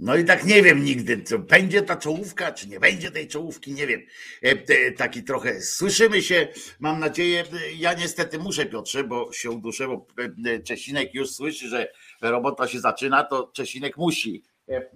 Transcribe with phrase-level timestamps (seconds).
[0.00, 3.72] No i tak nie wiem nigdy, czy będzie ta czołówka, czy nie będzie tej czołówki,
[3.72, 4.00] nie wiem.
[4.42, 6.48] E, taki trochę słyszymy się,
[6.80, 7.44] mam nadzieję.
[7.76, 10.06] Ja niestety muszę, Piotrze, bo się uduszę, bo
[10.46, 11.92] e, Czesinek już słyszy, że
[12.22, 14.42] robota się zaczyna, to Czesinek musi.
[14.68, 14.90] E,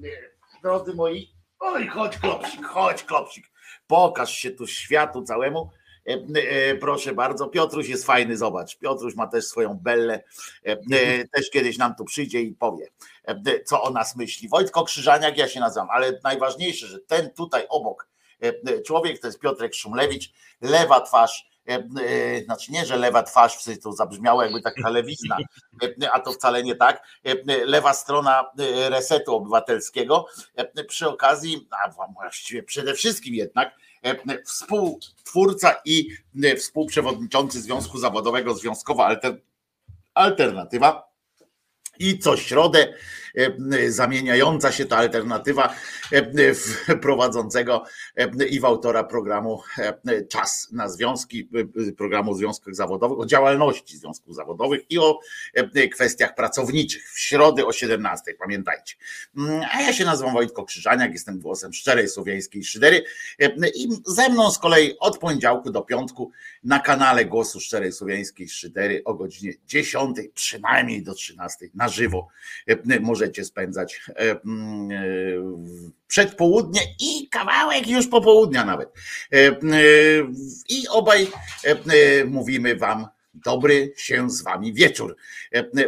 [0.63, 3.47] drodzy moi, oj, chodź klopsik, chodź klopsik,
[3.87, 5.71] pokaż się tu światu całemu.
[6.81, 8.79] Proszę bardzo, Piotruś jest fajny, zobacz.
[8.79, 10.23] Piotruś ma też swoją bellę.
[11.33, 12.89] Też kiedyś nam tu przyjdzie i powie
[13.65, 14.49] co o nas myśli.
[14.49, 18.09] Wojtko Krzyżaniak, ja się nazywam, ale najważniejsze, że ten tutaj obok
[18.87, 21.53] człowiek to jest Piotrek Szumlewicz, lewa twarz,
[22.45, 25.37] znaczy nie, że lewa twarz, w to zabrzmiało jakby taka lewizna,
[26.13, 27.07] a to wcale nie tak,
[27.67, 28.51] lewa strona
[28.89, 30.27] resetu obywatelskiego,
[30.89, 33.75] przy okazji, a właściwie przede wszystkim jednak,
[34.45, 36.09] współtwórca i
[36.57, 39.17] współprzewodniczący Związku Zawodowego Związkowa
[40.15, 41.13] Alternatywa.
[41.99, 42.95] I co środę e,
[43.89, 45.75] zamieniająca się ta alternatywa
[46.13, 47.85] e, prowadzącego
[48.17, 49.63] e, i w autora programu
[50.29, 51.49] Czas na Związki,
[51.97, 55.21] programu o związkach zawodowych, o działalności związków zawodowych i o
[55.93, 58.95] kwestiach pracowniczych w środę o 17, pamiętajcie.
[59.37, 63.05] Mm, a ja się nazywam Wojtko Krzyżaniak, jestem głosem szczerej słowiańskiej szydery
[63.75, 66.31] i ze mną z kolei od poniedziałku do piątku
[66.65, 72.29] na kanale Głosu Szczerej Słowiańskiej Szydery o godzinie 10, przynajmniej do 13 na żywo
[72.67, 72.77] e,
[73.23, 74.39] możecie spędzać e, e,
[76.09, 78.93] przedpołudnie i kawałek już popołudnia nawet.
[80.69, 81.27] I obaj
[82.27, 85.17] mówimy Wam dobry się z wami wieczór.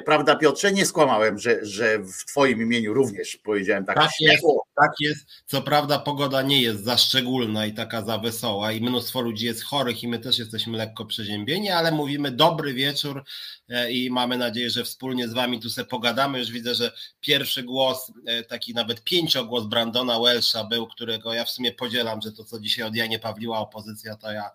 [0.04, 0.72] Prawda, Piotrze?
[0.72, 3.96] Nie skłamałem, że, że w Twoim imieniu również powiedziałem tak.
[3.96, 4.44] Tak jest,
[4.76, 5.26] tak jest.
[5.46, 9.62] Co prawda, pogoda nie jest za szczególna i taka za wesoła, i mnóstwo ludzi jest
[9.62, 13.24] chorych, i my też jesteśmy lekko przeziębieni, ale mówimy dobry wieczór
[13.68, 16.38] e, i mamy nadzieję, że wspólnie z Wami tu sobie pogadamy.
[16.38, 21.50] Już widzę, że pierwszy głos, e, taki nawet pięciogłos Brandona Welsha był, którego ja w
[21.50, 24.50] sumie podzielam, że to, co dzisiaj od Janie Pawliła opozycja, to ja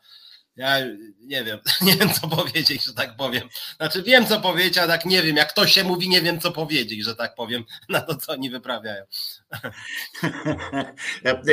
[0.60, 0.80] ja
[1.20, 3.50] nie wiem, nie wiem co powiedzieć, że tak powiem.
[3.78, 6.52] Znaczy wiem co powiedzieć, a tak nie wiem, jak ktoś się mówi, nie wiem co
[6.52, 9.03] powiedzieć, że tak powiem, na to co oni wyprawiają.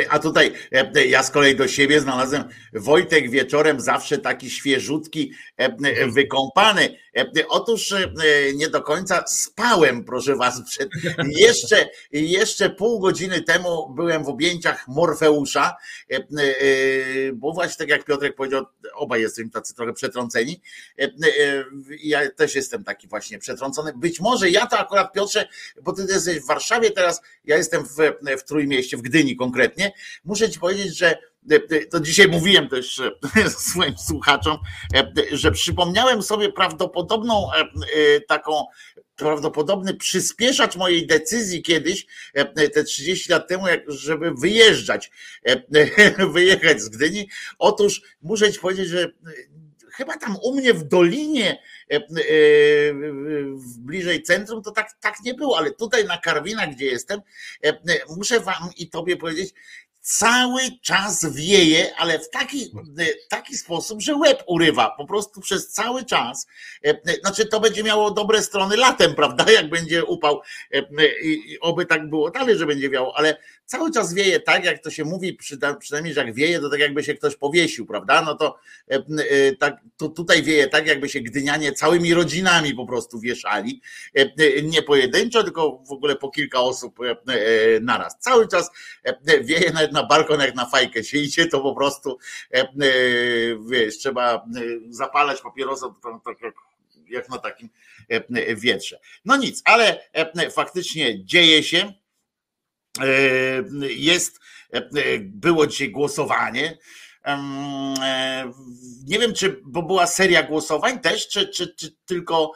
[0.09, 0.53] A tutaj
[1.09, 5.33] ja z kolei do siebie znalazłem Wojtek wieczorem zawsze taki świeżutki,
[6.07, 6.97] wykąpany.
[7.49, 7.93] Otóż
[8.55, 10.89] nie do końca spałem, proszę was, przed,
[11.27, 15.75] jeszcze, jeszcze pół godziny temu byłem w objęciach Morfeusza,
[17.33, 18.65] bo właśnie tak jak Piotrek powiedział,
[18.97, 20.61] obaj jesteśmy tacy trochę przetrąceni.
[20.99, 21.09] E, e,
[22.03, 23.93] ja też jestem taki właśnie przetrącony.
[23.95, 25.47] Być może ja to akurat, Piotrze,
[25.81, 27.95] bo ty jesteś w Warszawie teraz, ja jestem w,
[28.39, 29.91] w Trójmieście, w Gdyni konkretnie.
[30.25, 31.17] Muszę ci powiedzieć, że e,
[31.91, 33.01] to dzisiaj mówiłem też
[33.69, 34.57] swoim słuchaczom,
[35.31, 37.49] że przypomniałem sobie prawdopodobną
[38.27, 38.65] taką
[39.15, 42.05] prawdopodobny przyspieszacz mojej decyzji kiedyś,
[42.73, 45.11] te 30 lat temu, żeby wyjeżdżać,
[46.33, 47.29] wyjechać z Gdyni.
[47.59, 49.11] Otóż muszę ci powiedzieć, że
[49.97, 51.61] chyba tam u mnie w dolinie,
[53.79, 57.21] bliżej centrum, to tak, tak nie było, ale tutaj na Karwinach, gdzie jestem,
[58.17, 59.53] muszę wam i tobie powiedzieć,
[60.07, 62.71] cały czas wieje, ale w taki,
[63.29, 66.47] taki sposób, że łeb urywa po prostu przez cały czas.
[67.21, 69.51] Znaczy, to będzie miało dobre strony latem, prawda?
[69.51, 70.41] Jak będzie upał
[71.23, 74.91] i oby tak było dalej, że będzie wiało, ale cały czas wieje tak, jak to
[74.91, 75.37] się mówi,
[75.79, 78.21] przynajmniej, że jak wieje, to tak jakby się ktoś powiesił, prawda?
[78.21, 78.59] No to,
[79.59, 83.81] tak, to tutaj wieje tak, jakby się gdynianie całymi rodzinami po prostu wieszali.
[84.63, 86.99] Nie pojedynczo, tylko w ogóle po kilka osób
[87.81, 88.19] naraz.
[88.19, 88.71] Cały czas
[89.41, 92.17] wieje nawet na balkon, jak na fajkę się idzie, to po prostu
[93.69, 94.45] wiesz, trzeba
[94.89, 95.95] zapalać papierosa
[96.25, 96.53] tak jak,
[97.09, 97.69] jak na takim
[98.55, 98.99] wietrze.
[99.25, 100.09] No nic, ale
[100.51, 102.06] faktycznie dzieje się E,
[103.97, 104.39] jest,
[104.71, 104.81] e,
[105.19, 106.77] było dzisiaj głosowanie.
[107.25, 108.51] E,
[109.05, 112.51] nie wiem, czy, bo była seria głosowań też, czy, czy, czy tylko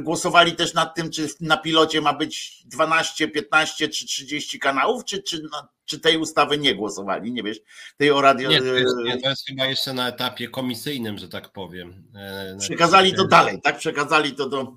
[0.00, 5.22] głosowali też nad tym, czy na pilocie ma być 12, 15 czy 30 kanałów, czy,
[5.22, 5.42] czy,
[5.84, 7.58] czy tej ustawy nie głosowali, nie wiesz,
[7.96, 8.50] tej o radio...
[8.50, 12.04] Nie, to jest, nie, to jest chyba jeszcze na etapie komisyjnym, że tak powiem.
[12.58, 13.78] Przekazali to dalej, tak?
[13.78, 14.76] Przekazali to do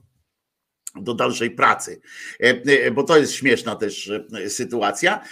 [0.96, 2.02] do dalszej pracy,
[2.40, 2.46] e,
[2.86, 4.12] e, bo to jest śmieszna też
[4.46, 5.24] e, sytuacja.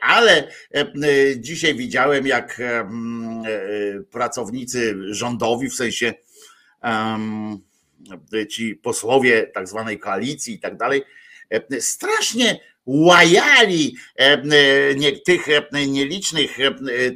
[0.00, 0.48] Ale
[1.36, 2.62] dzisiaj widziałem, jak
[4.10, 6.14] pracownicy rządowi, w sensie
[8.48, 11.02] ci posłowie tak zwanej koalicji i tak dalej,
[11.80, 13.96] strasznie łajali
[15.24, 15.46] tych
[15.88, 16.56] nielicznych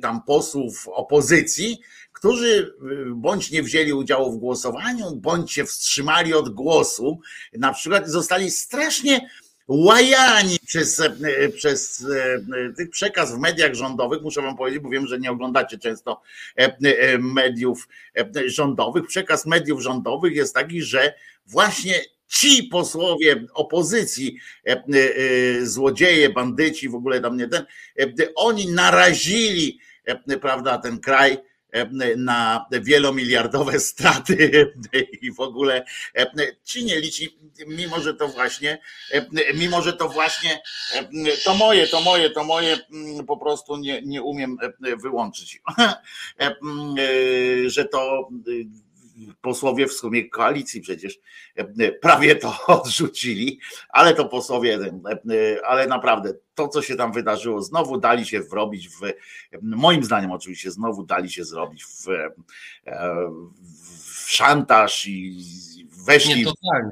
[0.02, 1.80] tam posłów opozycji,
[2.20, 7.20] którzy y, bądź nie wzięli udziału w głosowaniu, bądź się wstrzymali od głosu,
[7.52, 9.28] na przykład zostali strasznie
[9.68, 11.02] łajani przez,
[11.56, 12.06] przez
[12.76, 16.22] tych przekaz w mediach rządowych, muszę wam powiedzieć, bo wiem, że nie oglądacie często
[17.18, 17.88] mediów
[18.46, 19.06] rządowych.
[19.06, 21.14] Przekaz mediów rządowych jest taki, że
[21.46, 24.38] właśnie ci posłowie opozycji,
[25.62, 27.64] złodzieje, bandyci, w ogóle tam nie ten,
[28.36, 29.78] oni narazili,
[30.40, 31.38] prawda, ten kraj
[32.16, 34.72] na wielomiliardowe straty
[35.22, 35.84] i w ogóle
[36.64, 37.24] ci nie liczy,
[37.66, 38.78] mimo że to właśnie,
[39.54, 40.62] mimo że to właśnie
[41.44, 42.78] to moje, to moje, to moje
[43.26, 44.56] po prostu nie, nie umiem
[45.02, 45.62] wyłączyć,
[47.66, 48.28] że to
[49.40, 51.18] posłowie w sumie koalicji przecież
[52.00, 54.78] prawie to odrzucili, ale to posłowie,
[55.66, 59.00] ale naprawdę to, co się tam wydarzyło, znowu dali się wrobić w,
[59.62, 62.06] moim zdaniem oczywiście, znowu dali się zrobić w,
[64.24, 66.38] w szantaż i weszli.
[66.38, 66.90] Nie, totalnie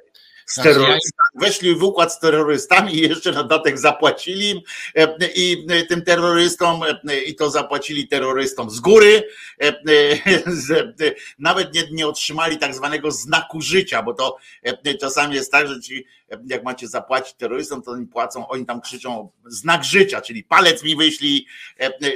[0.48, 4.60] z terrorystami, weszli w układ z terrorystami i jeszcze na dodatek zapłacili im
[4.94, 9.28] e, i e, tym terrorystom e, i to zapłacili terrorystom z góry.
[11.38, 14.36] Nawet nie, nie otrzymali tak zwanego znaku życia, bo to
[15.00, 16.06] czasami jest tak, że ci
[16.46, 20.96] jak macie zapłacić terrorystom, to oni płacą, oni tam krzyczą znak życia, czyli palec mi
[20.96, 21.46] wyślij,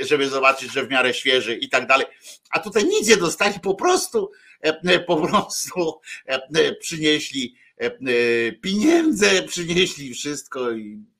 [0.00, 2.06] żeby zobaczyć, że w miarę świeży i tak dalej.
[2.50, 4.30] A tutaj nic nie dostali, po prostu
[5.06, 6.00] po prostu
[6.80, 7.61] przynieśli
[8.60, 11.12] pieniądze przynieśli wszystko i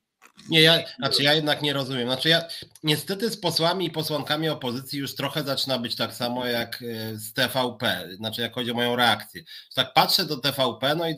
[0.49, 2.07] nie, ja, znaczy ja jednak nie rozumiem.
[2.07, 2.41] Znaczy ja
[2.83, 7.33] niestety z posłami i posłankami opozycji już trochę zaczyna być tak samo jak e, z
[7.33, 9.43] TVP, znaczy jak chodzi o moją reakcję.
[9.75, 11.15] Tak patrzę do TVP, no i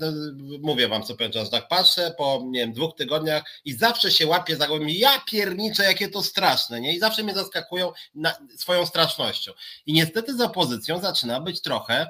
[0.62, 4.28] mówię wam co pewien czas, tak patrzę po nie wiem, dwóch tygodniach i zawsze się
[4.28, 6.96] łapię za głowę, ja pierniczę, jakie to straszne, nie?
[6.96, 9.52] I zawsze mnie zaskakują na, swoją strasznością.
[9.86, 12.10] I niestety z opozycją zaczyna być trochę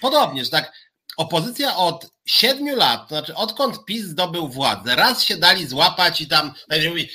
[0.00, 0.72] podobnie, że tak
[1.16, 6.26] opozycja od siedmiu lat, to znaczy odkąd PiS zdobył władzę, raz się dali złapać i
[6.26, 6.52] tam
[6.88, 7.08] mówi,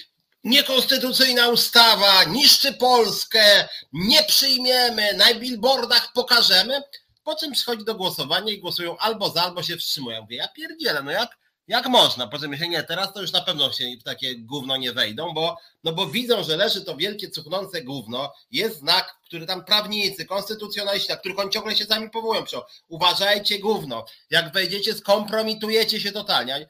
[0.43, 6.81] niekonstytucyjna ustawa, niszczy Polskę, nie przyjmiemy, na billboardach pokażemy,
[7.23, 10.21] po czym przychodzi do głosowania i głosują albo za, albo się wstrzymują.
[10.21, 11.37] Mówię, ja pierdzielę, no jak
[11.67, 12.27] jak można?
[12.27, 15.57] Potem myślę, nie, teraz to już na pewno się w takie gówno nie wejdą, bo,
[15.83, 21.09] no bo widzą, że leży to wielkie cuchnące gówno, jest znak, który tam prawnicy, konstytucjonaliści,
[21.09, 26.67] na których oni ciągle się sami powołują, piszą, uważajcie gówno, jak wejdziecie, skompromitujecie się totalnie.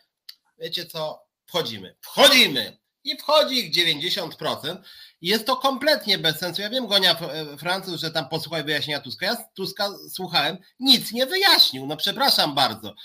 [0.57, 2.77] Wiecie co, wchodzimy, wchodzimy!
[3.03, 4.77] I wchodzi ich 90%.
[5.21, 6.61] I jest to kompletnie bez sensu.
[6.61, 7.15] Ja wiem, Gonia
[7.59, 9.25] Francuz, że tam posłuchaj wyjaśnienia Tuska.
[9.25, 11.87] Ja Tuska słuchałem, nic nie wyjaśnił.
[11.87, 12.95] No przepraszam bardzo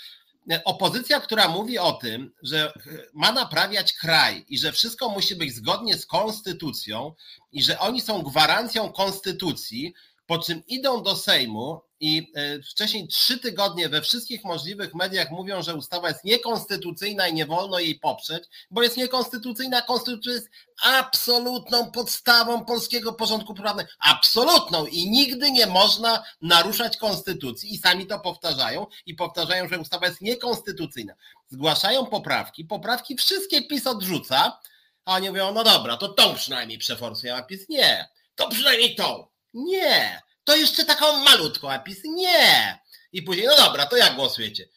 [0.65, 2.73] opozycja, która mówi o tym, że
[3.13, 7.13] ma naprawiać kraj i że wszystko musi być zgodnie z konstytucją
[7.51, 9.93] i że oni są gwarancją konstytucji,
[10.31, 15.61] po czym idą do Sejmu i e, wcześniej trzy tygodnie we wszystkich możliwych mediach mówią,
[15.61, 19.81] że ustawa jest niekonstytucyjna i nie wolno jej poprzeć, bo jest niekonstytucyjna.
[19.81, 20.49] Konstytucja jest
[20.83, 23.89] absolutną podstawą polskiego porządku prawnego.
[23.99, 30.07] Absolutną i nigdy nie można naruszać konstytucji i sami to powtarzają i powtarzają, że ustawa
[30.07, 31.13] jest niekonstytucyjna.
[31.47, 34.59] Zgłaszają poprawki, poprawki wszystkie PiS odrzuca,
[35.05, 38.09] a oni mówią, no dobra, to tą przynajmniej przeforsują, a PiS nie.
[38.35, 39.30] To przynajmniej tą.
[39.53, 42.79] Nie to jeszcze taką malutką, a nie.
[43.11, 44.67] I później, no dobra, to jak głosujecie?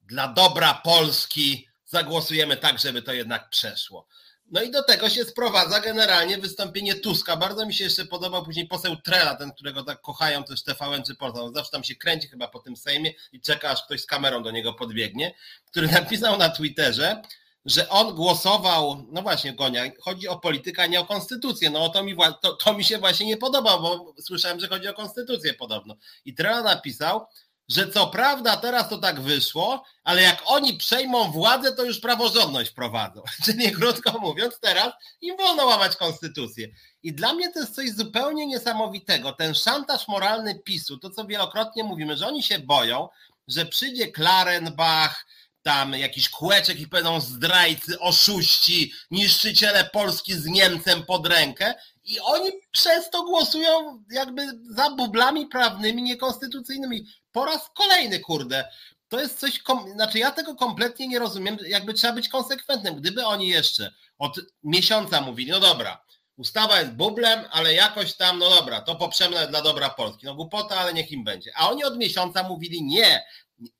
[0.00, 4.06] Dla dobra Polski zagłosujemy tak, żeby to jednak przeszło.
[4.50, 7.36] No i do tego się sprowadza generalnie wystąpienie Tuska.
[7.36, 11.14] Bardzo mi się jeszcze podobał później poseł Trela, ten, którego tak kochają też TVN czy
[11.14, 11.42] Polsat.
[11.42, 14.42] On zawsze tam się kręci chyba po tym Sejmie i czeka, aż ktoś z kamerą
[14.42, 15.34] do niego podbiegnie,
[15.66, 17.22] który napisał na Twitterze,
[17.64, 21.70] że on głosował, no właśnie Gonia, chodzi o politykę, a nie o konstytucję.
[21.70, 24.94] No to mi, to, to mi się właśnie nie podoba, bo słyszałem, że chodzi o
[24.94, 25.96] konstytucję podobno.
[26.24, 27.26] I Trela napisał,
[27.68, 32.70] że co prawda teraz to tak wyszło, ale jak oni przejmą władzę, to już praworządność
[32.70, 33.22] wprowadzą.
[33.44, 36.68] Czyli krótko mówiąc, teraz im wolno łamać konstytucję.
[37.02, 39.32] I dla mnie to jest coś zupełnie niesamowitego.
[39.32, 43.08] Ten szantaż moralny PiSu, to co wielokrotnie mówimy, że oni się boją,
[43.48, 45.26] że przyjdzie Klarenbach,
[45.62, 51.74] tam jakiś kółeczek i będą zdrajcy, oszuści, niszczyciele Polski z Niemcem pod rękę
[52.04, 57.06] i oni przez to głosują jakby za bublami prawnymi, niekonstytucyjnymi.
[57.32, 58.68] Po raz kolejny, kurde.
[59.08, 59.62] To jest coś,
[59.94, 62.94] znaczy ja tego kompletnie nie rozumiem, jakby trzeba być konsekwentnym.
[62.94, 66.04] Gdyby oni jeszcze od miesiąca mówili, no dobra,
[66.36, 70.26] ustawa jest bublem, ale jakoś tam, no dobra, to poprzemy dla dobra Polski.
[70.26, 71.52] No głupota, ale niech im będzie.
[71.56, 73.24] A oni od miesiąca mówili, nie,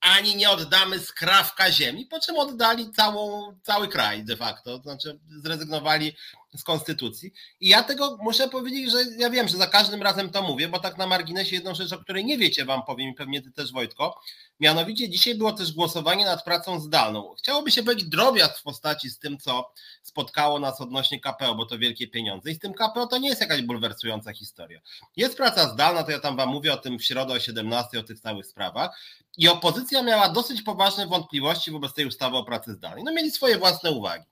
[0.01, 5.19] ani nie oddamy skrawka ziemi, po czym oddali całą, cały kraj de facto, to znaczy
[5.43, 6.17] zrezygnowali
[6.57, 7.33] z konstytucji.
[7.61, 10.79] I ja tego muszę powiedzieć, że ja wiem, że za każdym razem to mówię, bo
[10.79, 13.73] tak na marginesie jedną rzecz, o której nie wiecie, wam powiem i pewnie ty też
[13.73, 14.21] Wojtko.
[14.61, 17.35] Mianowicie dzisiaj było też głosowanie nad pracą zdalną.
[17.39, 21.79] Chciałoby się powiedzieć drobiazg w postaci z tym, co spotkało nas odnośnie KPO, bo to
[21.79, 22.51] wielkie pieniądze.
[22.51, 24.81] I z tym KPO to nie jest jakaś bulwersująca historia.
[25.17, 28.03] Jest praca zdalna, to ja tam wam mówię o tym w środę o 17, o
[28.03, 29.01] tych całych sprawach.
[29.37, 33.05] I opozycja miała dosyć poważne wątpliwości wobec tej ustawy o pracy zdalnej.
[33.05, 34.25] No mieli swoje własne uwagi.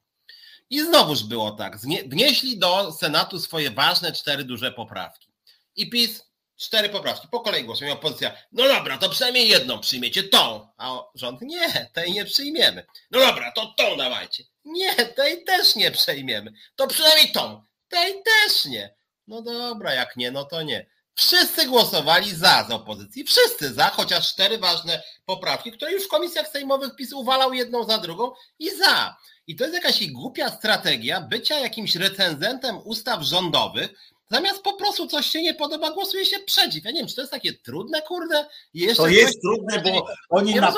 [0.70, 1.78] I znowuż było tak.
[2.06, 5.32] Wnieśli do Senatu swoje ważne cztery duże poprawki.
[5.76, 7.28] I PiS cztery poprawki.
[7.28, 8.36] Po kolei głosuje opozycja.
[8.52, 10.68] No dobra, to przynajmniej jedną przyjmiecie, tą.
[10.76, 12.86] A rząd nie, tej nie przyjmiemy.
[13.10, 14.44] No dobra, to tą dawajcie.
[14.64, 16.52] Nie, tej też nie przejmiemy.
[16.76, 17.62] To przynajmniej tą.
[17.88, 18.94] Tej też nie.
[19.26, 20.86] No dobra, jak nie, no to nie.
[21.16, 26.48] Wszyscy głosowali za z opozycji, wszyscy za, chociaż cztery ważne poprawki, które już w komisjach
[26.48, 29.16] sejmowych PiS uwalał jedną za drugą i za.
[29.46, 33.94] I to jest jakaś głupia strategia bycia jakimś recenzentem ustaw rządowych,
[34.30, 36.84] Zamiast po prostu coś się nie podoba, głosuje się przeciw.
[36.84, 38.46] Ja nie wiem, czy to jest takie trudne, kurde?
[38.74, 40.74] Jeszcze to jest trudne, bo oni, na,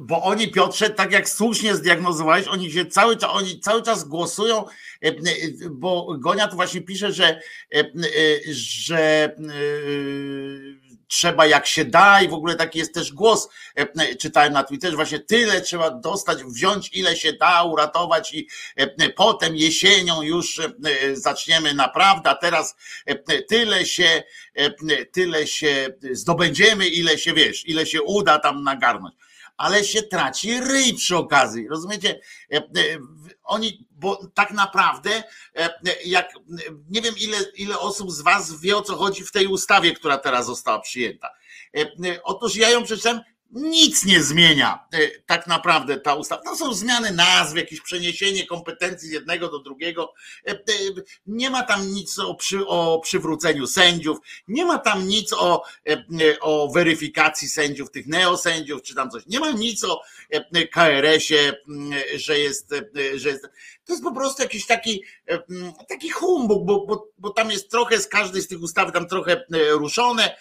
[0.00, 4.64] bo oni, Piotrze, tak jak słusznie zdiagnozowałeś, oni się cały czas, oni cały czas głosują,
[4.66, 5.14] e, e,
[5.70, 7.40] bo Gonia tu właśnie pisze, że,
[7.74, 7.84] e,
[8.50, 9.32] że
[11.08, 13.48] trzeba jak się da i w ogóle taki jest też głos,
[14.18, 18.48] czytałem na Twitterze, właśnie tyle trzeba dostać, wziąć ile się da, uratować i
[19.16, 20.60] potem jesienią już
[21.12, 22.76] zaczniemy naprawdę, teraz
[23.48, 24.22] tyle się,
[25.12, 29.14] tyle się zdobędziemy, ile się wiesz, ile się uda tam nagarnąć
[29.58, 31.68] ale się traci ryj przy okazji.
[31.68, 32.20] Rozumiecie?
[32.52, 32.62] E, e,
[33.42, 35.22] oni, bo tak naprawdę,
[35.56, 35.70] e,
[36.04, 36.32] jak
[36.90, 40.18] nie wiem, ile, ile osób z Was wie o co chodzi w tej ustawie, która
[40.18, 41.30] teraz została przyjęta.
[42.22, 46.42] Otóż ja ją przeczytałem nic nie zmienia e, tak naprawdę ta ustawa.
[46.42, 50.14] To są zmiany nazw, jakieś przeniesienie kompetencji z jednego do drugiego.
[50.46, 50.56] E, e,
[51.26, 55.62] nie ma tam nic o, przy, o przywróceniu sędziów, nie ma tam nic o,
[56.40, 59.26] o weryfikacji sędziów, tych neosędziów, czy tam coś.
[59.26, 60.02] Nie ma nic o
[60.72, 61.52] KRS-ie,
[62.14, 62.74] że jest,
[63.14, 63.48] że jest.
[63.88, 65.02] To jest po prostu jakiś taki,
[65.88, 69.44] taki humbug, bo, bo, bo tam jest trochę z każdej z tych ustaw tam trochę
[69.70, 70.36] ruszone,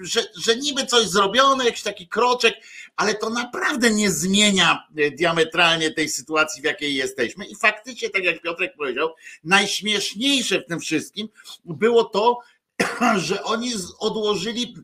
[0.00, 2.54] że, że niby coś zrobione, jakiś taki kroczek,
[2.96, 7.46] ale to naprawdę nie zmienia e, diametralnie tej sytuacji, w jakiej jesteśmy.
[7.46, 11.28] I faktycznie, tak jak Piotrek powiedział, najśmieszniejsze w tym wszystkim
[11.64, 12.38] było to,
[13.16, 14.76] że oni odłożyli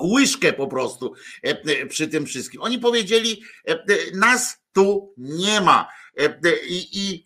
[0.00, 2.62] łyżkę po prostu e, e, przy tym wszystkim.
[2.62, 3.42] Oni powiedzieli,
[4.12, 5.88] nas tu nie ma
[6.68, 7.24] i, i,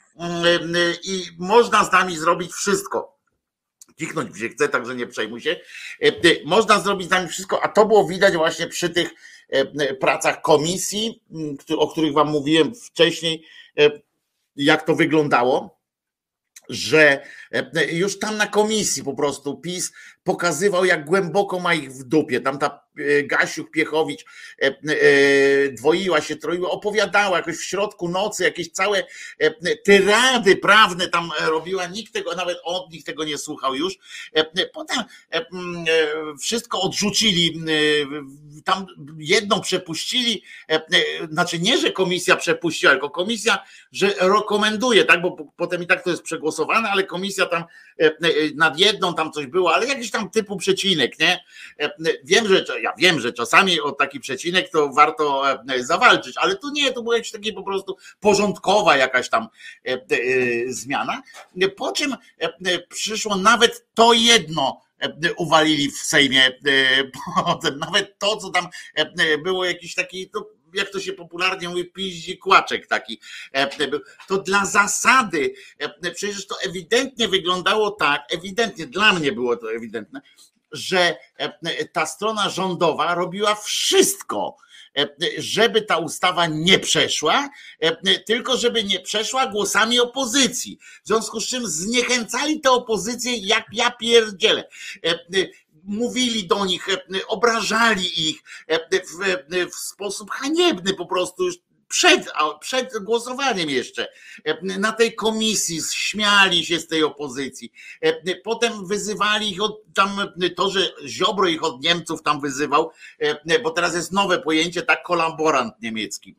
[1.03, 3.19] i można z nami zrobić wszystko
[3.99, 5.51] kichnąć gdzie chce, także nie przejmuj się.
[6.03, 6.13] E, e,
[6.45, 9.11] można zrobić z nami wszystko, a to było widać właśnie przy tych
[9.49, 11.23] e, pracach komisji,
[11.79, 13.45] o których wam mówiłem wcześniej,
[14.57, 15.79] jak to wyglądało
[16.69, 17.23] że
[17.93, 19.93] już tam na komisji po prostu PiS
[20.29, 22.41] pokazywał, jak głęboko ma ich w dupie.
[22.41, 24.25] Tam ta e, Gasiuk Piechowicz
[24.63, 24.73] e, e,
[25.73, 29.05] dwoiła się, troiła, opowiadała jakoś w środku nocy, jakieś całe
[29.85, 33.95] tyrady prawne tam robiła, nikt tego, nawet od nich tego nie słuchał już.
[34.73, 34.99] Potem
[36.41, 37.63] wszystko odrzucili,
[38.65, 38.87] tam
[39.19, 40.43] jedną przepuścili,
[41.31, 43.59] znaczy nie, że komisja przepuściła, tylko komisja,
[43.93, 47.65] że rekomenduje, tak, bo potem i tak to jest przegłosowane, ale komisja tam
[48.55, 51.45] nad jedną tam coś było, ale jakiś tam tam typu przecinek, nie?
[51.81, 51.91] E,
[52.25, 56.71] wiem, że ja wiem, że czasami o taki przecinek to warto e, zawalczyć, ale tu
[56.71, 59.49] nie, to była jakaś taka po prostu porządkowa jakaś tam
[59.85, 59.99] e,
[60.69, 61.23] zmiana.
[61.77, 62.17] Po czym
[62.89, 64.81] przyszło nawet to jedno,
[65.37, 66.53] uwalili w Sejmie.
[67.87, 68.69] Nawet to, co tam
[69.45, 73.21] było jakiś taki, to jak to się popularnie mówi, piździ kłaczek taki
[73.91, 74.01] był.
[74.29, 75.55] To dla zasady,
[76.15, 80.21] przecież to ewidentnie wyglądało tak, ewidentnie, dla mnie było to ewidentne,
[80.73, 81.17] że
[81.93, 84.57] ta strona rządowa robiła wszystko,
[85.39, 87.49] żeby ta ustawa nie przeszła,
[88.27, 90.79] tylko żeby nie przeszła głosami opozycji.
[91.05, 94.69] W związku z czym zniechęcali tę opozycję jak ja pierdzielę
[95.89, 101.55] mówili do nich, e, obrażali ich e, w, e, sposób haniebny po prostu już
[101.89, 104.09] przed, przed głosowaniem jeszcze
[104.63, 107.73] na tej komisji śmiali się z tej opozycji.
[108.45, 112.91] Potem wyzywali ich od tam to, że Ziobro ich od Niemców tam wyzywał,
[113.63, 116.37] bo teraz jest nowe pojęcie, tak kolaborant niemiecki.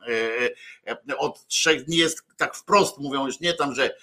[1.18, 3.96] Od trzech dni jest tak wprost mówią już nie tam, że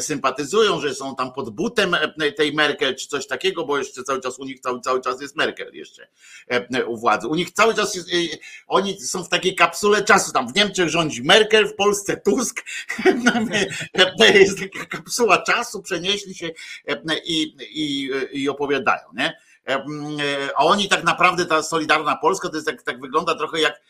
[0.00, 1.96] sympatyzują, że są tam pod butem
[2.36, 5.36] tej Merkel czy coś takiego, bo jeszcze cały czas u nich cały, cały czas jest
[5.36, 6.08] Merkel jeszcze
[6.86, 7.28] u władzy.
[7.28, 8.08] U nich cały czas jest,
[8.66, 12.64] oni są w takiej kapsule czasu, tam w Niemczech rządzi Merkel, w Polsce Tusk.
[14.18, 16.50] To jest taka kapsuła czasu, przenieśli się
[17.24, 19.36] i, i, i opowiadają, nie?
[20.56, 23.80] A oni tak naprawdę, ta Solidarna Polska, to jest tak, tak wygląda trochę jak,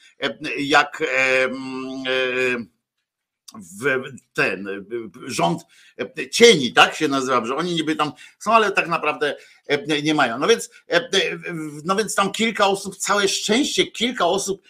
[0.58, 1.02] jak
[3.54, 4.86] w ten
[5.26, 5.62] rząd
[6.30, 9.36] cieni, tak się nazywa, że oni niby tam są, ale tak naprawdę
[10.02, 10.38] nie mają.
[10.38, 10.70] No więc,
[11.84, 14.62] no więc tam kilka osób, całe szczęście, kilka osób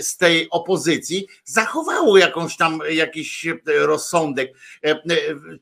[0.00, 4.52] z tej opozycji zachowało jakąś tam jakiś rozsądek.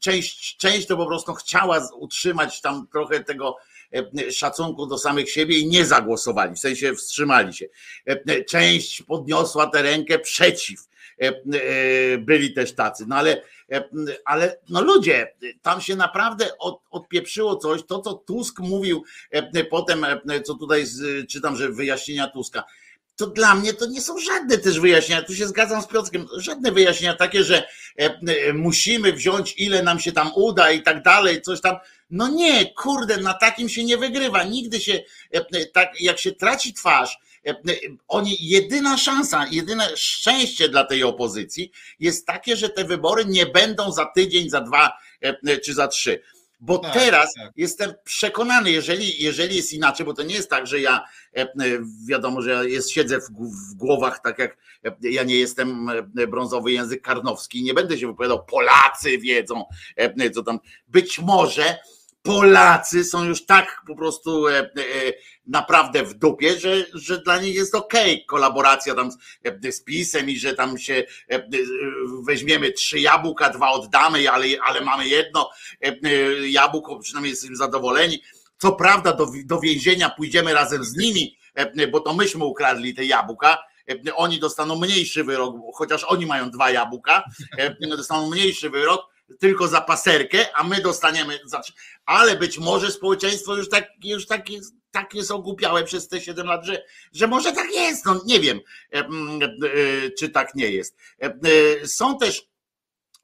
[0.00, 3.56] Część, część to po prostu chciała utrzymać tam trochę tego
[4.30, 7.66] szacunku do samych siebie i nie zagłosowali, w sensie wstrzymali się.
[8.48, 10.88] Część podniosła tę rękę przeciw
[11.22, 13.04] E, e, byli też tacy.
[13.08, 13.84] No ale, e,
[14.24, 19.04] ale no ludzie, tam się naprawdę od, odpieprzyło coś, to co Tusk mówił
[19.70, 20.06] potem,
[20.44, 20.84] co tutaj
[21.28, 22.64] czytam, że wyjaśnienia Tuska,
[23.16, 26.72] to dla mnie to nie są żadne też wyjaśnienia, tu się zgadzam z Piotrkiem, żadne
[26.72, 27.66] wyjaśnienia takie, że
[28.54, 31.76] musimy wziąć ile nam się tam uda i tak dalej, coś tam.
[32.10, 34.44] No nie, kurde, na takim się nie wygrywa.
[34.44, 35.02] Nigdy się,
[35.72, 37.18] tak jak się traci twarz,
[38.08, 43.92] oni, jedyna szansa, jedyne szczęście dla tej opozycji jest takie, że te wybory nie będą
[43.92, 44.92] za tydzień, za dwa
[45.64, 46.20] czy za trzy.
[46.60, 47.52] Bo tak, teraz tak.
[47.56, 51.04] jestem przekonany, jeżeli, jeżeli jest inaczej, bo to nie jest tak, że ja
[52.08, 53.28] wiadomo, że ja jest, siedzę w,
[53.70, 54.56] w głowach, tak jak
[55.00, 55.90] ja nie jestem
[56.28, 59.64] brązowy język karnowski, nie będę się wypowiadał, Polacy wiedzą,
[60.34, 60.58] co tam.
[60.88, 61.78] Być może
[62.24, 64.70] Polacy są już tak po prostu e, e,
[65.46, 68.24] naprawdę w dupie, że, że dla nich jest okej okay.
[68.26, 71.04] kolaboracja tam z, e, z PiSem i że tam się
[72.26, 75.50] weźmiemy trzy jabłka, dwa oddamy, ale, ale mamy jedno
[76.46, 78.22] jabłko, przynajmniej jesteśmy zadowoleni.
[78.58, 81.38] Co prawda do, do więzienia pójdziemy razem z nimi,
[81.92, 83.58] bo to myśmy ukradli te jabłka,
[84.14, 87.24] oni dostaną mniejszy wyrok, chociaż oni mają dwa jabłka,
[87.80, 91.62] dostaną mniejszy wyrok, tylko za paserkę, a my dostaniemy za.
[92.06, 96.46] Ale być może społeczeństwo już tak, już tak jest, tak jest ogłupiałe przez te 7
[96.46, 98.06] lat, że, że może tak jest.
[98.06, 98.60] No nie wiem,
[98.92, 99.06] e, e,
[100.18, 100.96] czy tak nie jest.
[101.18, 102.54] E, są też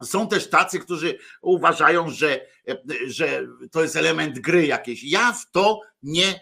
[0.02, 2.46] są też tacy, którzy uważają, że,
[3.06, 5.04] że to jest element gry jakiejś.
[5.04, 6.40] Ja w to nie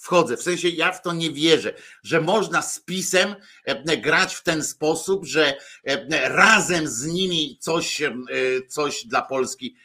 [0.00, 0.36] wchodzę.
[0.36, 3.34] W sensie ja w to nie wierzę, że można z pisem
[3.64, 8.12] e, grać w ten sposób, że e, razem z nimi coś, e,
[8.68, 9.76] coś dla Polski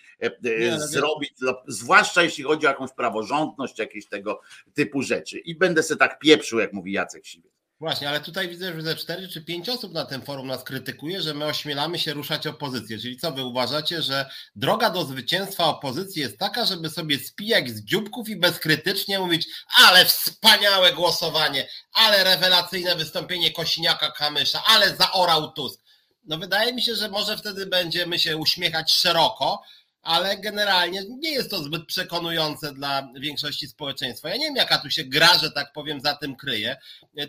[0.44, 1.34] nie, no zrobić,
[1.68, 4.42] zwłaszcza jeśli chodzi o jakąś praworządność, jakieś tego
[4.74, 5.40] typu rzeczy.
[5.40, 7.55] I będę se tak pieprzył, jak mówi Jacek Siwiec.
[7.86, 11.22] Właśnie, ale tutaj widzę, że ze cztery czy pięć osób na tym forum nas krytykuje,
[11.22, 13.00] że my ośmielamy się ruszać opozycję.
[13.00, 17.84] Czyli co wy uważacie, że droga do zwycięstwa opozycji jest taka, żeby sobie spijać z
[17.84, 19.48] dzióbków i bezkrytycznie mówić,
[19.84, 25.80] ale wspaniałe głosowanie, ale rewelacyjne wystąpienie Kosiniaka Kamysza, ale zaorał Tusk.
[26.24, 29.62] No wydaje mi się, że może wtedy będziemy się uśmiechać szeroko,
[30.06, 34.30] ale generalnie nie jest to zbyt przekonujące dla większości społeczeństwa.
[34.30, 36.78] Ja nie wiem, jaka tu się gra, że tak powiem, za tym kryje.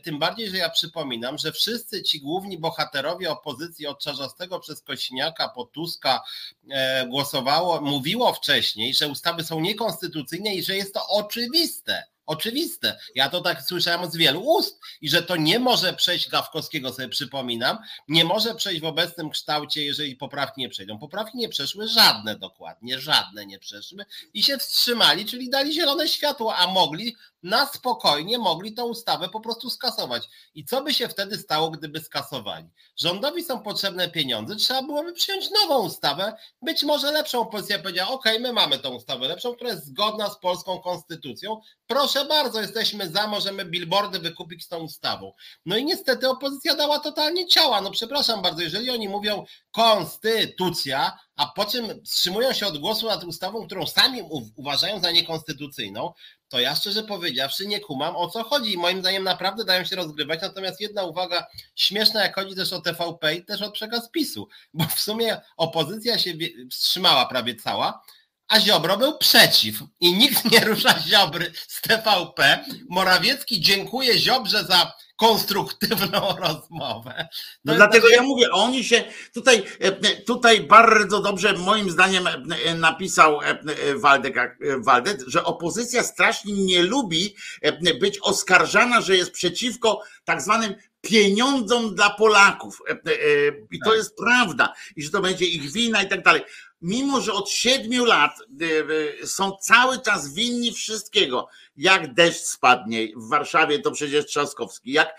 [0.02, 5.48] Tym bardziej, że ja przypominam, że wszyscy ci główni bohaterowie opozycji od Czarzastego przez Kosiniaka
[5.48, 6.22] po Tuska
[6.70, 12.98] e, głosowało, mówiło wcześniej, że ustawy są niekonstytucyjne i że jest to oczywiste oczywiste.
[13.14, 17.08] Ja to tak słyszałem z wielu ust i że to nie może przejść Gawkowskiego, sobie
[17.08, 20.98] przypominam, nie może przejść w obecnym kształcie, jeżeli poprawki nie przejdą.
[20.98, 26.56] Poprawki nie przeszły żadne dokładnie, żadne nie przeszły i się wstrzymali, czyli dali zielone światło,
[26.56, 30.28] a mogli na spokojnie mogli tą ustawę po prostu skasować.
[30.54, 32.68] I co by się wtedy stało, gdyby skasowali?
[32.96, 37.40] Rządowi są potrzebne pieniądze, trzeba byłoby przyjąć nową ustawę, być może lepszą.
[37.40, 41.60] Opozycja powiedziała, ok, my mamy tą ustawę lepszą, która jest zgodna z polską konstytucją.
[41.86, 45.32] Proszę bardzo, jesteśmy za, możemy billboardy wykupić z tą ustawą.
[45.66, 47.80] No i niestety opozycja dała totalnie ciała.
[47.80, 53.24] No przepraszam bardzo, jeżeli oni mówią konstytucja, a po czym wstrzymują się od głosu nad
[53.24, 54.22] ustawą, którą sami
[54.56, 56.12] uważają za niekonstytucyjną,
[56.48, 58.78] to ja szczerze powiedziawszy nie kumam o co chodzi.
[58.78, 60.42] Moim zdaniem naprawdę dają się rozgrywać.
[60.42, 64.84] Natomiast jedna uwaga śmieszna, jak chodzi też o TVP i też o przekaz PiSu, bo
[64.84, 66.32] w sumie opozycja się
[66.70, 68.02] wstrzymała prawie cała,
[68.48, 72.64] a Ziobro był przeciw i nikt nie rusza Ziobry z TVP.
[72.88, 77.28] Morawiecki dziękuję Ziobrze za konstruktywną rozmowę.
[77.64, 79.04] No dlatego ja mówię, oni się
[79.34, 83.58] tutaj, e, tutaj bardzo dobrze moim zdaniem e, napisał e,
[83.94, 87.34] Waldek, Waldek, że opozycja strasznie nie lubi
[88.00, 92.82] być oskarżana, że jest przeciwko tak zwanym pieniądzom dla Polaków.
[93.70, 93.98] I to tak.
[93.98, 94.72] jest prawda.
[94.96, 96.42] I że to będzie ich wina i tak dalej
[96.86, 98.38] mimo że od siedmiu lat
[99.24, 105.18] są cały czas winni wszystkiego, jak deszcz spadnie w Warszawie, to przecież Trzaskowski, jak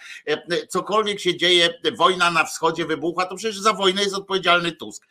[0.69, 5.07] cokolwiek się dzieje, wojna na wschodzie wybuchła, to przecież za wojnę jest odpowiedzialny Tusk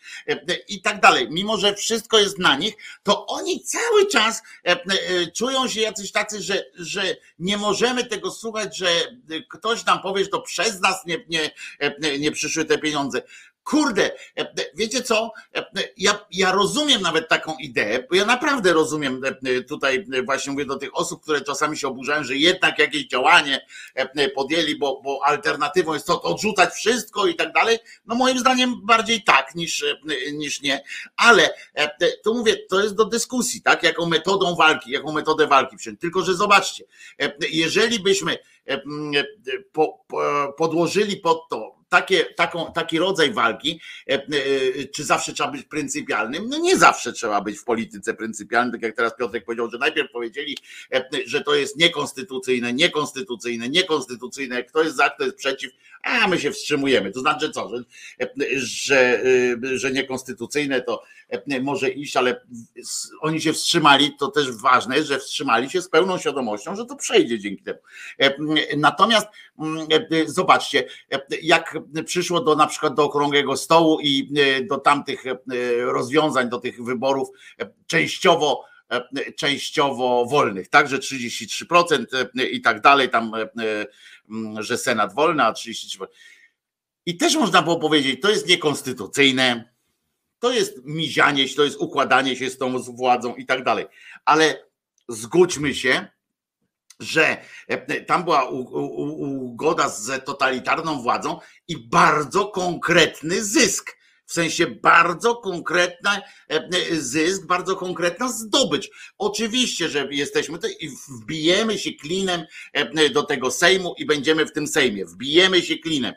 [0.69, 1.29] i tak dalej.
[1.31, 4.43] Mimo, że wszystko jest na nich, to oni cały czas
[5.35, 8.89] czują się jacyś tacy, że, że nie możemy tego słuchać, że
[9.51, 11.51] ktoś nam powie, że to przez nas nie, nie,
[12.19, 13.23] nie przyszły te pieniądze.
[13.67, 14.11] Kurde,
[14.75, 15.33] wiecie co?
[15.97, 19.23] Ja, ja rozumiem nawet taką ideę, bo ja naprawdę rozumiem
[19.69, 23.67] tutaj właśnie mówię do tych osób, które czasami się oburzają, że jednak jakieś działanie
[24.35, 27.79] podjęli, bo, bo alternatywą jest to odrzucać wszystko i tak dalej.
[28.07, 29.85] No moim zdaniem bardziej tak niż,
[30.33, 30.85] niż nie,
[31.17, 31.55] ale
[32.25, 33.83] tu mówię, to jest do dyskusji, tak?
[33.83, 36.01] Jaką metodą walki, jaką metodę walki przyjąć.
[36.01, 36.85] Tylko, że zobaczcie,
[37.51, 38.39] jeżeli byśmy
[40.57, 44.21] podłożyli pod to takie, taką, taki rodzaj walki, e, e,
[44.95, 46.49] czy zawsze trzeba być pryncypialnym?
[46.49, 50.13] No nie zawsze trzeba być w polityce pryncypialnym, tak jak teraz Piotrek powiedział, że najpierw
[50.13, 50.59] powiedzieli,
[50.93, 56.41] e, że to jest niekonstytucyjne, niekonstytucyjne, niekonstytucyjne, kto jest za, kto jest przeciw, a my
[56.41, 57.13] się wstrzymujemy.
[57.13, 57.85] To znaczy co, że,
[58.57, 59.23] że,
[59.75, 61.03] że niekonstytucyjne to
[61.63, 62.47] może iść, ale
[63.21, 67.39] oni się wstrzymali, to też ważne że wstrzymali się z pełną świadomością, że to przejdzie
[67.39, 67.79] dzięki temu.
[68.77, 69.27] Natomiast
[70.27, 70.89] zobaczcie,
[71.43, 74.33] jak przyszło do na przykład do okrągłego stołu i
[74.71, 75.25] do tamtych
[75.79, 77.29] rozwiązań, do tych wyborów
[77.87, 78.65] częściowo
[79.37, 82.05] częściowo wolnych, także 33%
[82.51, 83.33] i tak dalej, tam,
[84.59, 86.07] że Senat wolny, a 33%.
[87.07, 89.76] I też można było powiedzieć, to jest niekonstytucyjne,
[90.39, 93.87] to jest mizianie się, to jest układanie się z tą władzą i tak dalej.
[94.25, 94.67] Ale
[95.09, 96.09] zgódźmy się,
[97.01, 97.37] że
[97.69, 103.97] e, tam była ugoda z totalitarną władzą i bardzo konkretny zysk.
[104.27, 106.11] W sensie bardzo konkretny
[106.49, 108.91] e, zysk, bardzo konkretna zdobycz.
[109.19, 114.67] Oczywiście, że jesteśmy i wbijemy się klinem e, do tego Sejmu i będziemy w tym
[114.67, 115.07] Sejmie.
[115.07, 116.15] Wbijemy się klinem.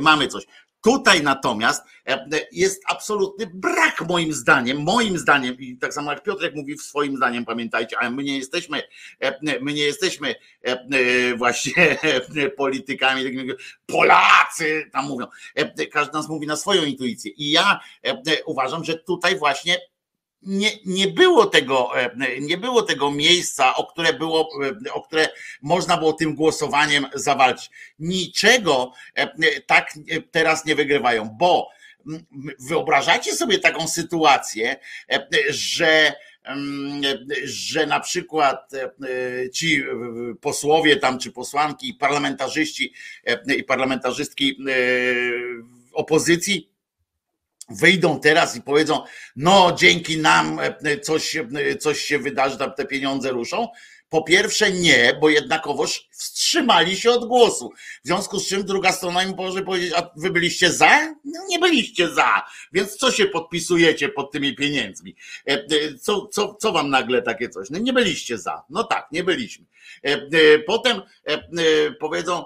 [0.00, 0.44] Mamy coś.
[0.82, 6.54] Tutaj natomiast e, jest absolutny brak moim zdaniem, moim zdaniem, i tak samo jak Piotrek
[6.54, 8.82] mówi w swoim zdaniem, pamiętajcie, ale my nie jesteśmy,
[9.20, 11.98] e, my nie jesteśmy e, właśnie
[12.56, 13.24] politykami,
[13.86, 15.26] Polacy tam mówią.
[15.92, 17.32] Każdy nas mówi na swoją intuicję.
[17.36, 17.80] I ja
[18.46, 19.78] uważam, że tutaj właśnie
[20.42, 24.48] nie, nie, było tego, e, nie było tego miejsca, o które, było,
[24.86, 25.28] e, o które
[25.62, 27.70] można było tym głosowaniem zawalczyć.
[27.98, 29.92] Niczego e, tak
[30.30, 31.68] teraz nie wygrywają, bo
[32.68, 34.76] wyobrażacie sobie taką sytuację,
[35.48, 36.12] że
[37.44, 38.70] że na przykład
[39.52, 39.84] ci
[40.40, 42.92] posłowie tam, czy posłanki, parlamentarzyści
[43.56, 44.58] i parlamentarzystki
[45.92, 46.71] opozycji
[47.74, 49.02] wyjdą teraz i powiedzą,
[49.36, 53.68] no dzięki nam e, coś, e, coś się wydarzy, tam te pieniądze ruszą.
[54.08, 57.70] Po pierwsze nie, bo jednakowoż wstrzymali się od głosu.
[58.04, 61.14] W związku z czym druga strona im może powiedzieć, a wy byliście za?
[61.24, 62.42] No nie byliście za.
[62.72, 65.16] Więc co się podpisujecie pod tymi pieniędzmi?
[65.44, 67.70] E, co, co, co wam nagle takie coś?
[67.70, 68.62] No nie byliście za.
[68.70, 69.64] No tak, nie byliśmy.
[70.66, 71.02] Potem
[72.00, 72.44] powiedzą,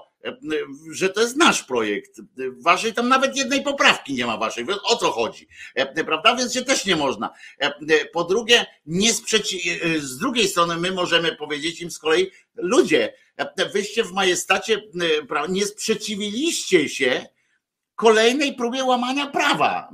[0.91, 2.21] że to jest nasz projekt.
[2.63, 4.65] Waszej tam nawet jednej poprawki nie ma waszej.
[4.83, 5.47] O co chodzi?
[6.05, 6.35] Prawda?
[6.35, 7.33] Więc się też nie można.
[8.13, 9.79] Po drugie, nie sprzeci...
[9.99, 13.13] z drugiej strony my możemy powiedzieć im z kolei, ludzie,
[13.73, 14.81] wyście w majestacie
[15.49, 17.25] nie sprzeciwiliście się
[17.95, 19.89] kolejnej próbie łamania prawa.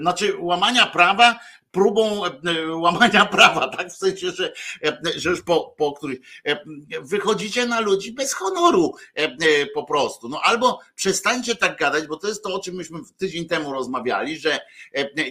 [0.00, 2.30] Znaczy łamania prawa próbą e,
[2.76, 3.88] łamania prawa, tak?
[3.88, 4.52] W sensie, że,
[4.84, 6.58] e, że już po, po których e,
[7.02, 8.94] wychodzicie na ludzi bez honoru
[9.74, 10.28] po prostu.
[10.28, 14.38] No albo przestańcie tak gadać, bo to jest to, o czym myśmy tydzień temu rozmawiali,
[14.38, 14.60] że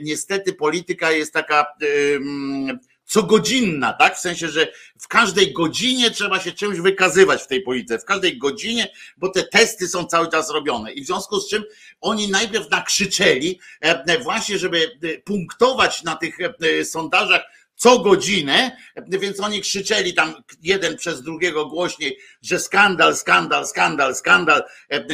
[0.02, 1.66] niestety polityka jest taka
[3.14, 4.18] cogodzinna, tak?
[4.18, 4.68] W sensie, że
[5.00, 9.44] w każdej godzinie trzeba się czymś wykazywać w tej polityce, w każdej godzinie, bo te
[9.44, 10.92] testy są cały czas robione.
[10.92, 11.64] I w związku z czym
[12.02, 17.42] oni najpierw nakrzyczeli, e, właśnie, żeby e, punktować na tych e, sondażach
[17.78, 24.64] co godzinę, więc oni krzyczeli tam jeden przez drugiego głośniej, że skandal, skandal, skandal, skandal,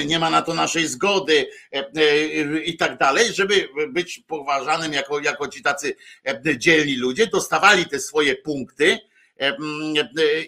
[0.06, 1.48] nie ma na to naszej zgody
[2.66, 5.96] i tak dalej, żeby być poważanym jako, jako ci tacy
[6.58, 9.00] dzielni ludzie, dostawali te swoje punkty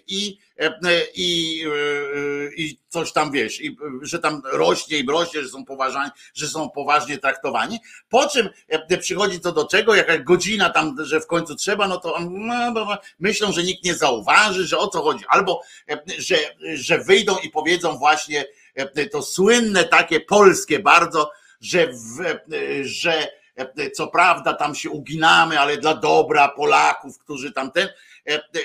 [0.07, 0.79] i E,
[1.15, 6.11] i, e, i coś tam wiesz, i, że tam rośnie i rośnie, że są poważani,
[6.33, 7.79] że są poważnie traktowani.
[8.09, 11.97] Po czym e, przychodzi to do czego, jaka godzina tam, że w końcu trzeba, no
[11.97, 15.61] to no, myślą, że nikt nie zauważy, że o co chodzi, albo
[16.17, 16.35] że,
[16.73, 18.45] że wyjdą i powiedzą właśnie
[19.11, 22.39] to słynne takie polskie bardzo, że, w,
[22.81, 23.27] że
[23.93, 27.53] co prawda tam się uginamy, ale dla dobra Polaków, którzy
[28.25, 28.61] tamten,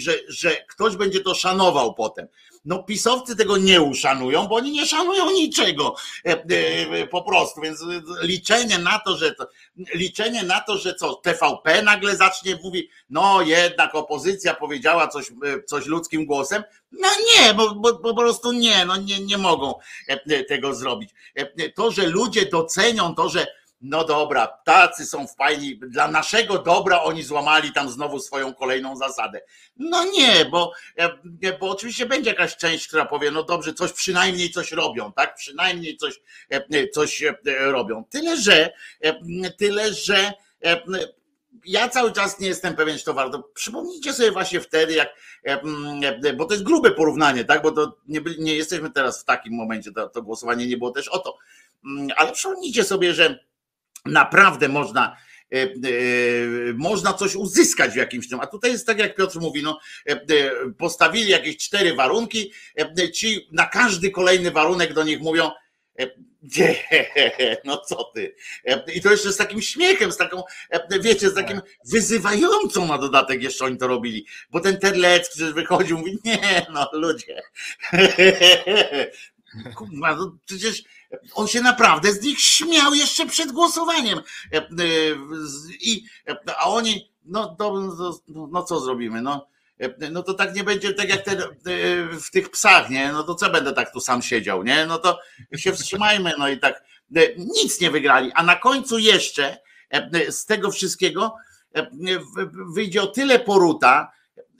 [0.00, 2.28] że, że ktoś będzie to szanował potem.
[2.64, 5.94] No pisowcy tego nie uszanują, bo oni nie szanują niczego
[7.10, 7.84] po prostu, więc
[8.22, 9.48] liczenie na to, że to,
[9.94, 15.26] liczenie na to, że co, TVP nagle zacznie mówi, no jednak opozycja powiedziała coś,
[15.66, 19.74] coś ludzkim głosem, no nie, bo, bo, bo po prostu nie, no nie, nie mogą
[20.48, 21.10] tego zrobić.
[21.74, 23.46] To, że ludzie docenią to, że
[23.80, 29.40] no dobra, tacy są fajni, dla naszego dobra oni złamali tam znowu swoją kolejną zasadę.
[29.76, 34.50] No nie, bo, e, bo oczywiście będzie jakaś część, która powie, no dobrze, coś przynajmniej
[34.50, 35.34] coś robią, tak?
[35.34, 38.04] Przynajmniej coś, e, coś e, robią.
[38.10, 38.70] Tyle, że,
[39.58, 40.32] tyle, że
[41.64, 43.42] ja cały czas nie jestem pewien, czy to warto.
[43.54, 45.08] Przypomnijcie sobie właśnie wtedy, jak,
[46.36, 47.62] bo to jest grube porównanie, tak?
[47.62, 51.08] Bo to nie, nie jesteśmy teraz w takim momencie, to, to głosowanie nie było też
[51.08, 51.38] o to.
[51.84, 53.46] Mm, ale przypomnijcie sobie, że
[54.06, 55.16] naprawdę można
[55.52, 55.68] e, e,
[56.74, 58.40] można coś uzyskać w jakimś tym.
[58.40, 60.20] A tutaj jest tak, jak Piotr mówi, no, e,
[60.78, 62.52] postawili jakieś cztery warunki,
[63.14, 65.50] ci na każdy kolejny warunek do nich mówią,
[66.56, 66.76] nie,
[67.64, 68.34] no co ty.
[68.94, 70.42] I to jeszcze z takim śmiechem, z taką,
[71.00, 74.26] wiecie, z takim wyzywającą na dodatek jeszcze oni to robili.
[74.50, 77.42] Bo ten Terlecki wychodził, mówi, nie, no ludzie.
[79.76, 80.84] Kurwa, no przecież
[81.34, 84.18] on się naprawdę z nich śmiał jeszcze przed głosowaniem.
[84.52, 84.62] E, e,
[85.80, 86.04] I,
[86.58, 87.96] a oni, no, no,
[88.28, 89.22] no co zrobimy?
[89.22, 89.48] No,
[89.80, 91.42] e, no to tak nie będzie tak jak ten,
[92.20, 93.12] w tych psach, nie?
[93.12, 94.86] No to co będę tak tu sam siedział, nie?
[94.86, 95.18] No to
[95.56, 96.84] się wstrzymajmy, no i tak
[97.36, 98.32] nic nie wygrali.
[98.34, 99.58] A na końcu jeszcze
[100.28, 101.34] z tego wszystkiego
[102.74, 104.12] wyjdzie o tyle poruta,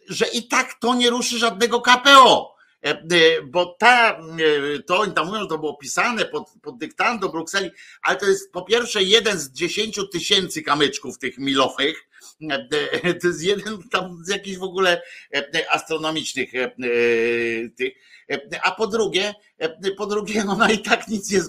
[0.09, 2.56] że i tak to nie ruszy żadnego KPO.
[2.87, 6.79] E, e, bo ta, e, to oni tam mówią, że to było pisane pod, pod
[6.79, 7.71] dyktando Brukseli,
[8.03, 12.09] ale to jest po pierwsze jeden z dziesięciu tysięcy kamyczków tych milowych,
[13.21, 15.03] to jest jeden tam z jakichś w ogóle
[15.71, 16.53] astronomicznych
[17.77, 17.93] tych,
[18.63, 19.35] a po drugie,
[19.97, 21.41] po drugie, no, no i tak nic nie,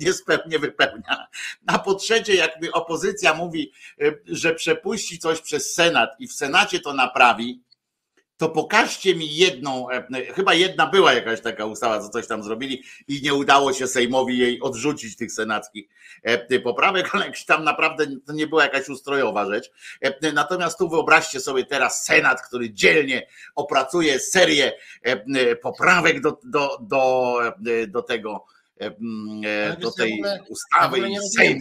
[0.00, 0.12] nie,
[0.46, 1.26] nie wypełnia.
[1.66, 3.72] A po trzecie, jakby opozycja mówi,
[4.26, 7.62] że przepuści coś przez Senat i w Senacie to naprawi,
[8.36, 12.82] to pokażcie mi jedną, e, chyba jedna była jakaś taka ustawa, co coś tam zrobili
[13.08, 15.88] i nie udało się Sejmowi jej odrzucić tych senackich
[16.22, 19.70] e, poprawek, ale tam naprawdę to nie była jakaś ustrojowa rzecz.
[20.00, 24.72] E, natomiast tu wyobraźcie sobie teraz Senat, który dzielnie opracuje serię
[25.62, 27.38] poprawek do, do, do,
[27.88, 28.44] do tego,
[29.80, 31.58] do tej ustawy i Sejm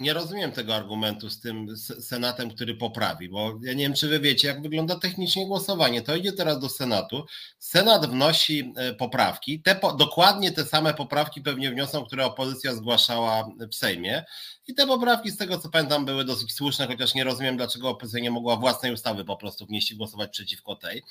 [0.00, 4.20] nie rozumiem tego argumentu z tym Senatem, który poprawi, bo ja nie wiem, czy wy
[4.20, 6.02] wiecie, jak wygląda technicznie głosowanie.
[6.02, 7.26] To idzie teraz do Senatu.
[7.58, 9.62] Senat wnosi e, poprawki.
[9.62, 14.24] Te dokładnie te same poprawki pewnie wniosą, które opozycja zgłaszała w Sejmie.
[14.66, 18.20] I te poprawki, z tego co pamiętam, były dosyć słuszne, chociaż nie rozumiem, dlaczego opozycja
[18.20, 21.02] nie mogła własnej ustawy po prostu wnieść i głosować przeciwko tej.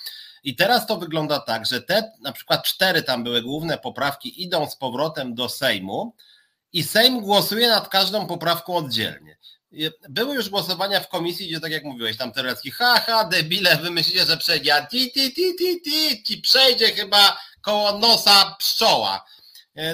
[0.43, 4.69] I teraz to wygląda tak, że te na przykład cztery tam były główne poprawki, idą
[4.69, 6.13] z powrotem do Sejmu
[6.73, 9.37] i Sejm głosuje nad każdą poprawką oddzielnie.
[10.09, 14.25] Były już głosowania w komisji, gdzie tak jak mówiłeś, tam Terecki, ha, ha, debile, wymyślicie,
[14.25, 19.25] że przejdzie, a ti, ti, ti, ti, ti, ci przejdzie chyba koło nosa pszczoła.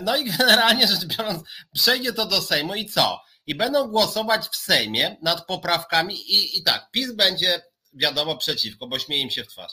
[0.04, 3.22] No i generalnie rzecz biorąc, przejdzie to do Sejmu i co?
[3.48, 7.62] I będą głosować w Sejmie nad poprawkami i, i tak, PiS będzie
[7.94, 9.72] wiadomo przeciwko, bo śmieje im się w twarz.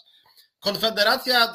[0.60, 1.52] Konfederacja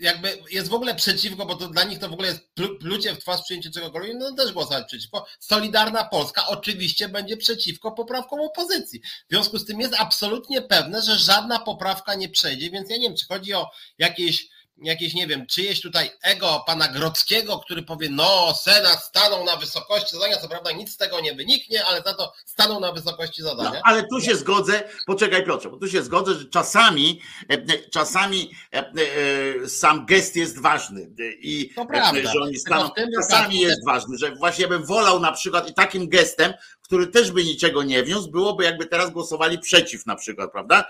[0.00, 2.40] jakby jest w ogóle przeciwko, bo to dla nich to w ogóle jest
[2.80, 5.26] plucie w twarz przyjęcie czegokolwiek, no też głosować przeciwko.
[5.40, 9.00] Solidarna Polska oczywiście będzie przeciwko poprawkom opozycji.
[9.00, 13.08] W związku z tym jest absolutnie pewne, że żadna poprawka nie przejdzie, więc ja nie
[13.08, 14.48] wiem, czy chodzi o jakieś
[14.80, 20.16] jakieś, nie wiem, czyjeś tutaj ego pana Grockiego, który powie, no, Senat stanął na wysokości
[20.16, 23.70] zadania, co prawda nic z tego nie wyniknie, ale za to stanął na wysokości zadania.
[23.70, 27.90] No, ale tu się zgodzę, poczekaj Piotrze, bo tu się zgodzę, że czasami, e, e,
[27.90, 32.32] czasami e, sam gest jest ważny i to prawda.
[32.32, 36.52] że oni staną, czasami jest ważny, że właśnie bym wolał na przykład i takim gestem,
[36.90, 40.84] który też by niczego nie wniósł, byłoby jakby teraz głosowali przeciw na przykład, prawda?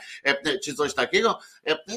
[0.64, 1.38] Czy coś takiego.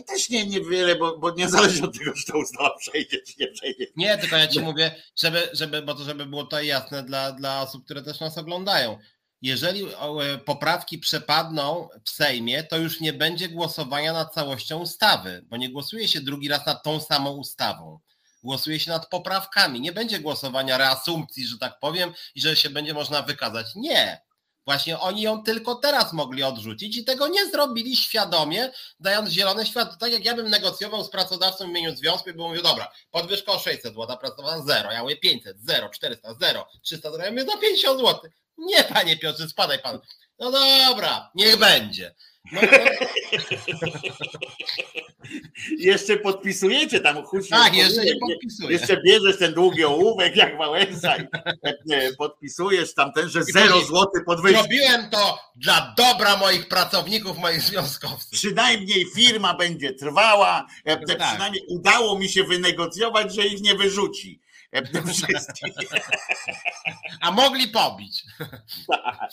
[0.08, 3.48] Też nie niewiele, bo, bo nie zależy od tego, czy ta ustawa przejdzie, czy nie
[3.48, 3.88] przejdzie.
[3.96, 7.62] Nie, tylko ja ci mówię, żeby, żeby, bo to żeby było to jasne dla, dla
[7.62, 8.98] osób, które też nas oglądają.
[9.42, 15.58] Jeżeli e, poprawki przepadną w Sejmie, to już nie będzie głosowania nad całością ustawy, bo
[15.58, 18.00] nie głosuje się drugi raz nad tą samą ustawą
[18.44, 19.82] głosuje się nad poprawkami.
[19.82, 23.68] Nie będzie głosowania reasumpcji, że tak powiem, i że się będzie można wykazać.
[23.76, 24.22] Nie.
[24.66, 29.98] Właśnie oni ją tylko teraz mogli odrzucić i tego nie zrobili świadomie, dając zielone światło.
[30.00, 33.52] Tak jak ja bym negocjował z pracodawcą w imieniu związku i bym mówił, dobra, podwyżka
[33.52, 37.46] o 600 zł, pracodawca 0, ja mówię 500, 0, 400, 0, 300 zł, ja mówię
[37.46, 38.32] za 50 zł.
[38.58, 40.00] Nie, panie Piotrze, spadaj pan.
[40.40, 42.16] No dobra, niech będzie.
[42.52, 42.62] No,
[45.80, 47.50] jeszcze podpisujecie tam chuć.
[47.50, 48.72] Tak, jeszcze nie podpisuję.
[48.72, 51.28] Jeszcze bierzesz ten długi ołówek jak Wałęsa i
[52.18, 54.60] podpisujesz tam ten, że 0 zł podwyżki.
[54.60, 58.30] Zrobiłem to dla dobra moich pracowników, moich związkowców.
[58.32, 61.30] Przynajmniej firma będzie trwała, no tak.
[61.30, 64.42] przynajmniej udało mi się wynegocjować, że ich nie wyrzuci.
[67.22, 68.24] A mogli pobić.
[68.88, 69.30] Tak.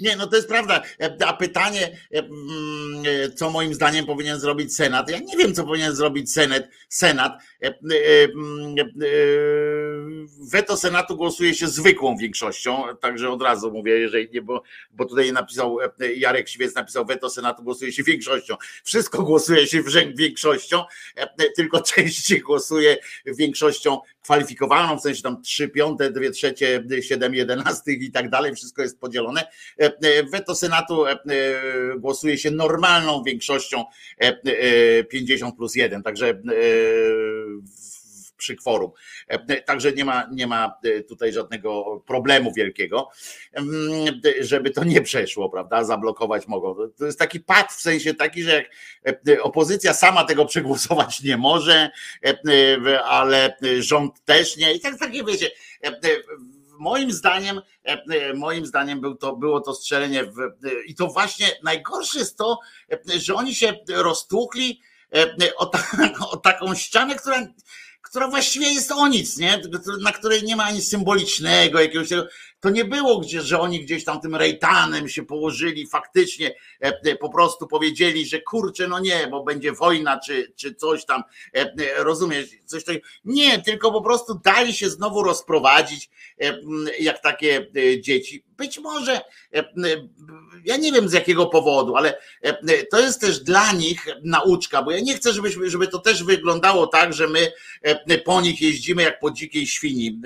[0.00, 0.82] Nie, no to jest prawda.
[1.26, 5.10] A pytanie, e, mm, e, co moim zdaniem powinien zrobić Senat?
[5.10, 6.62] Ja nie wiem, co powinien zrobić Senat.
[6.88, 7.42] Senat.
[7.62, 7.74] E,
[8.24, 8.74] mm,
[10.50, 15.32] weto Senatu głosuje się zwykłą większością, także od razu mówię, jeżeli nie, bo, bo tutaj
[15.32, 15.78] napisał
[16.16, 18.56] Jarek Świec, napisał weto Senatu głosuje się większością.
[18.84, 19.82] Wszystko głosuje się
[20.14, 20.84] większością,
[21.56, 22.96] tylko części głosuje
[23.26, 28.82] większością kwalifikowaną, w sensie tam 3 piąte, 2 trzecie, 7 jedenastych i tak dalej, wszystko
[28.82, 29.40] jest podzielone.
[29.80, 29.90] E, e,
[30.32, 31.18] weto Senatu e,
[31.98, 33.84] głosuje się normalną większością
[35.08, 36.42] 50 plus 1, także
[38.40, 38.90] przy kworum.
[39.66, 40.74] Także nie ma, nie ma
[41.08, 43.08] tutaj żadnego problemu wielkiego,
[44.40, 45.84] żeby to nie przeszło, prawda?
[45.84, 46.74] Zablokować mogą.
[46.98, 51.90] To jest taki pad w sensie taki, że jak opozycja sama tego przegłosować nie może,
[53.04, 54.74] ale rząd też nie.
[54.74, 55.50] I tak takie wiecie
[56.80, 57.60] moim zdaniem,
[58.34, 60.36] moim zdaniem był to, było to strzelenie w,
[60.86, 62.58] i to właśnie najgorsze jest to,
[63.16, 64.80] że oni się roztłukli
[65.56, 65.84] o, ta,
[66.32, 67.46] o taką ścianę, która
[68.10, 69.62] która właściwie jest o nic, nie?
[70.00, 72.08] na której nie ma ani symbolicznego jakiegoś
[72.60, 77.16] to nie było gdzie, że oni gdzieś tam tym rejtanem się położyli, faktycznie e, e,
[77.16, 81.22] po prostu powiedzieli, że kurczę, no nie, bo będzie wojna, czy, czy coś tam,
[81.54, 83.06] e, rozumiesz, coś takiego.
[83.24, 86.10] Nie, tylko po prostu dali się znowu rozprowadzić,
[87.00, 87.66] jak takie
[88.00, 88.44] dzieci.
[88.56, 89.20] Być może,
[90.64, 92.18] ja nie wiem z jakiego powodu, ale
[92.90, 96.86] to jest też dla nich nauczka, bo ja nie chcę, żebyśmy, żeby to też wyglądało
[96.86, 97.52] tak, że my
[98.24, 100.20] po nich jeździmy jak po dzikiej świni,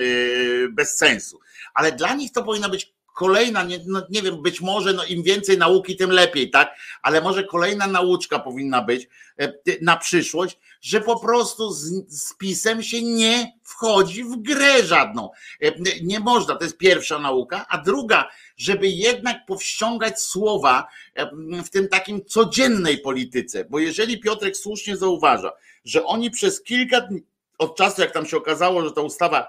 [0.71, 1.41] bez sensu
[1.75, 5.23] ale dla nich to powinna być kolejna, nie, no nie wiem, być może no im
[5.23, 6.77] więcej nauki, tym lepiej, tak?
[7.03, 9.09] Ale może kolejna nauczka powinna być
[9.39, 15.31] e, na przyszłość, że po prostu z, z pisem się nie wchodzi w grę żadną.
[15.63, 21.31] E, nie można, to jest pierwsza nauka, a druga, żeby jednak powściągać słowa e,
[21.65, 25.53] w tym takim codziennej polityce, bo jeżeli Piotrek słusznie zauważa,
[25.85, 27.23] że oni przez kilka dni,
[27.59, 29.49] od czasu jak tam się okazało, że ta ustawa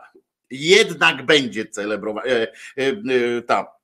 [0.51, 3.75] jednak będzie celebrowana, e, e, e, ta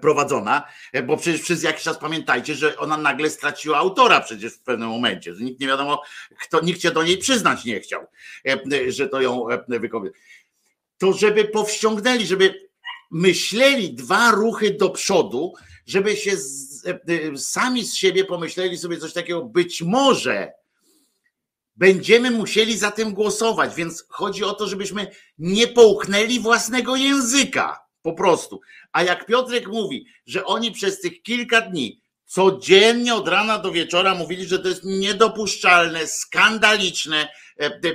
[0.00, 0.66] prowadzona,
[1.04, 5.34] bo przecież przez jakiś czas pamiętajcie, że ona nagle straciła autora przecież w pewnym momencie,
[5.34, 6.02] że nikt nie wiadomo,
[6.40, 8.06] kto, nikt się do niej przyznać nie chciał,
[8.88, 10.12] że to ją wykonuje.
[10.98, 12.68] To żeby powściągnęli, żeby
[13.10, 15.52] myśleli dwa ruchy do przodu,
[15.86, 16.84] żeby się z,
[17.36, 20.52] sami z siebie pomyśleli sobie coś takiego, być może
[21.76, 25.06] będziemy musieli za tym głosować, więc chodzi o to, żebyśmy
[25.38, 28.60] nie połknęli własnego języka, po prostu.
[28.92, 34.14] A jak Piotrek mówi, że oni przez tych kilka dni codziennie od rana do wieczora
[34.14, 37.28] mówili, że to jest niedopuszczalne, skandaliczne,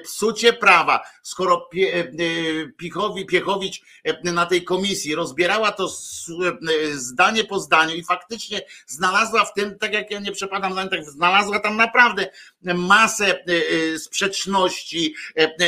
[0.03, 1.01] psucie prawa.
[1.23, 2.03] Skoro Pie, e,
[2.77, 5.89] Pichowi, Piechowicz e, na tej komisji rozbierała to
[6.93, 11.05] zdanie po zdaniu i faktycznie znalazła w tym, tak jak ja nie przepadam za tak
[11.05, 12.29] znalazła tam naprawdę
[12.61, 13.43] masę
[13.97, 15.15] sprzeczności,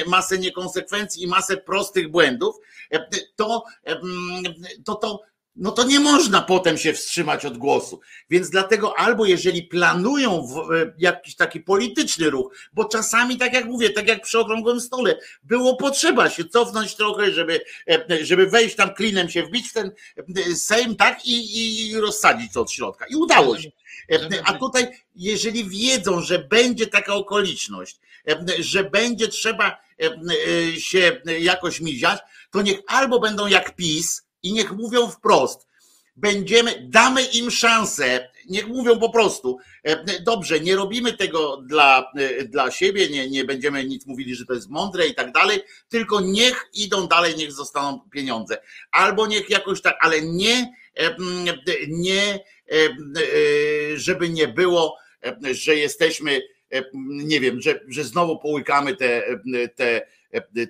[0.08, 2.56] masę niekonsekwencji i masę prostych błędów,
[3.36, 3.64] to
[4.86, 5.22] to, to
[5.56, 8.00] no to nie można potem się wstrzymać od głosu.
[8.30, 13.90] Więc dlatego albo jeżeli planują e, jakiś taki polityczny ruch, bo czasami, tak jak mówię,
[13.90, 18.94] tak jak przy okrągłym stole, było potrzeba się cofnąć trochę, żeby, e, żeby wejść tam
[18.94, 23.06] klinem, się wbić w ten e, Sejm, tak, i, i rozsadzić to od środka.
[23.10, 23.72] I udało się.
[24.46, 28.00] A tutaj, jeżeli wiedzą, że będzie taka okoliczność,
[28.60, 29.84] że będzie trzeba
[30.78, 32.20] się jakoś miziać,
[32.52, 35.68] to niech albo będą jak PiS, i niech mówią wprost.
[36.16, 42.44] Będziemy, damy im szansę, niech mówią po prostu, e, dobrze, nie robimy tego dla, e,
[42.44, 46.22] dla siebie, nie, nie będziemy nic mówili, że to jest mądre i tak dalej, tylko
[46.22, 48.58] niech idą dalej, niech zostaną pieniądze.
[48.92, 51.16] Albo niech jakoś tak, ale nie, e,
[51.88, 52.40] nie,
[53.96, 54.98] żeby nie było,
[55.52, 56.42] że jesteśmy,
[57.04, 59.24] nie wiem, że, że znowu połykamy te,
[59.76, 60.02] te,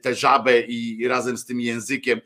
[0.02, 2.22] te żabę i razem z tym językiem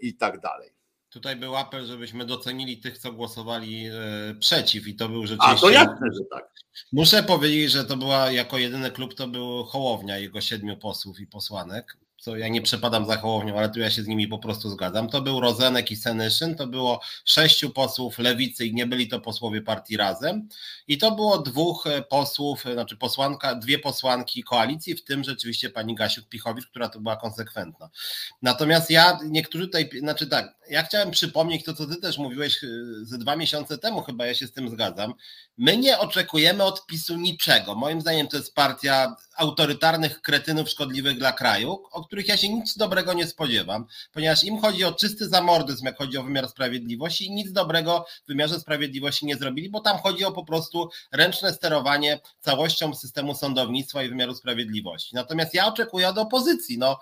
[0.00, 0.70] i tak dalej.
[1.10, 3.92] Tutaj był apel, żebyśmy docenili tych, co głosowali e,
[4.40, 5.56] przeciw i to był rzeczywiście...
[5.56, 6.52] A to jasne, że tak.
[6.92, 11.26] Muszę powiedzieć, że to była jako jedyny klub, to był Hołownia, jego siedmiu posłów i
[11.26, 14.70] posłanek co ja nie przepadam za Hołownią, ale tu ja się z nimi po prostu
[14.70, 15.08] zgadzam.
[15.08, 19.62] To był Rozenek i Senyszyn, to było sześciu posłów lewicy i nie byli to posłowie
[19.62, 20.48] partii Razem
[20.88, 25.70] i to było dwóch e, posłów, e, znaczy posłanka, dwie posłanki koalicji, w tym rzeczywiście
[25.70, 27.90] pani Gasiuk-Pichowicz, która tu była konsekwentna.
[28.42, 32.68] Natomiast ja, niektórzy tutaj, znaczy tak, ja chciałem przypomnieć to, co ty też mówiłeś e,
[33.02, 35.14] ze dwa miesiące temu, chyba ja się z tym zgadzam.
[35.58, 37.74] My nie oczekujemy od PiSu niczego.
[37.74, 42.76] Moim zdaniem to jest partia autorytarnych kretynów szkodliwych dla kraju, o których ja się nic
[42.76, 47.30] dobrego nie spodziewam, ponieważ im chodzi o czysty zamordyzm, jak chodzi o wymiar sprawiedliwości i
[47.30, 52.20] nic dobrego w wymiarze sprawiedliwości nie zrobili, bo tam chodzi o po prostu ręczne sterowanie
[52.40, 55.14] całością systemu sądownictwa i wymiaru sprawiedliwości.
[55.14, 57.00] Natomiast ja oczekuję od opozycji, no,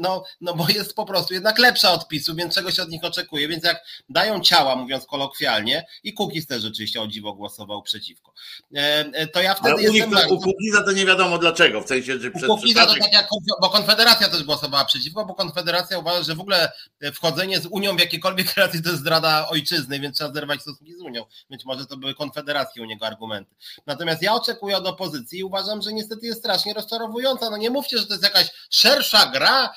[0.00, 3.48] no, no bo jest po prostu jednak lepsza od PiSu, więc czegoś od nich oczekuję,
[3.48, 8.32] więc jak dają ciała, mówiąc kolokwialnie, i Kukiz też rzeczywiście o dziwo głosował przeciwko,
[8.74, 8.78] e,
[9.12, 11.88] e, to ja wtedy Ale u nich to, u Kukiza to nie wiadomo dlaczego, w
[11.88, 13.28] sensie, że przez Kukiza to tak jak,
[13.60, 16.72] bo Konfederacja też głosowała przeciwko, bo Konfederacja uważa, że w ogóle
[17.14, 21.00] wchodzenie z Unią w jakiekolwiek relacje to jest zdrada ojczyzny, więc trzeba zerwać stosunki z
[21.00, 21.24] Unią.
[21.50, 23.54] Być może to były konfederackie u niego argumenty.
[23.86, 27.50] Natomiast ja oczekuję od opozycji i uważam, że niestety jest strasznie rozczarowująca.
[27.50, 29.74] No nie mówcie, że to jest jakaś szersza gra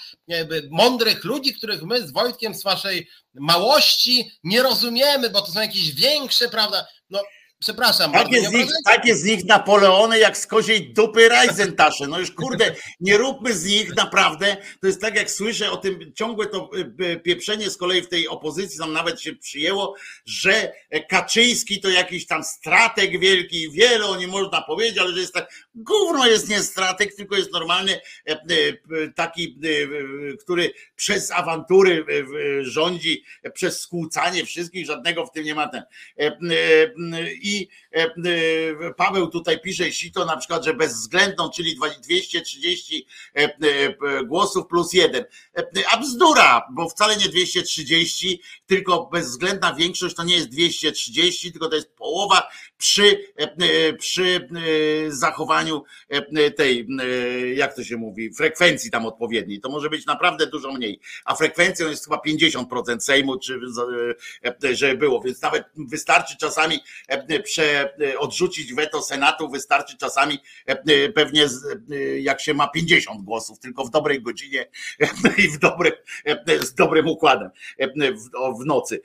[0.69, 5.91] mądrych ludzi, których my z Wojtkiem z waszej małości nie rozumiemy, bo to są jakieś
[5.91, 6.87] większe, prawda?
[7.09, 7.19] No
[7.59, 8.11] Przepraszam.
[8.11, 12.07] Takie z, nich, takie z nich Napoleony jak z koziej dupy Reisentasze.
[12.07, 14.57] No już kurde, nie róbmy z nich naprawdę.
[14.81, 18.09] To jest tak jak słyszę o tym ciągłe to y, y, pieprzenie z kolei w
[18.09, 19.95] tej opozycji, tam nawet się przyjęło,
[20.25, 20.73] że
[21.09, 25.49] Kaczyński to jakiś tam strateg wielki, wiele o nim można powiedzieć, ale że jest tak,
[25.75, 28.37] gówno jest nie strateg, tylko jest normalny e, e,
[29.15, 32.05] taki, e, który przez awantury
[32.61, 35.83] rządzi, przez skłócanie wszystkich, żadnego w tym nie ma ten.
[37.45, 37.67] I
[38.97, 43.07] Paweł tutaj pisze sito na przykład, że bezwzględną, czyli 230
[44.25, 45.25] głosów plus jeden.
[45.91, 51.75] A bzdura, bo wcale nie 230, tylko bezwzględna większość to nie jest 230, tylko to
[51.75, 53.33] jest połowa przy,
[53.99, 54.49] przy
[55.07, 55.83] zachowaniu
[56.55, 56.87] tej,
[57.55, 59.59] jak to się mówi, frekwencji tam odpowiedniej.
[59.59, 60.99] To może być naprawdę dużo mniej.
[61.25, 63.59] A frekwencją jest chyba 50% Sejmu, czy
[64.73, 66.79] żeby było, więc nawet wystarczy czasami
[67.39, 70.39] prze, odrzucić weto Senatu, wystarczy czasami
[71.15, 71.47] pewnie
[72.19, 74.67] jak się ma 50 głosów, tylko w dobrej godzinie
[75.45, 75.93] i w dobrym,
[76.61, 77.49] z dobrym układem
[78.61, 79.01] w nocy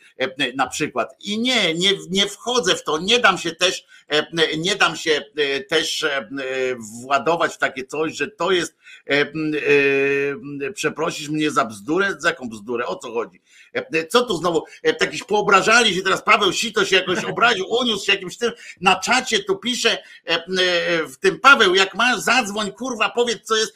[0.57, 1.15] na przykład.
[1.21, 3.87] I nie, nie, nie wchodzę w to, nie dam się też,
[4.59, 5.25] nie dam się
[5.69, 6.07] też
[7.03, 8.77] władować w takie coś, że to jest,
[10.75, 13.41] przeprosisz mnie za bzdurę, za jaką bzdurę, o co chodzi?
[14.09, 14.65] Co tu znowu,
[14.99, 19.45] takiś poobrażali się teraz, Paweł Sito się jakoś obraził, uniósł się jakimś tym, na czacie
[19.45, 19.99] tu pisze
[21.07, 23.75] w tym Paweł, jak masz, zadzwoń, kurwa, powiedz co jest,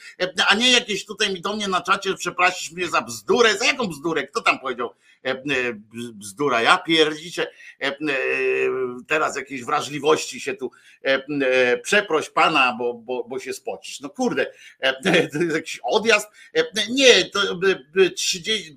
[0.49, 3.87] a nie jakieś tutaj mi do mnie na czacie, przeprosisz mnie za bzdurę, za jaką
[3.87, 4.91] bzdurę, kto tam powiedział?
[5.25, 5.43] E, e,
[6.15, 6.63] bzdura.
[6.63, 7.47] Ja pierdzicie,
[7.81, 7.97] e,
[9.07, 10.71] teraz jakieś wrażliwości się tu
[11.83, 14.01] przeproś pana, bo, bo, bo się spocisz.
[14.01, 14.47] No kurde,
[15.03, 16.29] to jest jakiś odjazd.
[16.91, 17.41] Nie, to
[18.17, 18.77] 30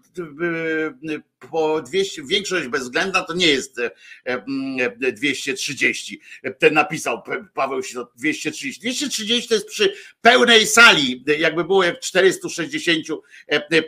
[1.39, 3.81] po 200, większość bezwzględna to nie jest
[5.13, 6.21] 230.
[6.59, 7.23] Ten napisał
[7.53, 8.81] Paweł się 230.
[8.81, 13.07] 230 to jest przy pełnej sali, jakby było jak 460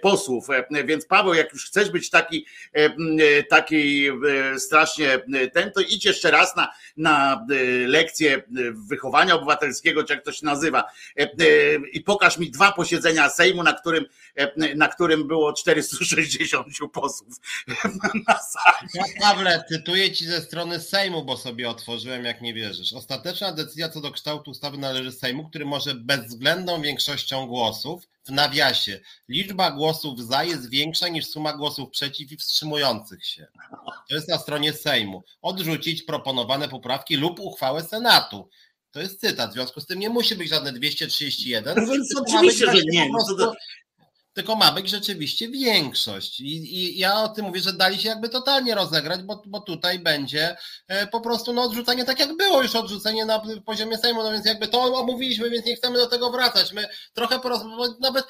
[0.02, 0.48] posłów.
[0.86, 2.46] Więc Paweł, jak już chcesz być taki,
[3.50, 4.08] taki
[4.58, 5.20] strasznie
[5.54, 7.46] ten, to idź jeszcze raz na, na
[7.88, 8.44] lekcję
[8.90, 10.84] wychowania obywatelskiego, czy jak to się nazywa,
[11.94, 14.06] i pokaż mi dwa posiedzenia Sejmu, na którym,
[14.76, 17.39] na którym było 460 posłów.
[19.20, 22.94] Pawle, cytuję ci ze strony Sejmu, bo sobie otworzyłem, jak nie wierzysz.
[22.94, 29.00] Ostateczna decyzja co do kształtu ustawy należy Sejmu, który może bezwzględną większością głosów, w nawiasie,
[29.30, 33.48] liczba głosów za jest większa niż suma głosów przeciw i wstrzymujących się.
[34.10, 35.24] To jest na stronie Sejmu.
[35.42, 38.50] Odrzucić proponowane poprawki lub uchwałę Senatu.
[38.92, 41.76] To jest cytat, w związku z tym nie musi być żadne 231.
[41.78, 43.10] No więc oczywiście, że nie.
[43.10, 43.54] Prostu,
[44.34, 46.40] tylko ma być rzeczywiście większość.
[46.40, 50.00] I, I, ja o tym mówię, że dali się jakby totalnie rozegrać, bo, bo tutaj
[50.00, 50.58] będzie
[50.88, 54.46] e, po prostu no, odrzucenie tak jak było już odrzucenie na poziomie Sejmu, no więc
[54.46, 56.74] jakby to omówiliśmy, więc nie chcemy do tego wracać.
[56.74, 58.26] My trochę porozmawiamy, nawet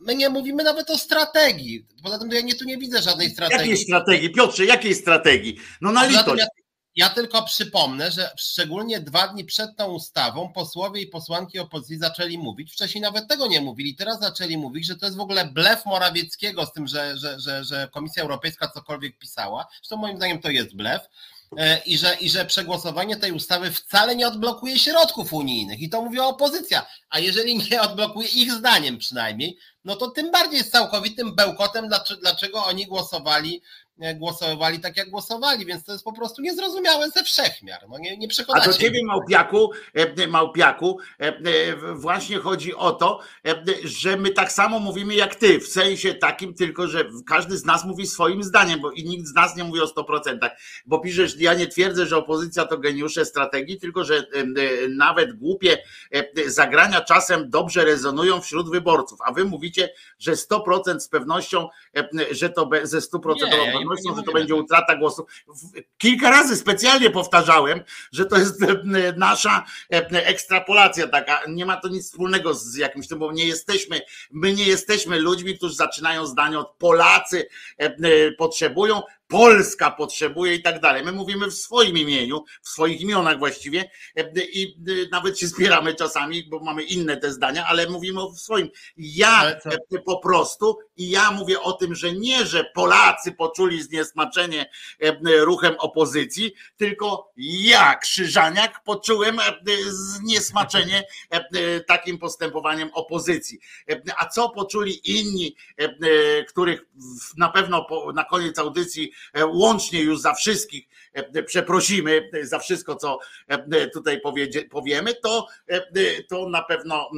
[0.00, 1.86] my nie mówimy nawet o strategii.
[2.02, 3.70] Poza tym ja nie, tu nie widzę żadnej strategii.
[3.70, 4.32] Jakiej strategii?
[4.32, 5.56] Piotrze, jakiej strategii?
[5.80, 6.44] No na litość.
[6.96, 12.38] Ja tylko przypomnę, że szczególnie dwa dni przed tą ustawą posłowie i posłanki opozycji zaczęli
[12.38, 15.86] mówić, wcześniej nawet tego nie mówili, teraz zaczęli mówić, że to jest w ogóle blef
[15.86, 19.66] Morawieckiego z tym, że, że, że, że Komisja Europejska cokolwiek pisała.
[19.76, 21.02] Zresztą moim zdaniem to jest blef.
[21.58, 25.80] E, I że, I że przegłosowanie tej ustawy wcale nie odblokuje środków unijnych.
[25.80, 26.86] I to mówiła opozycja.
[27.10, 31.88] A jeżeli nie odblokuje, ich zdaniem przynajmniej, no to tym bardziej jest całkowitym bełkotem,
[32.20, 33.62] dlaczego, oni głosowali
[34.14, 37.80] głosowali tak, jak głosowali, więc to jest po prostu niezrozumiałe ze wszechmiar.
[37.88, 41.32] No nie, nie A do ciebie, Małpiaku, e, Małpiaku, e,
[41.94, 43.20] właśnie chodzi o to,
[43.84, 47.84] że my tak samo mówimy jak ty, w sensie takim tylko, że każdy z nas
[47.84, 50.50] mówi swoim zdaniem, bo i nikt z nas nie mówi o 100%,
[50.86, 54.26] bo piszesz, ja nie twierdzę, że opozycja to geniusze strategii, tylko, że
[54.88, 55.78] nawet głupie
[56.46, 61.68] zagrania czasem dobrze rezonują wśród wyborców, a wy mówicie, że 100% z pewnością,
[62.30, 63.34] że to ze 100%
[63.83, 65.26] nie, pewnością, że to będzie utrata głosów.
[65.98, 67.80] Kilka razy specjalnie powtarzałem,
[68.12, 68.66] że to jest e,
[69.16, 71.40] nasza e, ekstrapolacja taka.
[71.48, 75.56] Nie ma to nic wspólnego z jakimś tym, bo nie jesteśmy, my nie jesteśmy ludźmi,
[75.56, 81.04] którzy zaczynają zdanie od Polacy e, potrzebują, Polska potrzebuje i tak dalej.
[81.04, 83.90] My mówimy w swoim imieniu, w swoich imionach właściwie
[84.52, 84.76] i
[85.10, 88.70] nawet się zbieramy czasami, bo mamy inne te zdania, ale mówimy o swoim.
[88.96, 89.56] Ja
[90.06, 94.70] po prostu i ja mówię o tym, że nie, że Polacy poczuli zniesmaczenie
[95.24, 99.38] ruchem opozycji, tylko ja, Krzyżaniak, poczułem
[99.88, 101.04] zniesmaczenie
[101.86, 103.58] takim postępowaniem opozycji.
[104.18, 105.56] A co poczuli inni,
[106.48, 106.84] których
[107.36, 109.13] na pewno na koniec audycji E,
[109.46, 114.20] łącznie już za wszystkich e, przeprosimy za wszystko, co e, tutaj
[114.70, 115.46] powiemy, to,
[116.28, 117.10] to na pewno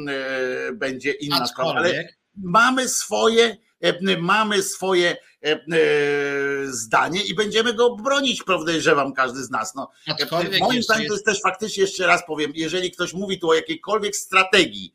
[0.73, 1.75] będzie inna sprawa.
[1.75, 3.57] Ale mamy swoje,
[4.19, 5.17] mamy swoje
[6.67, 9.75] zdanie i będziemy go bronić, podejrzewam, każdy z nas.
[9.75, 9.91] No,
[10.61, 14.17] moim zdaniem to jest też faktycznie, jeszcze raz powiem, jeżeli ktoś mówi tu o jakiejkolwiek
[14.17, 14.95] strategii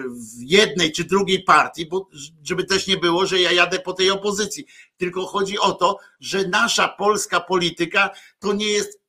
[0.09, 2.09] w jednej czy drugiej partii, bo
[2.43, 4.65] żeby też nie było, że ja jadę po tej opozycji.
[4.97, 8.09] Tylko chodzi o to, że nasza polska polityka
[8.39, 9.01] to nie jest,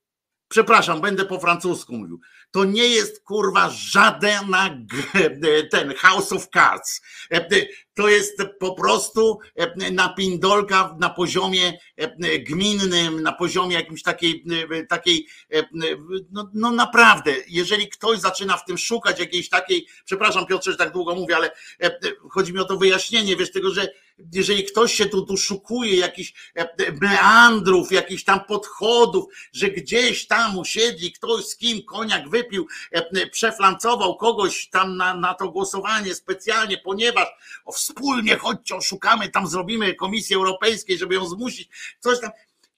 [0.49, 2.21] przepraszam, będę po francusku mówił,
[2.53, 4.79] to nie jest kurwa żadna
[5.71, 7.01] ten House of Cards.
[7.31, 14.45] E, to jest po prostu e, napindolka na poziomie e, gminnym, na poziomie jakimś takiej,
[14.89, 15.27] takiej
[16.31, 20.93] no, no naprawdę, jeżeli ktoś zaczyna w tym szukać jakiejś takiej, przepraszam Piotrze, że tak
[20.93, 21.51] długo mówię, ale
[22.31, 23.89] chodzi mi o to wyjaśnienie, wiesz, tego, że
[24.33, 26.53] jeżeli ktoś się tu doszukuje jakichś
[27.01, 32.67] meandrów, jakichś tam podchodów, że gdzieś tam usiedli, ktoś z kim koniak wypił,
[33.31, 37.29] przeflancował kogoś tam na, na to głosowanie specjalnie, ponieważ
[37.73, 41.69] wspólnie chodźcie, oszukamy, tam zrobimy Komisji Europejskiej, żeby ją zmusić,
[42.01, 42.31] coś tam.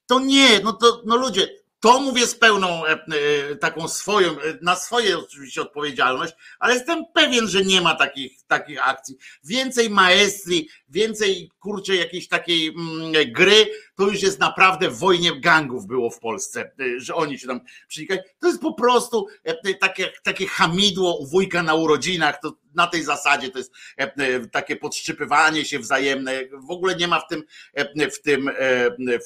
[0.06, 1.48] To nie, no to no ludzie,
[1.84, 7.04] to mówię z pełną e, e, taką swoją, e, na swoje oczywiście odpowiedzialność, ale jestem
[7.14, 9.16] pewien, że nie ma takich, takich akcji.
[9.44, 13.66] Więcej maestrii, więcej kurczę jakiejś takiej mm, gry,
[13.96, 18.20] to już jest naprawdę w wojnie gangów było w Polsce, że oni się tam przenikają.
[18.40, 19.26] To jest po prostu
[19.80, 23.72] takie, takie hamidło u wujka na urodzinach, to na tej zasadzie to jest
[24.52, 26.32] takie podszczypywanie się wzajemne.
[26.66, 27.42] W ogóle nie ma w tym,
[28.12, 28.50] w tym,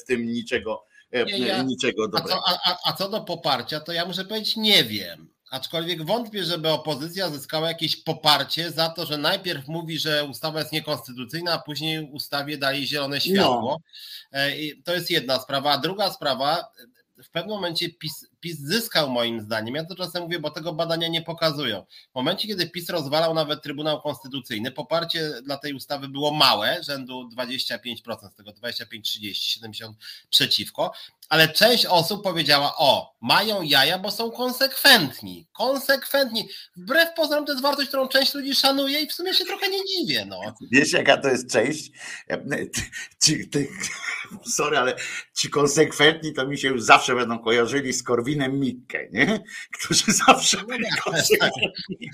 [0.01, 2.41] w tym niczego nie, ja, niczego dobrego.
[2.45, 5.29] A co, a, a co do poparcia, to ja muszę powiedzieć, nie wiem.
[5.51, 10.71] Aczkolwiek wątpię, żeby opozycja zyskała jakieś poparcie za to, że najpierw mówi, że ustawa jest
[10.71, 13.79] niekonstytucyjna, a później ustawie daje zielone światło.
[14.31, 14.39] No.
[14.39, 14.51] E,
[14.83, 15.71] to jest jedna sprawa.
[15.71, 16.71] A druga sprawa,
[17.23, 19.75] w pewnym momencie PiS, PiS zyskał moim zdaniem.
[19.75, 21.85] Ja to czasem mówię, bo tego badania nie pokazują.
[22.11, 27.29] W momencie, kiedy PiS rozwalał nawet Trybunał Konstytucyjny, poparcie dla tej ustawy było małe, rzędu
[27.37, 29.97] 25%, z tego 25-30, 70
[30.29, 30.91] przeciwko,
[31.29, 35.47] ale część osób powiedziała, o, mają jaja, bo są konsekwentni.
[35.51, 36.49] Konsekwentni.
[36.77, 39.85] Wbrew pozorom to jest wartość, którą część ludzi szanuje i w sumie się trochę nie
[39.85, 40.25] dziwię.
[40.25, 40.39] No.
[40.71, 41.91] Wiesz, jaka to jest część?
[44.55, 44.95] Sorry, ale
[45.39, 49.43] ci konsekwentni to mi się już zawsze będą kojarzyli z Korwinem Mikke, nie?
[49.73, 52.09] którzy zawsze no byli tak, konsekwentni.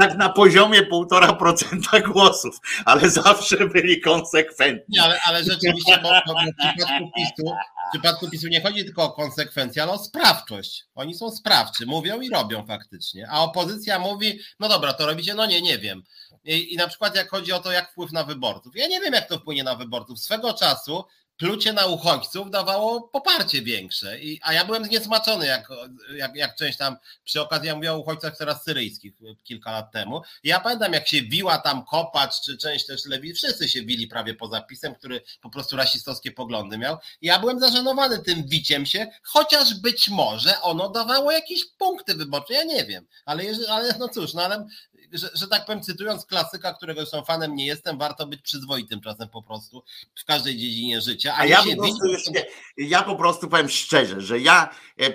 [0.00, 4.84] Tak na poziomie 1,5% głosów, ale zawsze byli konsekwentni.
[4.96, 7.54] Nie, ale, ale rzeczywiście, bo, bo w przypadku PiSu
[7.88, 10.84] w przypadku PiSu nie chodzi tylko o konsekwencje, ale o sprawczość.
[10.94, 13.28] Oni są sprawczy, mówią i robią faktycznie.
[13.30, 16.02] A opozycja mówi, no dobra, to robicie, no nie, nie wiem.
[16.44, 18.76] I, I, na przykład jak chodzi o to, jak wpływ na wyborców.
[18.76, 20.20] Ja nie wiem, jak to wpłynie na wyborców.
[20.20, 21.04] Swego czasu
[21.36, 24.20] plucie na uchodźców dawało poparcie większe.
[24.20, 25.68] I, a ja byłem zniesmaczony, jak,
[26.16, 29.12] jak, jak część tam przy okazji, ja mówię o uchodźcach teraz syryjskich
[29.44, 30.22] kilka lat temu.
[30.42, 34.06] I ja pamiętam, jak się wiła tam kopacz, czy część też lewi, wszyscy się wili
[34.06, 36.96] prawie poza pisem, który po prostu rasistowskie poglądy miał.
[37.20, 42.54] I ja byłem zażenowany tym wiciem się, chociaż być może ono dawało jakieś punkty wyborcze,
[42.54, 43.06] ja nie wiem.
[43.24, 44.66] Ale, ale no cóż, no ale
[45.14, 49.28] że, że tak powiem, cytując klasyka, którego zresztą fanem nie jestem, warto być przyzwoitym czasem
[49.28, 49.82] po prostu
[50.14, 51.23] w każdej dziedzinie życia.
[51.30, 52.46] A, a ja, po prostu już nie,
[52.76, 54.68] ja po prostu powiem szczerze, że ja,
[55.00, 55.10] e, e,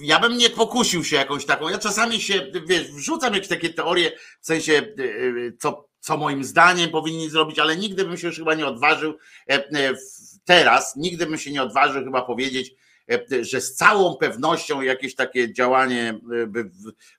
[0.00, 4.12] ja bym nie pokusił się jakąś taką, ja czasami się, wiesz, wrzucam jakieś takie teorie,
[4.40, 8.54] w sensie e, co, co moim zdaniem powinni zrobić, ale nigdy bym się już chyba
[8.54, 9.18] nie odważył
[10.44, 12.72] teraz, nigdy bym się nie odważył chyba powiedzieć,
[13.40, 16.70] że z całą pewnością jakieś takie działanie e, by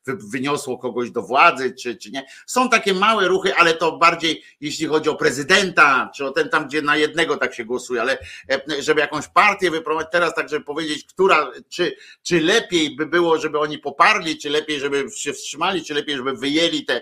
[0.05, 2.25] wyniosło kogoś do władzy, czy, czy nie.
[2.45, 6.67] Są takie małe ruchy, ale to bardziej jeśli chodzi o prezydenta, czy o ten tam,
[6.67, 8.17] gdzie na jednego tak się głosuje, ale
[8.49, 13.39] e, żeby jakąś partię wyprowadzić teraz, tak żeby powiedzieć, która, czy, czy lepiej by było,
[13.39, 17.01] żeby oni poparli, czy lepiej, żeby się wstrzymali, czy lepiej, żeby wyjęli te,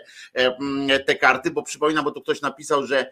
[1.06, 3.12] te karty, bo przypominam, bo tu ktoś napisał, że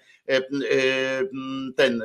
[1.75, 2.03] ten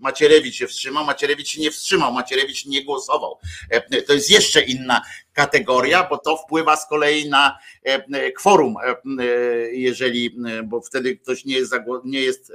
[0.00, 3.38] Macierewicz się wstrzymał, Macierewicz się nie wstrzymał, Macierewicz nie głosował.
[3.70, 5.02] E, to jest jeszcze inna
[5.32, 9.24] kategoria, bo to wpływa z kolei na e, kworum, e,
[9.72, 12.52] jeżeli, bo wtedy ktoś nie jest, nie jest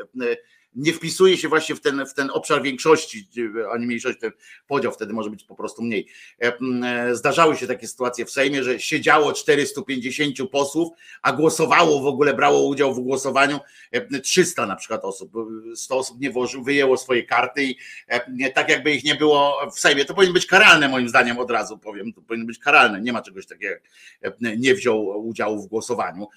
[0.75, 3.27] nie wpisuje się właśnie w ten, w ten obszar większości,
[3.73, 4.31] ani mniejszości, ten
[4.67, 6.07] podział wtedy może być po prostu mniej.
[6.41, 10.89] E, e, zdarzały się takie sytuacje w Sejmie, że siedziało 450 posłów,
[11.21, 13.59] a głosowało w ogóle, brało udział w głosowaniu
[14.23, 15.31] 300 na przykład osób.
[15.75, 17.77] 100 osób nie włożył, wyjęło swoje karty i
[18.55, 20.05] tak jakby ich nie było w Sejmie.
[20.05, 23.01] To powinno być karalne moim zdaniem od razu powiem, to powinno być karalne.
[23.01, 23.75] Nie ma czegoś takiego,
[24.57, 26.27] nie wziął udziału w głosowaniu.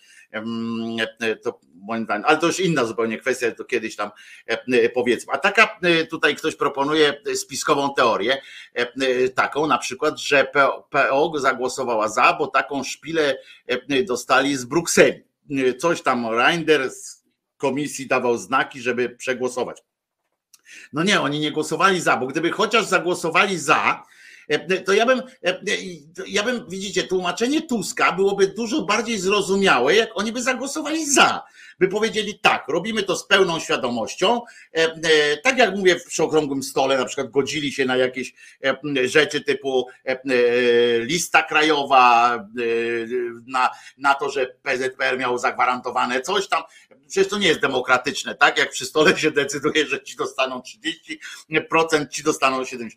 [1.42, 4.10] To moim zdaniem, ale to już inna zupełnie kwestia, to kiedyś tam
[4.46, 5.32] e, powiedzmy.
[5.32, 8.42] A taka e, tutaj ktoś proponuje spiskową teorię,
[8.74, 10.46] e, taką na przykład, że
[10.90, 13.38] PO zagłosowała za, bo taką szpilę
[14.06, 15.24] dostali z Brukseli.
[15.78, 17.24] Coś tam Reinder z
[17.56, 19.82] komisji dawał znaki, żeby przegłosować.
[20.92, 24.13] No nie, oni nie głosowali za, bo gdyby chociaż zagłosowali za, E,
[24.84, 25.58] to ja bym, e,
[26.26, 31.42] ja bym, widzicie, tłumaczenie Tuska byłoby dużo bardziej zrozumiałe, jak oni by zagłosowali za.
[31.78, 34.40] By powiedzieli tak, robimy to z pełną świadomością.
[34.72, 38.34] E, tak jak mówię przy okrągłym stole, na przykład godzili się na jakieś
[39.04, 39.86] rzeczy typu
[41.00, 42.38] lista krajowa,
[43.46, 46.62] na, na to, że PZPR miał zagwarantowane coś tam.
[47.14, 48.58] Przecież to nie jest demokratyczne, tak?
[48.58, 50.62] Jak przy stole się decyduje, że ci dostaną
[51.50, 52.88] 30%, ci dostaną 70%.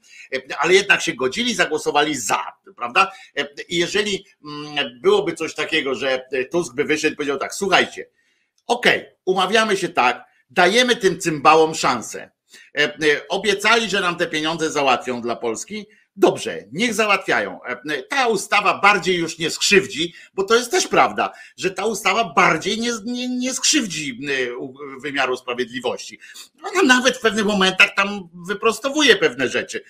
[0.59, 3.11] Ale jednak się godzi chodzili, zagłosowali za, prawda?
[3.70, 8.09] I jeżeli mm, byłoby coś takiego, że Tusk by wyszedł i powiedział tak, słuchajcie,
[8.68, 12.32] okej, okay, umawiamy się tak, dajemy tym cymbałom szansę.
[12.78, 15.86] E, e, obiecali, że nam te pieniądze załatwią dla Polski.
[16.20, 17.59] Dobrze, niech załatwiają.
[17.63, 22.34] E, ta ustawa bardziej już nie skrzywdzi, bo to jest też prawda, że ta ustawa
[22.34, 24.20] bardziej nie, nie, nie skrzywdzi
[25.01, 26.20] wymiaru sprawiedliwości.
[26.63, 29.84] Ona nawet w pewnych momentach tam wyprostowuje pewne rzeczy.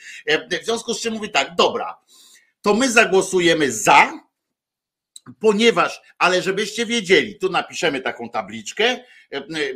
[0.62, 1.98] W związku z czym mówi tak, dobra,
[2.62, 4.27] to my zagłosujemy za,
[5.40, 9.00] ponieważ, ale żebyście wiedzieli, tu napiszemy taką tabliczkę,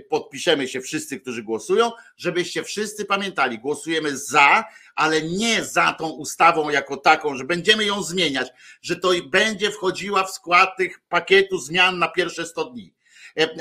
[0.09, 4.63] podpiszemy się wszyscy, którzy głosują, żebyście wszyscy pamiętali, głosujemy za,
[4.95, 8.47] ale nie za tą ustawą jako taką, że będziemy ją zmieniać,
[8.81, 12.93] że to będzie wchodziła w skład tych pakietu zmian na pierwsze 100 dni,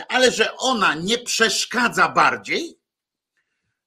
[0.09, 2.81] ale że ona nie przeszkadza bardziej,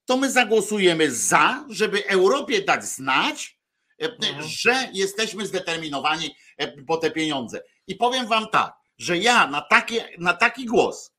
[0.05, 3.57] to my zagłosujemy za, żeby Europie dać znać,
[3.99, 4.43] mhm.
[4.47, 6.35] że jesteśmy zdeterminowani
[6.87, 7.61] po te pieniądze.
[7.87, 9.67] I powiem wam tak, że ja na,
[10.17, 11.11] na taki głos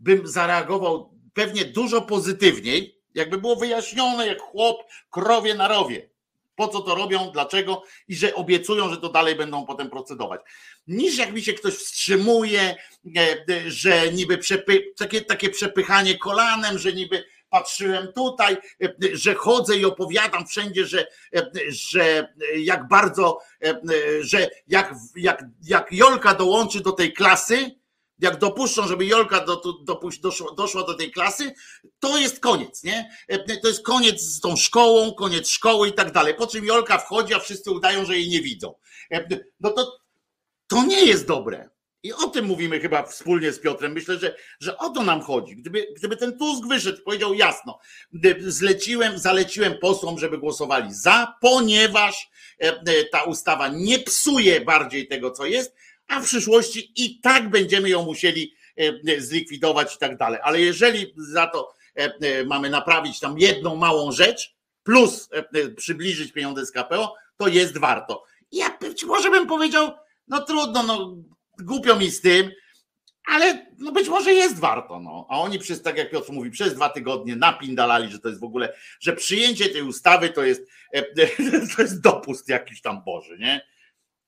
[0.00, 6.10] bym zareagował pewnie dużo pozytywniej, jakby było wyjaśnione, jak chłop krowie na rowie.
[6.56, 10.40] Po co to robią, dlaczego i że obiecują, że to dalej będą potem procedować.
[10.86, 12.76] Niż jak mi się ktoś wstrzymuje,
[13.16, 19.76] e, że niby przepy, takie, takie przepychanie kolanem, że niby patrzyłem tutaj, e, że chodzę
[19.76, 23.80] i opowiadam wszędzie, że, e, że jak bardzo, e,
[24.20, 27.70] że jak, jak, jak Jolka dołączy do tej klasy,
[28.18, 31.54] jak dopuszczą, żeby Jolka do, do, doszła, doszła do tej klasy,
[31.98, 33.10] to jest koniec, nie?
[33.62, 36.34] To jest koniec z tą szkołą, koniec szkoły i tak dalej.
[36.34, 38.74] Po czym Jolka wchodzi, a wszyscy udają, że jej nie widzą.
[39.60, 39.98] No to,
[40.66, 41.71] to nie jest dobre.
[42.02, 43.92] I o tym mówimy chyba wspólnie z Piotrem.
[43.92, 45.56] Myślę, że, że o to nam chodzi.
[45.56, 47.78] Gdyby, gdyby ten Tusk wyszedł powiedział jasno,
[48.38, 52.30] zleciłem, zaleciłem posłom, żeby głosowali za, ponieważ
[52.60, 55.74] e, e, ta ustawa nie psuje bardziej tego, co jest,
[56.08, 60.40] a w przyszłości i tak będziemy ją musieli e, zlikwidować i tak dalej.
[60.42, 61.74] Ale jeżeli za to
[62.46, 65.28] mamy naprawić tam jedną małą rzecz, plus
[65.76, 68.24] przybliżyć pieniądze z KPO, to jest warto.
[68.52, 69.92] Ja być może bym powiedział,
[70.28, 71.16] no trudno, no
[71.58, 72.50] głupio mi z tym,
[73.28, 75.00] ale no być może jest warto.
[75.00, 75.26] No.
[75.30, 78.44] A oni przez, tak jak Piotr mówi, przez dwa tygodnie napindalali, że to jest w
[78.44, 80.62] ogóle, że przyjęcie tej ustawy to jest,
[81.76, 83.66] to jest dopust jakiś tam Boży, nie?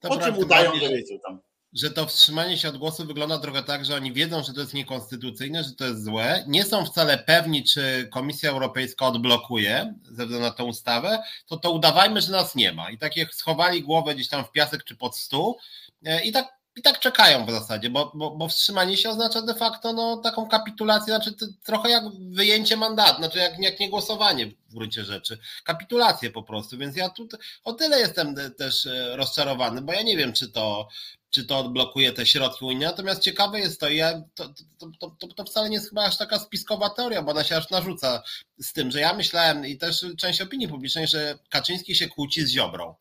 [0.00, 1.40] Po czym udają, że wiecie tam
[1.74, 4.74] że to wstrzymanie się od głosu wygląda trochę tak, że oni wiedzą, że to jest
[4.74, 10.40] niekonstytucyjne, że to jest złe, nie są wcale pewni, czy Komisja Europejska odblokuje ze względu
[10.40, 12.90] na tę ustawę, to to udawajmy, że nas nie ma.
[12.90, 15.58] I tak jak schowali głowę gdzieś tam w piasek czy pod stół
[16.04, 19.54] e, i tak i tak czekają w zasadzie, bo, bo, bo wstrzymanie się oznacza de
[19.54, 24.74] facto no, taką kapitulację, znaczy trochę jak wyjęcie mandatu, znaczy jak, jak nie głosowanie w
[24.74, 25.38] gruncie rzeczy.
[25.64, 27.28] Kapitulację po prostu, więc ja tu
[27.64, 30.88] o tyle jestem też e, rozczarowany, bo ja nie wiem, czy to,
[31.30, 32.86] czy to odblokuje te środki unijne.
[32.86, 34.54] Natomiast ciekawe jest to, ja, to,
[34.98, 37.70] to, to, to, wcale nie jest chyba aż taka spiskowa teoria, bo ona się aż
[37.70, 38.22] narzuca
[38.60, 42.50] z tym, że ja myślałem i też część opinii publicznej, że Kaczyński się kłóci z
[42.50, 42.94] Ziobrą.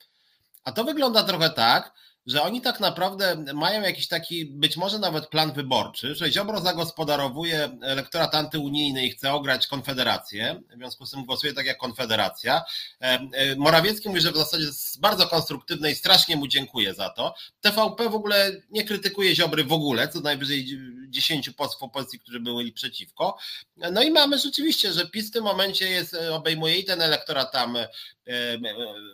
[0.63, 1.93] A to wygląda trochę tak,
[2.25, 7.77] że oni tak naprawdę mają jakiś taki, być może nawet plan wyborczy, że Ziobro zagospodarowuje
[7.81, 12.63] elektorat antyunijny i chce ograć Konfederację, w związku z tym głosuje tak jak Konfederacja.
[13.01, 17.09] E, e, Morawiecki mówi, że w zasadzie jest bardzo konstruktywny i strasznie mu dziękuję za
[17.09, 17.35] to.
[17.61, 20.79] TVP w ogóle nie krytykuje Ziobry w ogóle, co najwyżej
[21.13, 23.37] 10 posłów opozycji, którzy byli przeciwko.
[23.91, 27.77] No i mamy rzeczywiście, że PiS w tym momencie jest, obejmuje i ten elektorat tam
[28.27, 28.57] E,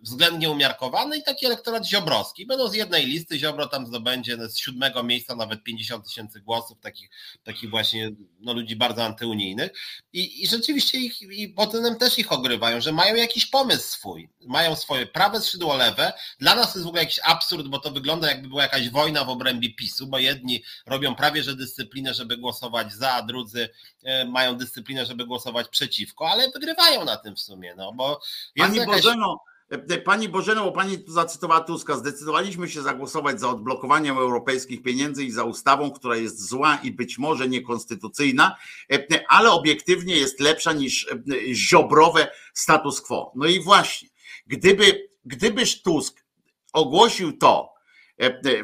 [0.01, 2.45] względnie umiarkowany i taki elektorat ziobrowski.
[2.45, 7.09] Będą z jednej listy, Ziobro tam zdobędzie z siódmego miejsca nawet 50 tysięcy głosów, takich,
[7.43, 9.71] takich właśnie no, ludzi bardzo antyunijnych.
[10.13, 14.75] I, I rzeczywiście ich, i potem też ich ogrywają, że mają jakiś pomysł swój, mają
[14.75, 16.13] swoje prawe skrzydło lewe.
[16.39, 19.23] Dla nas to jest w ogóle jakiś absurd, bo to wygląda jakby była jakaś wojna
[19.23, 23.69] w obrębie PiSu, bo jedni robią prawie że dyscyplinę, żeby głosować za, drudzy
[24.03, 28.21] e, mają dyscyplinę, żeby głosować przeciwko, ale wygrywają na tym w sumie, no bo
[28.55, 33.49] jest jakaś Bożeno, e, Pani Bożeno, bo Pani tu zacytowała Tuska, zdecydowaliśmy się zagłosować za
[33.49, 38.55] odblokowaniem europejskich pieniędzy i za ustawą, która jest zła i być może niekonstytucyjna,
[38.91, 43.31] e, ale obiektywnie jest lepsza niż e, ziobrowe status quo.
[43.35, 44.09] No i właśnie,
[44.47, 46.25] gdyby, gdybyż Tusk
[46.73, 47.78] ogłosił to, E, e,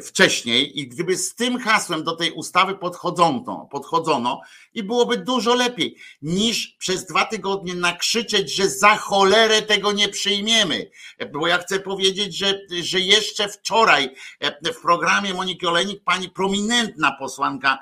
[0.02, 4.42] wcześniej i gdyby z tym hasłem do tej ustawy podchodzono, podchodzono
[4.74, 10.90] i byłoby dużo lepiej niż przez dwa tygodnie nakrzyczeć, że za cholerę tego nie przyjmiemy.
[11.18, 14.16] E, bo ja chcę powiedzieć, że, że jeszcze wczoraj
[14.64, 17.80] w programie Moniki Olenik pani prominentna posłanka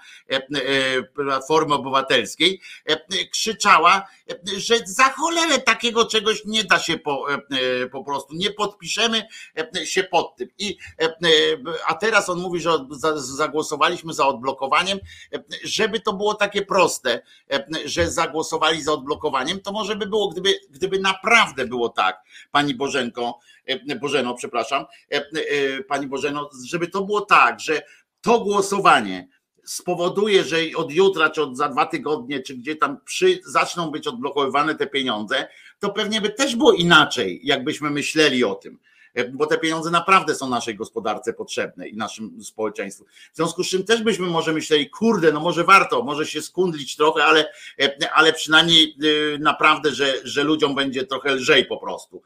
[1.15, 2.61] Platformy Obywatelskiej
[3.31, 4.07] krzyczała,
[4.57, 7.25] że za cholerę takiego czegoś nie da się po,
[7.91, 9.27] po prostu, nie podpiszemy
[9.85, 10.49] się pod tym.
[10.57, 10.77] I
[11.87, 12.71] a teraz on mówi, że
[13.15, 14.99] zagłosowaliśmy za odblokowaniem,
[15.63, 17.21] żeby to było takie proste,
[17.85, 23.39] że zagłosowali za odblokowaniem, to może by było, gdyby, gdyby naprawdę było tak, pani Bożenko,
[24.01, 24.85] Bożeno, przepraszam,
[25.87, 27.81] pani Bożeno, żeby to było tak, że
[28.21, 29.27] to głosowanie
[29.65, 34.07] spowoduje, że od jutra, czy od za dwa tygodnie, czy gdzie tam przy, zaczną być
[34.07, 35.47] odblokowywane te pieniądze,
[35.79, 38.79] to pewnie by też było inaczej, jakbyśmy myśleli o tym.
[39.13, 43.05] E, bo te pieniądze naprawdę są naszej gospodarce potrzebne i naszym społeczeństwu.
[43.33, 46.95] W związku z czym też byśmy może myśleli, kurde, no może warto, może się skundlić
[46.95, 47.45] trochę, ale,
[47.79, 48.95] e, ale przynajmniej
[49.35, 52.21] e, naprawdę, że, że ludziom będzie trochę lżej po prostu.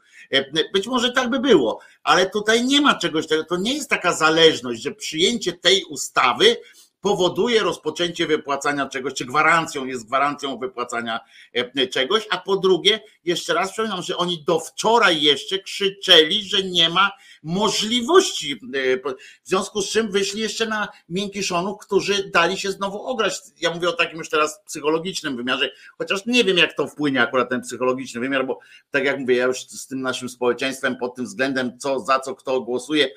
[0.72, 4.12] Być może tak by było, ale tutaj nie ma czegoś takiego, to nie jest taka
[4.12, 6.56] zależność, że przyjęcie tej ustawy
[7.00, 11.20] powoduje rozpoczęcie wypłacania czegoś, czy gwarancją jest gwarancją wypłacania
[11.52, 16.62] e, czegoś, a po drugie, jeszcze raz przypominam, że oni do wczoraj jeszcze krzyczeli, że
[16.62, 17.10] nie ma
[17.42, 18.96] możliwości, e,
[19.42, 23.34] w związku z czym wyszli jeszcze na miękiszonów, którzy dali się znowu ograć.
[23.60, 27.48] Ja mówię o takim już teraz psychologicznym wymiarze, chociaż nie wiem, jak to wpłynie akurat
[27.48, 28.58] ten psychologiczny wymiar, bo
[28.90, 32.34] tak jak mówię, ja już z tym naszym społeczeństwem pod tym względem, co za co
[32.34, 33.08] kto głosuje,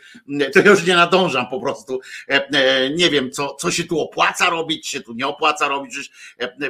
[0.54, 2.00] to już nie nadążam po prostu.
[2.28, 6.12] E, nie wiem, co, co się tu opłaca robić, się tu nie opłaca robić,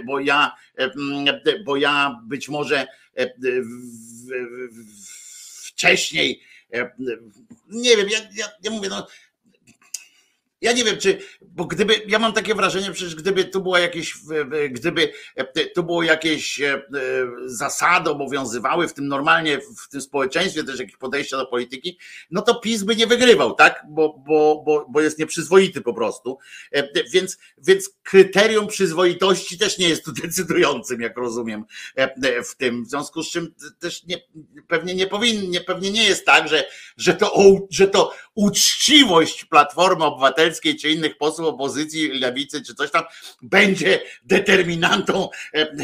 [0.06, 0.52] bo ja,
[1.66, 2.88] bo ja być może
[5.64, 6.42] wcześniej
[7.68, 9.08] nie wiem, ja, ja, ja mówię, no
[10.62, 14.16] ja nie wiem, czy, bo gdyby, ja mam takie wrażenie, przecież gdyby tu było jakieś,
[14.72, 15.12] gdyby
[15.76, 16.82] tu było jakieś e,
[17.46, 22.00] zasady obowiązywały w tym normalnie, w tym społeczeństwie też jakieś podejścia do polityki,
[22.32, 23.86] no to PiS by nie wygrywał, tak?
[23.90, 26.38] Bo, bo, bo, bo jest nieprzyzwoity po prostu.
[26.72, 32.86] E, więc, więc kryterium przyzwoitości też nie jest tu decydującym, jak rozumiem, e, w tym.
[32.86, 34.18] W związku z czym też nie,
[34.68, 40.76] pewnie nie powinien, pewnie nie jest tak, że, że, to, że to uczciwość Platformy Obywatelskiej
[40.76, 43.04] czy innych posłów opozycji, lewicy czy coś tam
[43.42, 45.30] będzie determinantą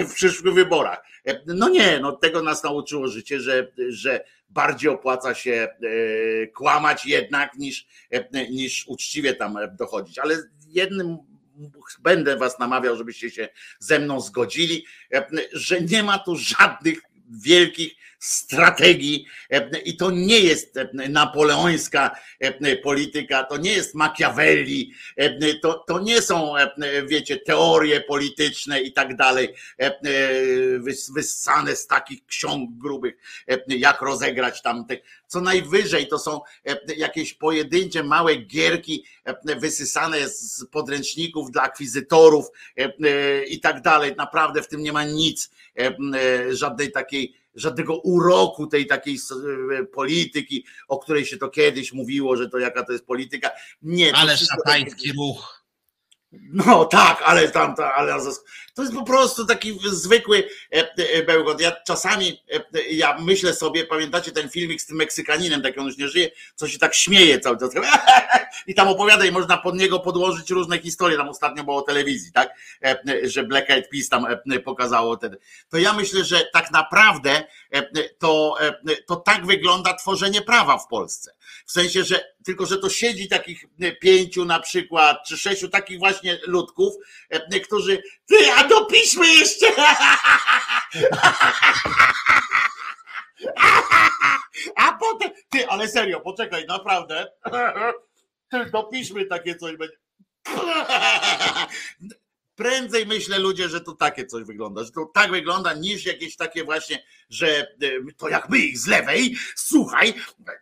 [0.06, 1.04] w przyszłych wyborach.
[1.46, 5.68] No nie, no tego nas nauczyło życie, że, że bardziej opłaca się
[6.54, 7.88] kłamać jednak niż,
[8.50, 10.20] niż uczciwie tam dochodzić.
[10.20, 10.36] Ale
[10.68, 11.18] jednym
[12.00, 14.86] będę was namawiał, żebyście się ze mną zgodzili,
[15.54, 19.26] że nie ma tu żadnych wielkich strategii
[19.86, 22.16] i to nie jest napoleońska
[22.84, 24.94] polityka, to nie jest Machiavelli,
[25.62, 26.54] to, to nie są,
[27.08, 29.54] wiecie, teorie polityczne i tak dalej,
[31.16, 33.16] wyssane z takich ksiąg grubych,
[33.68, 34.98] jak rozegrać tamte.
[35.28, 36.42] Co najwyżej to są
[36.98, 39.06] jakieś pojedyncze małe gierki
[39.44, 42.46] wysysane z podręczników dla akwizytorów
[43.48, 44.16] i tak dalej.
[44.18, 45.50] Naprawdę w tym nie ma nic,
[46.50, 49.20] żadnej takiej żadnego uroku tej takiej
[49.80, 53.50] e, polityki, o której się to kiedyś mówiło, że to jaka to jest polityka.
[53.82, 54.16] Nie.
[54.16, 55.57] Ale szatański ruch.
[56.32, 58.14] No tak, ale tam, ale
[58.74, 61.62] to jest po prostu taki zwykły e, e, bełkot.
[61.62, 62.44] Ja czasami,
[62.90, 66.68] ja myślę sobie, pamiętacie ten filmik z tym Meksykaninem, tak on już nie żyje, co
[66.68, 67.72] się tak śmieje cały czas
[68.68, 72.32] i tam opowiada i można pod niego podłożyć różne historie, tam ostatnio było o telewizji,
[72.32, 72.50] tak,
[73.24, 74.26] że Black Eyed Peas tam
[74.66, 75.38] pokazało wtedy.
[75.70, 77.44] To ja myślę, że tak naprawdę
[78.20, 78.58] to,
[79.08, 81.37] to tak wygląda tworzenie prawa w Polsce.
[81.66, 83.66] W sensie, że tylko, że to siedzi takich
[84.02, 86.94] pięciu na przykład, czy sześciu takich właśnie ludków,
[87.66, 89.66] którzy, ty, a dopiszmy jeszcze!
[94.76, 97.28] A potem, ty, ale serio, poczekaj, naprawdę.
[98.72, 99.98] Dopiszmy takie coś będzie.
[102.58, 106.64] Prędzej myślę ludzie, że to takie coś wygląda, że to tak wygląda niż jakieś takie
[106.64, 107.68] właśnie, że e,
[108.18, 110.14] to jak my ich z lewej, słuchaj,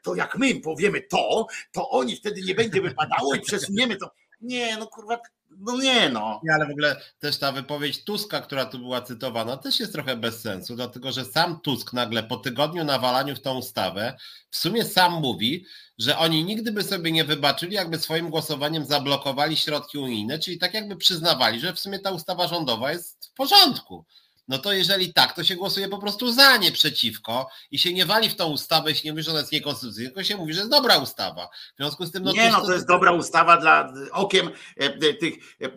[0.04, 4.12] to jak my powiemy to, to oni wtedy nie będzie wypadało i przesuniemy to.
[4.42, 5.20] Nie, no kurwa,
[5.60, 6.42] no nie no.
[6.44, 10.18] Nie, ale w ogóle też ta wypowiedź Tuska, która tu była cytowana, też jest trochę
[10.18, 14.18] bez sensu, dlatego że sam Tusk nagle po tygodniu nawalaniu w tą ustawę
[14.50, 15.66] w sumie sam mówi,
[15.98, 20.74] że oni nigdy by sobie nie wybaczyli, jakby swoim głosowaniem zablokowali środki unijne, czyli tak
[20.74, 24.06] jakby przyznawali, że w sumie ta ustawa rządowa jest w porządku
[24.48, 28.06] no to jeżeli tak, to się głosuje po prostu za, nie przeciwko i się nie
[28.06, 30.60] wali w tą ustawę, jeśli nie mówi, że ona jest niekonstytucyjna, tylko się mówi, że
[30.60, 31.48] jest dobra ustawa.
[31.48, 32.24] W związku z tym...
[32.24, 35.34] No nie, no to jest dobra ustawa dla okiem e, e, tych...
[35.62, 35.70] E,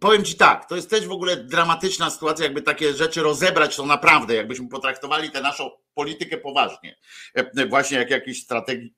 [0.00, 3.86] powiem ci tak, to jest też w ogóle dramatyczna sytuacja, jakby takie rzeczy rozebrać, to
[3.86, 6.98] naprawdę, jakbyśmy potraktowali tę naszą politykę poważnie,
[7.68, 8.94] właśnie jak jakiś strategii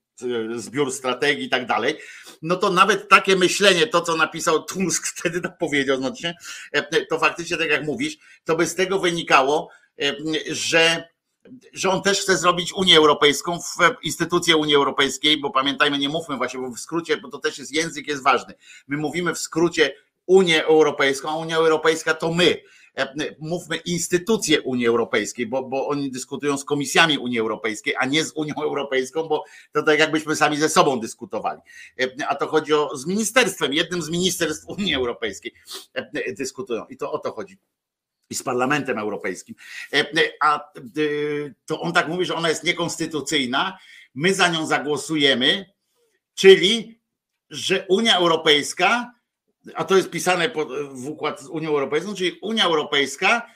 [0.56, 1.98] zbiór strategii i tak dalej,
[2.42, 6.34] no to nawet takie myślenie, to co napisał Tusk wtedy powiedział, znaczy,
[7.10, 9.70] to faktycznie tak jak mówisz, to by z tego wynikało,
[10.50, 11.14] że
[11.72, 16.36] że on też chce zrobić Unię Europejską, w instytucję Unii Europejskiej, bo pamiętajmy, nie mówmy
[16.36, 18.54] właśnie, bo w skrócie, bo to też jest język jest ważny.
[18.86, 19.94] My mówimy w skrócie
[20.26, 22.56] Unię Europejską, a Unia Europejska to my.
[22.96, 28.24] E, mówmy instytucje Unii Europejskiej, bo, bo oni dyskutują z komisjami Unii Europejskiej, a nie
[28.24, 31.60] z Unią Europejską, bo to tak jakbyśmy sami ze sobą dyskutowali.
[32.00, 35.52] E, a to chodzi o z ministerstwem, jednym z ministerstw Unii Europejskiej
[35.94, 37.58] e, dyskutują i to o to chodzi
[38.30, 39.54] i z Parlamentem Europejskim.
[40.40, 40.72] A
[41.66, 43.78] to on tak mówi, że ona jest niekonstytucyjna,
[44.14, 45.66] my za nią zagłosujemy,
[46.34, 47.00] czyli
[47.50, 49.14] że Unia Europejska
[49.74, 50.50] a to jest pisane
[50.90, 53.50] w układ z Unią Europejską, czyli Unia Europejska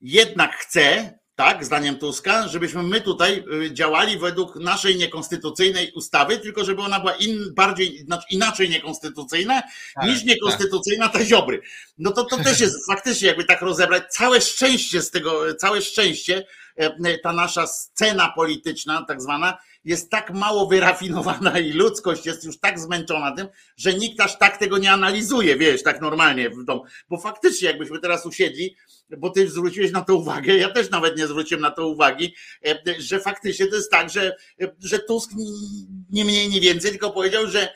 [0.00, 6.64] jednak chce, tak, zdaniem Tuska, żebyśmy my tutaj y, działali według naszej niekonstytucyjnej ustawy, tylko
[6.64, 9.62] żeby ona była in, bardziej, znaczy inaczej niekonstytucyjna
[9.94, 11.12] tak, niż niekonstytucyjna tak.
[11.12, 11.60] ta Ziobry.
[11.98, 16.46] No to to też jest faktycznie, jakby tak rozebrać, całe szczęście z tego, całe szczęście,
[16.76, 19.58] e, ta nasza scena polityczna, tak zwana,
[19.88, 24.56] jest tak mało wyrafinowana i ludzkość jest już tak zmęczona tym, że nikt aż tak
[24.56, 26.50] tego nie analizuje, wiesz, tak normalnie.
[27.08, 28.76] Bo faktycznie, jakbyśmy teraz usiedli,
[29.18, 32.34] bo ty zwróciłeś na to uwagę, ja też nawet nie zwróciłem na to uwagi,
[32.66, 34.36] e, że faktycznie to jest tak, że,
[34.84, 35.30] że Tusk
[36.10, 37.68] nie mniej, nie więcej, tylko powiedział, że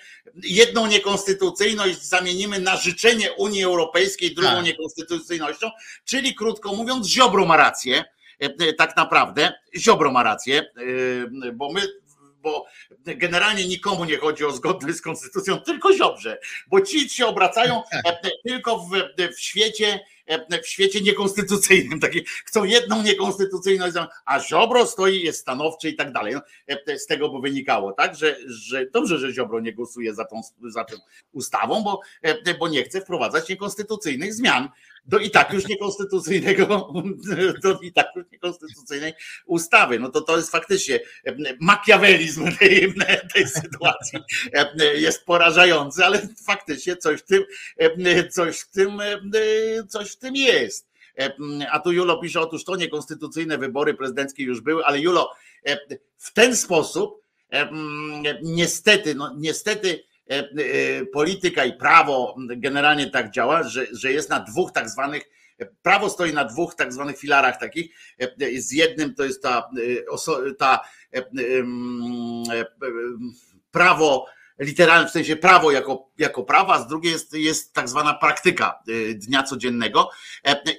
[0.43, 4.65] jedną niekonstytucyjność zamienimy na życzenie Unii Europejskiej drugą tak.
[4.65, 5.71] niekonstytucyjnością,
[6.05, 8.05] czyli krótko mówiąc, Ziobro ma rację
[8.43, 11.81] E, tak naprawdę Ziobro ma rację, e, bo my
[12.43, 12.67] bo
[12.97, 18.31] generalnie nikomu nie chodzi o zgodność z konstytucją, tylko Ziobrze, bo ci się obracają e,
[18.45, 18.91] tylko w,
[19.37, 20.01] w świecie
[20.63, 22.01] w świecie niekonstytucyjnym.
[22.01, 26.35] Takie, chcą jedną niekonstytucyjność, a Ziobro stoi, jest stanowczy i tak dalej.
[26.35, 26.41] No,
[26.99, 28.17] z tego by wynikało, tak?
[28.17, 30.97] Że, że dobrze, że Ziobro nie głosuje za tą, za tą
[31.33, 32.01] ustawą, bo,
[32.59, 34.69] bo nie chce wprowadzać niekonstytucyjnych zmian
[35.05, 36.93] do i tak już niekonstytucyjnego,
[37.63, 39.13] do i tak już niekonstytucyjnej
[39.47, 39.99] ustawy.
[39.99, 41.01] No to to jest faktycznie
[41.61, 42.95] makiawelizm tej,
[43.35, 44.19] tej sytuacji.
[44.95, 47.45] Jest porażający, ale faktycznie coś w tym,
[48.31, 48.99] coś w tym,
[49.89, 50.93] coś w tym jest.
[51.71, 55.33] A tu Julo pisze, otóż to niekonstytucyjne wybory prezydenckie już były, ale Julo,
[56.19, 57.23] w ten sposób
[58.43, 60.05] niestety, no niestety
[61.13, 65.23] polityka i prawo generalnie tak działa, że, że jest na dwóch tak zwanych,
[65.83, 67.95] prawo stoi na dwóch tak zwanych filarach takich.
[68.19, 69.71] E, z jednym to jest ta,
[70.59, 70.81] ta
[73.71, 74.27] prawo
[74.59, 78.83] literalne, w sensie prawo jako, jako prawo, a z drugiej jest, jest tak zwana praktyka
[79.15, 80.11] dnia codziennego.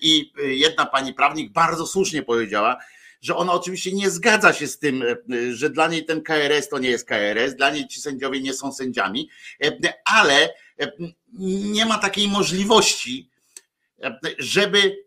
[0.02, 2.78] I jedna pani prawnik bardzo słusznie powiedziała,
[3.24, 6.80] że ona oczywiście nie zgadza się z tym, e, że dla niej ten KRS to
[6.80, 9.30] nie jest KRS, dla niej ci sędziowie nie są sędziami,
[9.64, 10.50] e, ale
[10.80, 10.92] e,
[11.40, 13.30] nie ma takiej możliwości,
[14.40, 15.03] żeby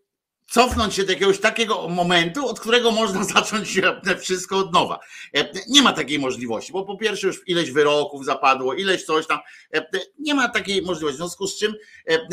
[0.51, 3.81] cofnąć się do jakiegoś takiego momentu, od którego można zacząć
[4.21, 4.99] wszystko od nowa.
[5.69, 9.39] Nie ma takiej możliwości, bo po pierwsze już ileś wyroków zapadło, ileś coś tam.
[10.19, 11.17] Nie ma takiej możliwości.
[11.17, 11.75] W związku z czym,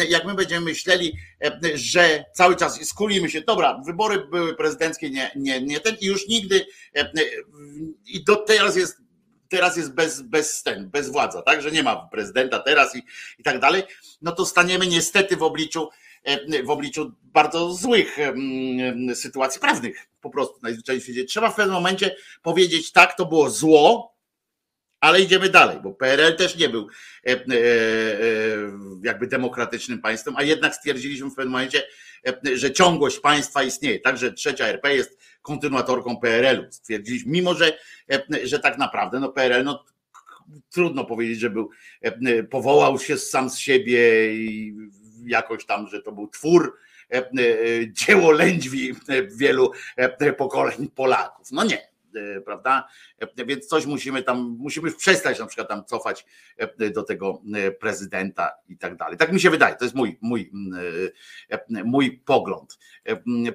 [0.10, 1.14] jak my będziemy myśleli,
[1.74, 6.28] że cały czas skulimy się, dobra, wybory były prezydenckie, nie, nie, nie ten i już
[6.28, 6.66] nigdy
[8.06, 9.04] i do teraz jest
[9.50, 13.04] teraz jest bez, bez ten, bez władza, tak, że nie ma prezydenta teraz i,
[13.40, 13.84] i tak dalej,
[14.22, 15.90] no to staniemy niestety w obliczu
[16.64, 18.18] w obliczu bardzo złych
[19.14, 20.08] sytuacji prawnych.
[20.22, 21.26] Po prostu najzwyczajniej w świecie.
[21.26, 24.14] Trzeba w pewnym momencie powiedzieć, tak, to było zło,
[25.04, 26.88] ale idziemy dalej, bo PRL też nie był
[27.28, 27.40] e, e, e,
[29.04, 31.84] jakby demokratycznym państwem, a jednak stwierdziliśmy w pewnym momencie,
[32.54, 34.00] że ciągłość państwa istnieje.
[34.00, 36.72] Także trzecia RP jest kontynuatorką PRL-u.
[36.72, 37.78] Stwierdziliśmy, mimo że,
[38.44, 39.86] że tak naprawdę no PRL no,
[40.70, 41.70] trudno powiedzieć, że był,
[42.50, 44.76] powołał się sam z siebie i
[45.26, 46.78] jakoś tam, że to był twór,
[47.12, 47.32] e, e,
[47.92, 48.96] dzieło lędźwi
[49.36, 51.52] wielu e, pokoleń Polaków.
[51.52, 51.94] No nie,
[52.46, 52.88] prawda?
[53.48, 56.26] Więc coś musimy tam, musimy przestać na przykład tam cofać
[56.94, 57.42] do tego
[57.80, 59.18] prezydenta i tak dalej.
[59.18, 60.52] Tak mi się wydaje, to jest mój, mój,
[61.86, 62.80] mój pogląd.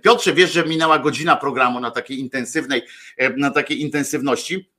[0.02, 2.82] Piotrze, wiesz, że minęła godzina programu na takiej intensywnej,
[3.36, 4.70] na takiej intensywności.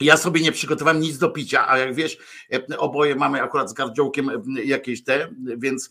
[0.00, 2.18] Ja sobie nie przygotowałem nic do picia, a jak wiesz,
[2.78, 4.30] oboje mamy akurat z gardziołkiem
[4.64, 5.90] jakieś te, więc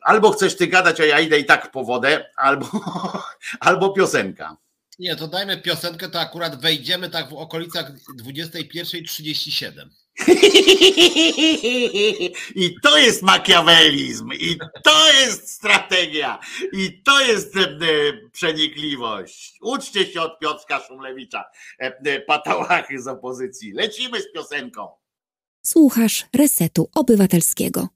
[0.00, 2.66] albo chcesz ty gadać, a ja idę i tak po wodę, albo,
[3.60, 4.56] albo piosenka.
[4.98, 7.92] Nie, to dajmy piosenkę, to akurat wejdziemy tak w okolicach
[8.24, 9.88] 21.37.
[12.54, 16.38] I to jest makiawelizm, i to jest strategia,
[16.72, 17.68] i to jest e,
[18.32, 19.58] przenikliwość.
[19.60, 21.44] Uczcie się od Piotrka Szumlewicza,
[21.80, 23.72] e, e, patałachy z opozycji.
[23.72, 24.88] Lecimy z piosenką.
[25.62, 27.88] Słuchasz Resetu Obywatelskiego.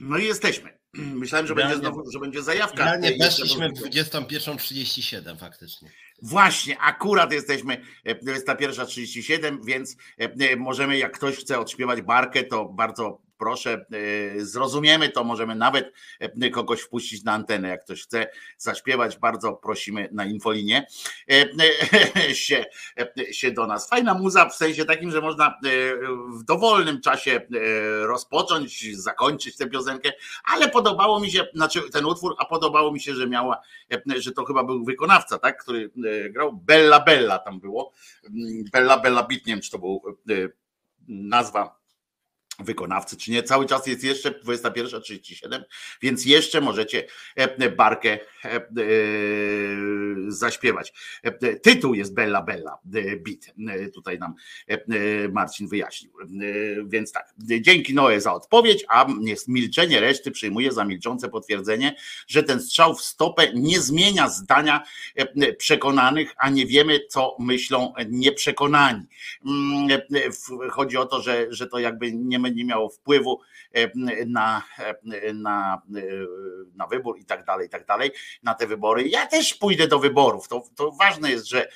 [0.00, 0.80] No i jesteśmy.
[0.94, 2.96] Myślałem, że będzie znowu, że będzie zajawka.
[2.96, 5.90] Nie, weszliśmy w 21.37 faktycznie.
[6.22, 9.96] Właśnie, akurat jesteśmy 21.37, więc
[10.56, 16.50] możemy, jak ktoś chce odśpiewać barkę, to bardzo proszę, e, zrozumiemy to, możemy nawet e,
[16.50, 20.86] kogoś wpuścić na antenę, jak ktoś chce zaśpiewać, bardzo prosimy na infolinię
[21.30, 21.44] e,
[22.46, 22.64] się,
[23.30, 23.88] się do nas.
[23.88, 25.58] Fajna muza w sensie takim, że można
[26.38, 27.40] w dowolnym czasie
[28.02, 30.12] rozpocząć, zakończyć tę piosenkę,
[30.44, 33.60] ale podobało mi się, znaczy ten utwór, a podobało mi się, że miała,
[34.16, 35.90] że to chyba był wykonawca, tak, który
[36.30, 37.92] grał, Bella Bella tam było,
[38.72, 40.02] Bella Bella Beat, nie wiem czy to był
[41.08, 41.79] nazwa
[42.64, 43.42] wykonawcy, czy nie.
[43.42, 45.62] Cały czas jest jeszcze 21.37,
[46.02, 47.06] więc jeszcze możecie
[47.36, 48.60] e, barkę e, e,
[50.28, 50.92] zaśpiewać.
[51.62, 53.54] Tytuł jest Bella Bella Beat.
[53.94, 54.34] Tutaj nam
[55.32, 56.12] Marcin wyjaśnił.
[56.86, 59.06] Więc tak, dzięki Noe za odpowiedź, a
[59.48, 61.96] milczenie reszty przyjmuje za milczące potwierdzenie,
[62.26, 64.82] że ten strzał w stopę nie zmienia zdania
[65.58, 69.06] przekonanych, a nie wiemy, co myślą nieprzekonani.
[69.46, 70.00] Mm,
[70.70, 73.40] chodzi o to, że, że to jakby nie nie miało wpływu
[73.72, 73.90] e,
[74.26, 76.02] na, e, na, e,
[76.74, 78.10] na wybór i tak dalej, i tak dalej,
[78.42, 79.08] na te wybory.
[79.08, 80.48] Ja też pójdę do wyborów.
[80.48, 81.68] To, to ważne jest, że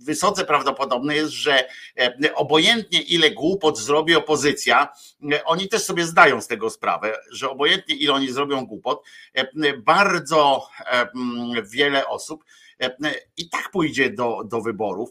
[0.00, 1.68] wysoce prawdopodobne jest, że
[2.34, 4.88] obojętnie ile głupot zrobi opozycja,
[5.44, 9.04] oni też sobie zdają z tego sprawę, że obojętnie ile oni zrobią głupot,
[9.84, 10.68] bardzo
[11.64, 12.44] wiele osób
[13.36, 15.10] i tak pójdzie do, do wyborów.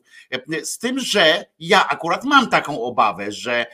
[0.63, 3.65] Z tym, że ja akurat mam taką obawę, że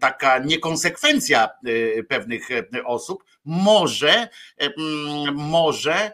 [0.00, 1.48] taka niekonsekwencja
[1.98, 2.48] e, pewnych
[2.84, 4.28] osób może,
[5.34, 6.12] może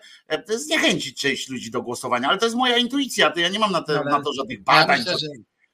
[0.49, 3.83] zniechęcić część ludzi do głosowania, ale to jest moja intuicja, to ja nie mam na,
[3.83, 5.05] te, no, na to żadnych badań.
[5.07, 5.29] Ja myślę,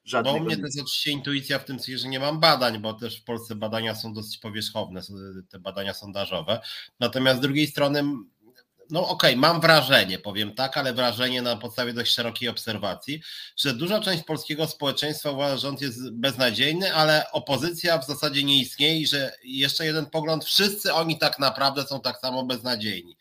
[0.05, 0.39] żadnego.
[0.39, 2.95] Bo u mnie to jest oczywiście intuicja w tym sensie, że nie mam badań, bo
[2.95, 5.01] też w Polsce badania są dosyć powierzchowne,
[5.49, 6.61] te badania sondażowe.
[7.01, 8.05] Natomiast z drugiej strony
[8.93, 13.23] no okej, okay, mam wrażenie, powiem tak, ale wrażenie na podstawie dość szerokiej obserwacji,
[13.57, 18.59] że duża część polskiego społeczeństwa uważa, że rząd jest beznadziejny, ale opozycja w zasadzie nie
[18.59, 23.17] istnieje i że jeszcze jeden pogląd, wszyscy oni tak naprawdę są tak samo beznadziejni.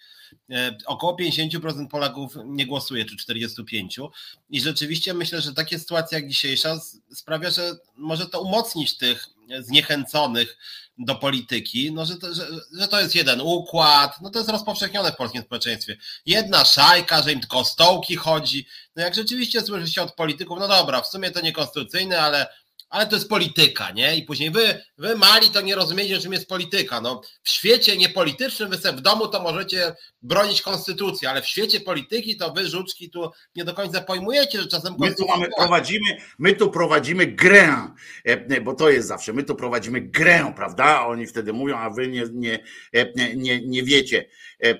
[0.51, 4.09] E, około 50% Polaków nie głosuje, czy 45%.
[4.49, 6.79] I rzeczywiście myślę, że takie sytuacje jak dzisiejsza
[7.13, 9.27] sprawia, że może to umocnić tych
[9.59, 10.57] zniechęconych
[10.97, 12.47] do polityki, no, że, to, że,
[12.79, 15.97] że to jest jeden układ, no to jest rozpowszechnione w polskim społeczeństwie.
[16.25, 18.67] Jedna szajka, że im tylko stołki chodzi.
[18.95, 22.47] No jak rzeczywiście słyszy się od polityków, no dobra, w sumie to niekonstytucyjne, ale
[22.91, 24.17] ale to jest polityka, nie?
[24.17, 27.01] I później wy, wy mali to nie rozumiecie, czym jest polityka.
[27.01, 31.79] No, w świecie niepolitycznym, wy sobie w domu to możecie bronić konstytucji, ale w świecie
[31.79, 34.95] polityki to wy, żuczki, tu nie do końca pojmujecie, że czasem...
[34.99, 37.87] My tu mamy, prowadzimy, my tu prowadzimy grę,
[38.23, 41.05] e, bo to jest zawsze, my tu prowadzimy grę, prawda?
[41.05, 42.59] Oni wtedy mówią, a wy nie, nie,
[42.93, 44.25] e, nie, nie wiecie,
[44.63, 44.79] e,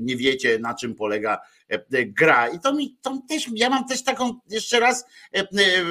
[0.00, 1.59] nie wiecie na czym polega E, e,
[2.06, 2.48] gra.
[2.48, 5.48] I to mi to też, ja mam też taką, jeszcze raz e,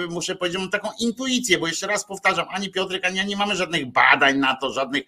[0.10, 3.56] muszę powiedzieć, mam taką intuicję, bo jeszcze raz powtarzam, ani Piotrek, ani ja nie mamy
[3.56, 5.04] żadnych badań na to, żadnych,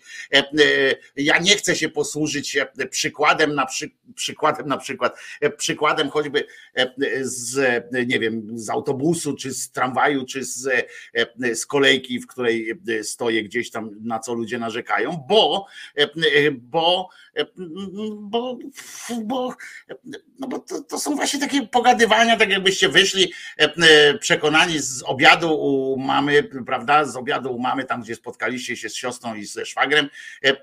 [1.16, 2.58] ja nie chcę się posłużyć
[2.90, 5.20] przykładem na przy, przykładem na przykład,
[5.58, 6.46] przykładem choćby
[7.22, 10.70] z, nie wiem, z autobusu, czy z tramwaju, czy z,
[11.54, 15.66] z kolejki, w której stoję gdzieś tam, na co ludzie narzekają, bo,
[16.52, 17.10] bo,
[18.14, 18.58] bo,
[19.26, 19.56] bo,
[20.40, 25.04] no bo to, to, są właśnie takie pogadywania, tak jakbyście wyszli e, e, przekonani z
[25.04, 29.46] obiadu u mamy, prawda, z obiadu u mamy, tam gdzie spotkaliście się z siostrą i
[29.46, 30.10] ze szwagrem,
[30.46, 30.58] e,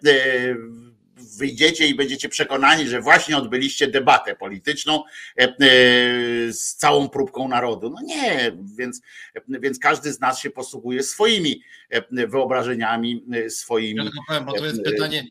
[1.39, 5.03] wyjdziecie i będziecie przekonani, że właśnie odbyliście debatę polityczną
[6.51, 7.91] z całą próbką narodu.
[7.91, 9.01] No nie, więc,
[9.49, 11.63] więc każdy z nas się posługuje swoimi
[12.11, 13.99] wyobrażeniami, swoimi.
[13.99, 15.25] Ja tylko powiem, bo to jest pytanie,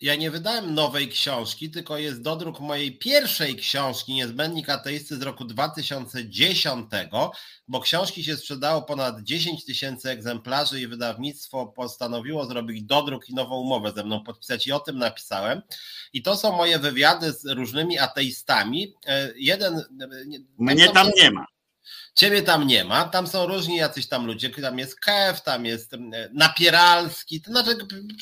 [0.00, 5.44] ja nie wydałem nowej książki, tylko jest dodruk mojej pierwszej książki Niezbędnik ateisty z roku
[5.44, 6.90] 2010,
[7.68, 13.60] bo książki się sprzedało ponad 10 tysięcy egzemplarzy i wydawnictwo postanowiło zrobić dodruk i nową
[13.60, 15.62] umowę ze mną podpisać i o tym napisałem.
[16.12, 18.94] I to są moje wywiady z różnymi ateistami.
[19.06, 19.82] E, jeden.
[20.58, 21.46] Mnie tam nie ma.
[22.18, 25.92] Ciebie tam nie ma, tam są różni jacyś tam ludzie, tam jest Kev, tam jest
[26.32, 27.76] Napieralski, to znaczy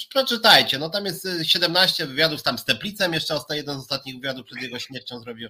[0.09, 4.47] przeczytajcie, no tam jest 17 e, wywiadów, tam z Teplicem jeszcze jeden z ostatnich wywiadów
[4.47, 5.49] przed jego śmiercią zrobił.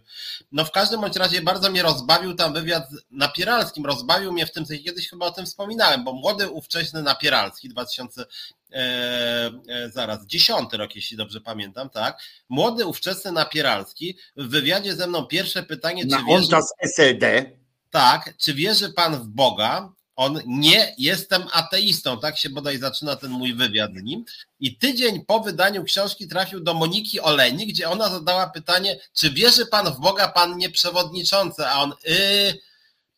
[0.52, 4.52] No w każdym bądź razie bardzo mnie rozbawił tam wywiad z Napieralskim, rozbawił mnie w
[4.52, 8.26] tym sensie, kiedyś chyba o tym wspominałem, bo młody ówcześny Napieralski, 2000
[8.72, 12.22] E, e, zaraz, dziesiąty rok, jeśli dobrze pamiętam, tak?
[12.48, 16.48] Młody ówczesny Napieralski w wywiadzie ze mną pierwsze pytanie, Na czy wiesz...
[16.48, 17.56] czas SLD
[17.96, 19.92] tak, czy wierzy pan w Boga?
[20.16, 24.24] On nie jestem ateistą, tak się bodaj zaczyna ten mój wywiad z nim.
[24.60, 29.66] I tydzień po wydaniu książki trafił do Moniki Oleni, gdzie ona zadała pytanie, czy wierzy
[29.66, 31.66] pan w Boga, pan nieprzewodniczący?
[31.66, 32.58] A on, yy,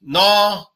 [0.01, 0.71] no,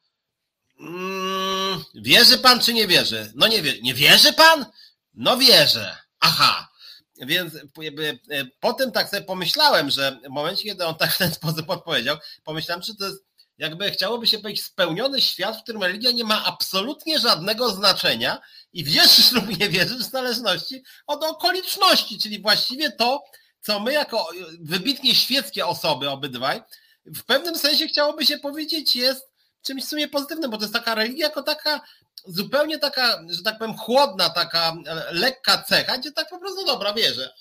[0.80, 3.32] mm, wierzy pan czy nie wierzy?
[3.34, 4.66] No nie, wie, nie wierzy pan?
[5.14, 5.96] No wierzę.
[6.20, 6.68] Aha.
[7.16, 11.34] Więc jakby, e, potem tak sobie pomyślałem, że w momencie, kiedy on tak w ten
[11.34, 13.31] sposób odpowiedział, pomyślałem, czy to jest
[13.62, 18.40] jakby chciałoby się powiedzieć spełniony świat, w którym religia nie ma absolutnie żadnego znaczenia
[18.72, 23.22] i wierzysz lub nie wierzysz w zależności od okoliczności, czyli właściwie to,
[23.60, 24.28] co my jako
[24.60, 26.62] wybitnie świeckie osoby obydwaj,
[27.06, 29.28] w pewnym sensie chciałoby się powiedzieć jest
[29.62, 31.80] czymś w sumie pozytywnym, bo to jest taka religia jako taka
[32.26, 34.76] zupełnie taka, że tak powiem, chłodna, taka
[35.10, 37.34] lekka cecha, gdzie tak po prostu, dobra, wierzę,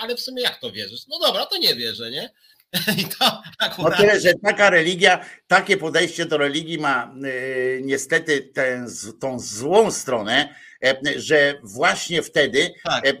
[0.00, 1.00] ale w sumie jak to wierzysz?
[1.08, 2.30] No dobra, to nie wierzę, nie?
[2.98, 3.92] I to akurat...
[3.92, 8.86] No tyle, że taka religia, takie podejście do religii ma y, niestety tę,
[9.20, 10.54] tą złą stronę,
[10.84, 13.12] e, że właśnie wtedy tak, e,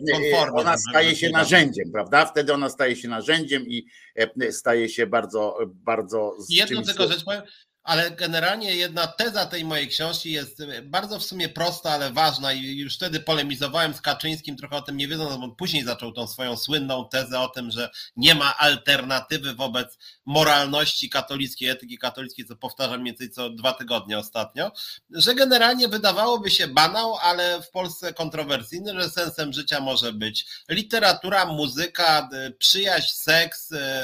[0.52, 2.26] ona staje się narzędziem, prawda?
[2.26, 6.36] Wtedy ona staje się narzędziem i e, staje się bardzo, bardzo.
[6.48, 7.42] Jedno tylko rzecz powiem,
[7.86, 12.76] ale generalnie jedna teza tej mojej książki jest bardzo w sumie prosta, ale ważna i
[12.78, 16.26] już wtedy polemizowałem z Kaczyńskim trochę o tym nie wiedząc, bo on później zaczął tą
[16.26, 22.56] swoją słynną tezę o tym, że nie ma alternatywy wobec moralności katolickiej, etyki katolickiej, co
[22.56, 24.72] powtarzam mniej więcej co dwa tygodnie ostatnio,
[25.10, 31.46] że generalnie wydawałoby się banał, ale w Polsce kontrowersyjny, że sensem życia może być literatura,
[31.46, 32.28] muzyka,
[32.58, 34.02] przyjaźń, seks, e, e,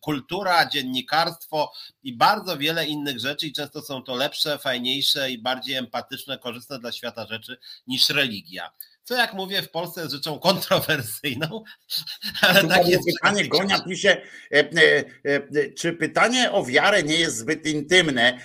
[0.00, 1.72] kultura, dziennikarstwo
[2.02, 6.38] i bardzo wiele wiele innych rzeczy i często są to lepsze, fajniejsze i bardziej empatyczne,
[6.38, 8.70] korzystne dla świata rzeczy niż religia.
[9.04, 11.64] co jak mówię w Polsce jest rzeczą kontrowersyjną,
[12.42, 13.04] ale tak jest.
[13.04, 14.22] Pytanie Gonia pisze,
[14.52, 18.38] e, e, e, czy pytanie o wiarę nie jest zbyt intymne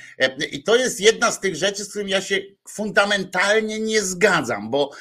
[0.51, 4.91] i to jest jedna z tych rzeczy, z którymi ja się fundamentalnie nie zgadzam, bo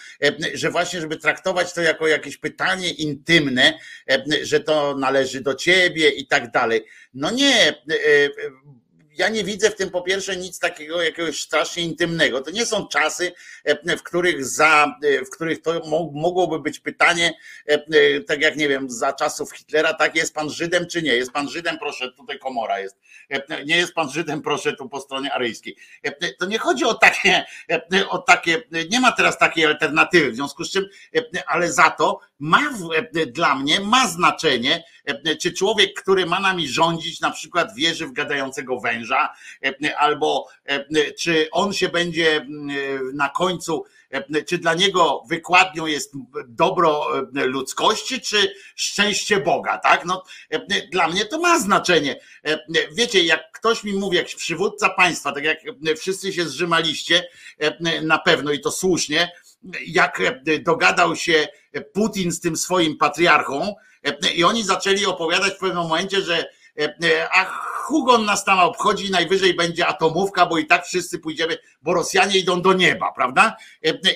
[0.54, 3.78] że właśnie, żeby traktować to jako jakieś pytanie intymne,
[4.42, 6.84] że to należy do ciebie i tak dalej.
[7.14, 7.74] No nie,
[9.18, 12.40] ja nie widzę w tym po pierwsze nic takiego jakiegoś strasznie intymnego.
[12.40, 13.32] To nie są czasy,
[13.64, 15.82] e, w których za, e, w których to
[16.12, 17.34] mogłoby być pytanie,
[17.66, 21.16] e, tak jak nie wiem, za czasów Hitlera, tak jest pan Żydem czy nie?
[21.16, 22.96] Jest pan Żydem, proszę, tutaj komora jest.
[23.66, 25.76] Nie jest pan Żydem, proszę, tu po stronie aryjskiej.
[26.38, 27.44] To nie chodzi o takie,
[28.08, 30.88] o takie, nie ma teraz takiej alternatywy, w związku z czym,
[31.46, 32.60] ale za to ma
[33.26, 34.84] dla mnie, ma znaczenie,
[35.40, 39.34] czy człowiek, który ma nami rządzić, na przykład wierzy w gadającego węża,
[39.98, 40.48] albo
[41.18, 42.46] czy on się będzie
[43.14, 43.84] na końcu,
[44.46, 46.12] czy dla niego wykładnią jest
[46.48, 50.04] dobro ludzkości, czy szczęście Boga, tak?
[50.04, 50.24] No,
[50.92, 52.20] dla mnie to ma znaczenie.
[52.92, 55.58] Wiecie, jak ktoś mi mówi, jakiś przywódca państwa, tak jak
[55.98, 57.28] wszyscy się zrzymaliście,
[58.02, 59.32] na pewno i to słusznie,
[59.86, 60.20] jak
[60.60, 61.48] dogadał się
[61.92, 63.74] Putin z tym swoim patriarchą,
[64.34, 66.48] i oni zaczęli opowiadać w pewnym momencie, że
[67.30, 67.44] a
[67.84, 72.62] Hugon nas tam obchodzi, najwyżej będzie atomówka, bo i tak wszyscy pójdziemy, bo Rosjanie idą
[72.62, 73.56] do nieba, prawda?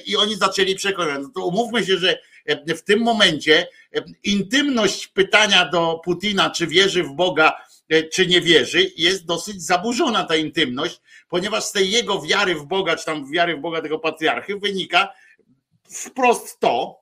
[0.07, 1.23] I oni zaczęli przekonywać.
[1.23, 2.19] No to umówmy się, że
[2.67, 3.69] w tym momencie
[4.25, 7.53] intymność pytania do Putina, czy wierzy w Boga,
[8.13, 12.97] czy nie wierzy, jest dosyć zaburzona ta intymność, ponieważ z tej jego wiary w Boga,
[12.97, 15.13] czy tam wiary w Boga tego patriarchy wynika
[15.91, 17.01] wprost to,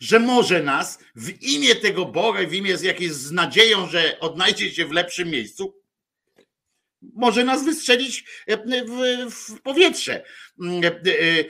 [0.00, 4.86] że może nas w imię tego Boga, w imię jakiejś z nadzieją, że odnajdzie się
[4.86, 5.74] w lepszym miejscu,
[7.02, 10.24] może nas wystrzelić e, w, w powietrze.
[10.60, 11.44] Mm, e, e,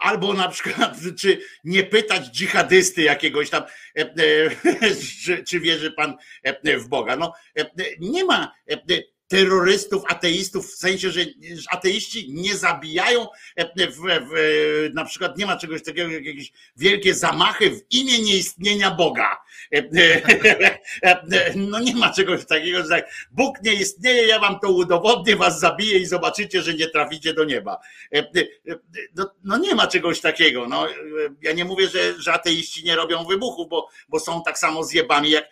[0.00, 3.62] albo na przykład, czy nie pytać dżihadysty jakiegoś tam,
[5.24, 6.16] czy, czy wierzy pan
[6.64, 7.16] w Boga.
[7.16, 7.32] No,
[8.00, 8.52] nie ma
[9.28, 11.20] terrorystów, ateistów, w sensie, że
[11.70, 13.66] ateiści nie zabijają, e,
[14.94, 19.36] na przykład nie ma czegoś takiego jak jakieś wielkie zamachy w imię nieistnienia Boga.
[19.74, 19.88] E,
[21.02, 25.36] e, no nie ma czegoś takiego, że tak, Bóg nie istnieje, ja wam to udowodnię,
[25.36, 27.78] was zabiję i zobaczycie, że nie traficie do nieba.
[29.14, 30.68] No, no nie ma czegoś takiego.
[30.68, 30.86] No,
[31.42, 35.30] ja nie mówię, że, że ateiści nie robią wybuchów, bo, bo są tak samo zjebami
[35.30, 35.48] jak,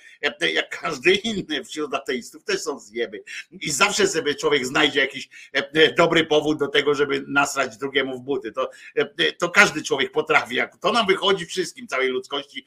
[0.54, 5.58] jak każdy inny wśród ateistów, też są zjeby i zawsze sobie człowiek znajdzie jakiś e,
[5.72, 8.52] e, dobry powód do tego, żeby nasrać drugiemu w buty.
[8.52, 10.56] To, e, to każdy człowiek potrafi.
[10.80, 12.66] To nam wychodzi wszystkim, całej ludzkości,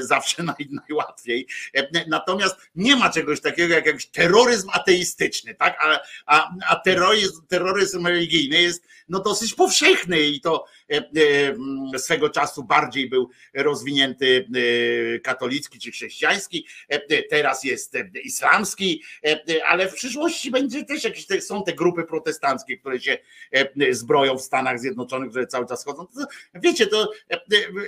[0.00, 1.46] zawsze naj, najłatwiej.
[2.06, 5.78] Natomiast nie ma czegoś takiego jak jakiś terroryzm ateistyczny, tak?
[5.80, 10.64] A, a, a terroryzm, terroryzm religijny jest no dosyć powszechny i to
[11.98, 14.48] swego czasu bardziej był rozwinięty
[15.24, 16.66] katolicki czy chrześcijański,
[17.30, 19.02] teraz jest islamski,
[19.66, 23.18] ale w przyszłości będzie też jakieś, są te grupy protestanckie, które się
[23.52, 26.06] e, zbroją w Stanach Zjednoczonych, które cały czas chodzą.
[26.54, 27.40] Wiecie, to e,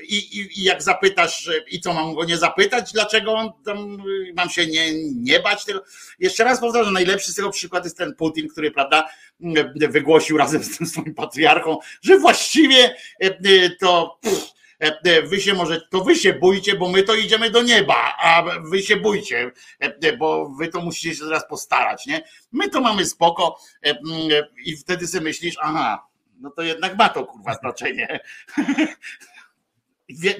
[0.03, 3.99] i, i, i jak zapytasz, i co mam go nie zapytać, dlaczego on tam,
[4.36, 5.85] mam się nie, nie bać tego.
[6.19, 9.09] Jeszcze raz powtarzam, najlepszy z tego przykład jest ten Putin, który, prawda,
[9.89, 14.19] wygłosił razem z tym swoim patriarchą, że właściwie e, to.
[14.23, 17.62] Pff, E, e, wy się może, to wy się bójcie, bo my to idziemy do
[17.62, 19.51] nieba, a wy się bójcie,
[19.81, 22.23] e, bo wy to musicie się teraz postarać, nie?
[22.52, 23.59] My to mamy spoko
[24.65, 26.06] i wtedy sobie myślisz, aha,
[26.40, 28.09] no to jednak ma to kurwa znaczenie.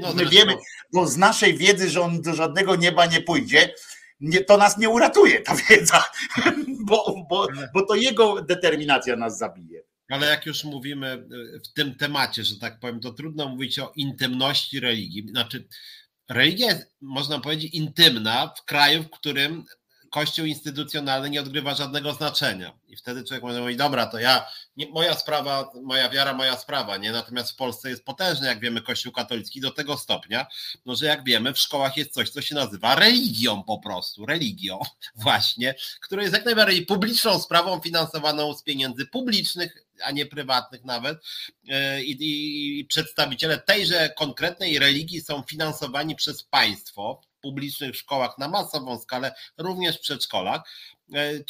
[0.01, 0.57] No, my wiemy,
[0.93, 3.75] bo z naszej wiedzy, że on do żadnego nieba nie pójdzie,
[4.21, 6.05] nie, to nas nie uratuje ta wiedza,
[6.87, 9.83] bo, bo, bo to jego determinacja nas zabije.
[10.11, 11.27] Ale jak już mówimy
[11.57, 15.29] y, w tym temacie, że tak powiem, to trudno mówić o intymności religii.
[15.29, 15.69] Znaczy,
[16.29, 19.65] religia jest, można powiedzieć, intymna w kraju, w którym
[20.11, 22.79] kościół instytucjonalny nie odgrywa żadnego znaczenia.
[22.89, 26.97] I wtedy człowiek może mówić, dobra, to ja, nie, moja sprawa, moja wiara, moja sprawa,
[26.97, 27.13] nie?
[27.13, 30.47] Natomiast w Polsce jest potężny, jak wiemy, kościół katolicki do tego stopnia,
[30.87, 34.79] no, że jak wiemy, w szkołach jest coś, co się nazywa religią po prostu, religią
[35.15, 41.19] właśnie, która jest jak najbardziej publiczną sprawą finansowaną z pieniędzy publicznych, a nie prywatnych nawet.
[41.69, 48.49] E, I, i, I, przedstawiciele tejże konkretnej religii są finansowani przez państwo publicznych szkołach na
[48.49, 50.63] masową skalę, również w przedszkolach.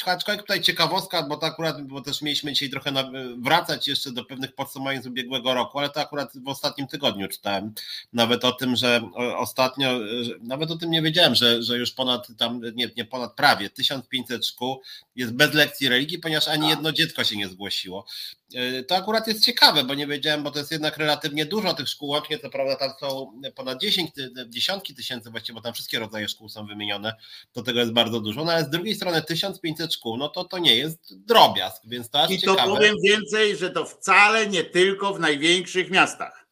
[0.07, 2.93] Aczkolwiek tutaj ciekawostka, bo to akurat, bo też mieliśmy dzisiaj trochę
[3.39, 7.73] wracać jeszcze do pewnych podsumowań z ubiegłego roku, ale to akurat w ostatnim tygodniu czytałem
[8.13, 10.01] nawet o tym, że ostatnio,
[10.41, 14.47] nawet o tym nie wiedziałem, że, że już ponad tam, nie, nie ponad prawie 1500
[14.47, 14.83] szkół
[15.17, 18.07] jest bez lekcji religii, ponieważ ani jedno dziecko się nie zgłosiło.
[18.55, 21.89] E, to akurat jest ciekawe, bo nie wiedziałem, bo to jest jednak relatywnie dużo tych
[21.89, 24.11] szkół łącznie, co prawda tam są ponad 10,
[24.49, 27.15] dziesiątki tysięcy właściwie, bo tam wszystkie rodzaje szkół są wymienione,
[27.53, 29.23] to tego jest bardzo dużo, no ale z drugiej strony
[29.53, 32.63] 1500 szkół, no to to nie jest drobiazg, więc to aż I ciekawe.
[32.63, 36.49] to powiem więcej, że to wcale nie tylko w największych miastach.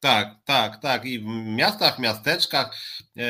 [0.00, 1.04] Tak, tak, tak.
[1.04, 2.76] I w miastach, miasteczkach,
[3.16, 3.22] e,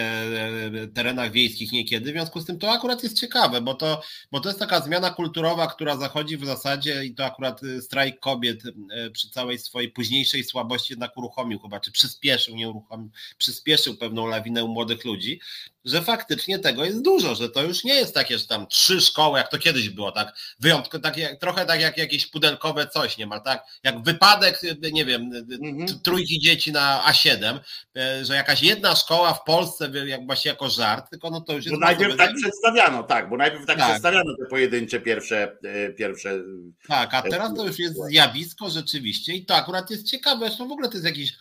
[0.82, 2.10] e, terenach wiejskich niekiedy.
[2.10, 4.02] W związku z tym to akurat jest ciekawe, bo to,
[4.32, 8.62] bo to jest taka zmiana kulturowa, która zachodzi w zasadzie i to akurat strajk kobiet
[8.90, 14.26] e, przy całej swojej późniejszej słabości jednak uruchomił chyba, czy przyspieszył, nie uruchomił, przyspieszył pewną
[14.26, 15.40] lawinę u młodych ludzi
[15.86, 19.38] że faktycznie tego jest dużo, że to już nie jest takie, że tam trzy szkoły,
[19.38, 23.26] jak to kiedyś było, tak, wyjątkowo, tak jak, trochę tak jak jakieś pudelkowe coś, nie
[23.26, 24.60] ma, tak, jak wypadek,
[24.92, 25.30] nie wiem,
[25.62, 26.00] mhm.
[26.02, 27.58] trójki dzieci na A7,
[27.96, 31.64] e, że jakaś jedna szkoła w Polsce, jak właśnie jako żart, tylko no to już
[31.64, 31.74] jest...
[31.74, 36.40] Bo najpierw tak przedstawiano, tak, bo najpierw tak, tak, przedstawiano te pojedyncze pierwsze, e, pierwsze...
[36.88, 40.72] Tak, a teraz to już jest zjawisko rzeczywiście i to akurat jest ciekawe, zresztą w
[40.72, 41.32] ogóle to jest jakiś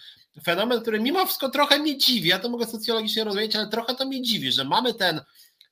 [0.44, 4.06] fenomen, który mimo wszystko trochę mnie dziwi, ja to mogę socjologicznie rozumieć, ale trochę to
[4.06, 5.22] mnie dziwi, że mamy ten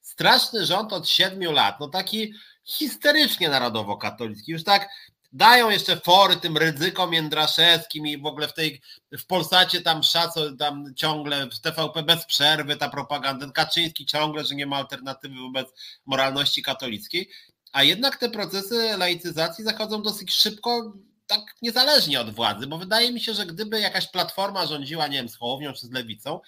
[0.01, 2.33] straszny rząd od siedmiu lat, no taki
[2.65, 4.89] histerycznie narodowo-katolicki, już tak
[5.33, 8.81] dają jeszcze fory tym ryzykom jędraszewskim i w ogóle w tej,
[9.11, 14.55] w Polsacie tam szaco, tam ciągle w TVP bez przerwy ta propaganda, Kaczyński ciągle, że
[14.55, 15.67] nie ma alternatywy wobec
[16.05, 17.29] moralności katolickiej,
[17.71, 20.93] a jednak te procesy laicyzacji zachodzą dosyć szybko,
[21.27, 25.29] tak niezależnie od władzy, bo wydaje mi się, że gdyby jakaś platforma rządziła, nie wiem,
[25.29, 26.39] z Hołownią czy z Lewicą,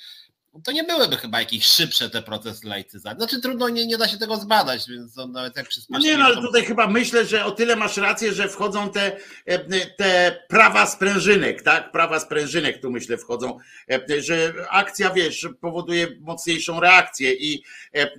[0.64, 3.18] to nie byłyby chyba jakieś szybsze te procesy laicyzacji.
[3.18, 5.68] Znaczy trudno, nie, nie da się tego zbadać, więc nawet jak.
[5.89, 9.18] No nie, no ale tutaj chyba myślę, że o tyle masz rację, że wchodzą te,
[9.45, 11.91] e, te prawa sprężynek, tak?
[11.91, 13.57] Prawa sprężynek tu myślę wchodzą,
[13.91, 18.11] e, że akcja, wiesz, powoduje mocniejszą reakcję i e,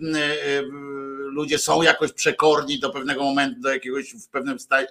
[1.26, 4.86] ludzie są jakoś przekorni do pewnego momentu, do jakiegoś w pewnym stanie,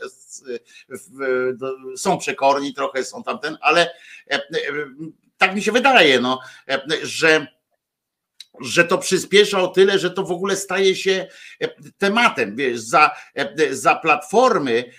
[1.98, 3.92] są przekorni, trochę są tamten, ale
[5.38, 6.40] tak mi się wydaje, no,
[7.04, 7.48] że
[8.62, 11.28] że to przyspiesza o tyle, że to w ogóle staje się
[11.98, 12.56] tematem.
[12.56, 13.12] Wiesz, za,
[13.72, 14.92] za platformy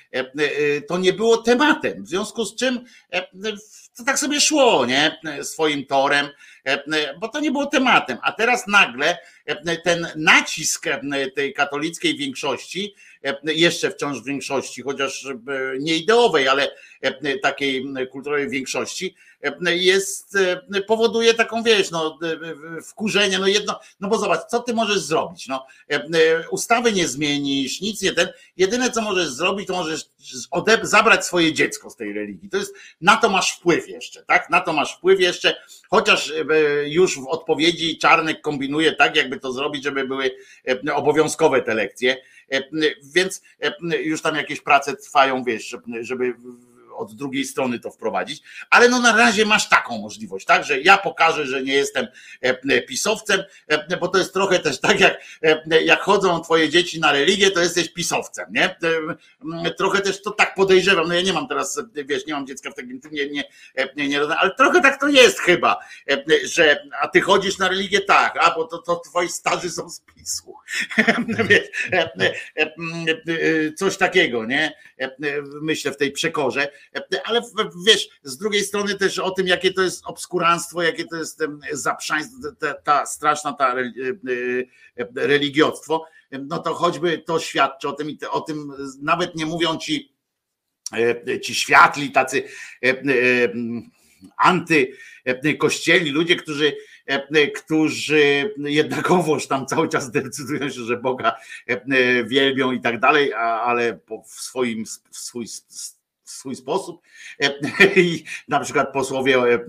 [0.88, 2.04] to nie było tematem.
[2.04, 2.84] W związku z czym
[3.96, 5.18] to tak sobie szło, nie?
[5.42, 6.28] Swoim torem,
[7.20, 8.18] bo to nie było tematem.
[8.22, 9.18] A teraz nagle
[9.84, 10.86] ten nacisk
[11.34, 12.94] tej katolickiej większości,
[13.44, 15.26] jeszcze wciąż większości, chociaż
[15.78, 16.68] nie ideowej, ale
[17.43, 19.14] takiej kulturowej większości,
[19.64, 20.39] jest,
[20.86, 22.18] powoduje taką, wiesz, no,
[22.85, 25.66] wkurzenie, no jedno, no bo zobacz, co ty możesz zrobić, no,
[26.51, 30.05] ustawy nie zmienisz, nic nie ten, jedyne co możesz zrobić, to możesz
[30.51, 34.51] odeb- zabrać swoje dziecko z tej religii, to jest, na to masz wpływ jeszcze, tak,
[34.51, 35.56] na to masz wpływ jeszcze,
[35.90, 36.32] chociaż
[36.85, 40.31] już w odpowiedzi Czarnek kombinuje tak, jakby to zrobić, żeby były
[40.94, 42.16] obowiązkowe te lekcje,
[43.14, 43.43] więc
[44.01, 46.35] już tam jakieś prace trwają, wiesz, żeby
[46.97, 50.98] od drugiej strony to wprowadzić, ale no na razie masz taką możliwość, tak, że ja
[50.98, 52.06] pokażę, że nie jestem
[52.44, 55.20] e, e, pisowcem, e, bo to jest trochę też tak, jak,
[55.85, 58.77] jak chodzą twoje dzieci na religię, to jesteś pisowcem, nie?
[59.78, 62.74] Trochę też to tak podejrzewam, no ja nie mam teraz, wiesz, nie mam dziecka w
[62.74, 63.44] takim, nie, nie,
[63.97, 65.78] nie, nie ale trochę tak to jest chyba,
[66.44, 70.01] że, a ty chodzisz na religię, tak, a bo to, to twoi starzy są z
[70.01, 70.55] PiSu,
[73.78, 74.73] coś takiego, nie?
[75.62, 76.68] Myślę w tej przekorze,
[77.24, 77.40] ale
[77.86, 81.43] wiesz, z drugiej strony też o tym, jakie to jest obskuranstwo, jakie to jest
[81.73, 83.82] zaprzaństwo, ta, ta straszna ta e,
[84.97, 89.77] e, religiostwo, no to choćby to świadczy o tym i o tym nawet nie mówią
[89.77, 90.12] ci
[90.93, 92.43] e, ci światli, tacy
[94.36, 96.77] antykościelni ludzie, którzy
[97.55, 101.36] którzy jednakowoż tam cały czas decydują się, że Boga
[102.24, 105.47] wielbią i tak dalej, ale w swoim w swój
[106.27, 107.03] w swój sposób.
[107.43, 107.55] E,
[108.01, 109.61] I na przykład posłowie e, e,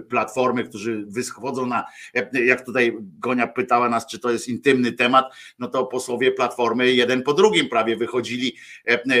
[0.00, 1.84] Platformy, którzy wyschodzą na,
[2.32, 7.22] jak tutaj Gonia pytała nas, czy to jest intymny temat, no to posłowie Platformy jeden
[7.22, 8.56] po drugim prawie wychodzili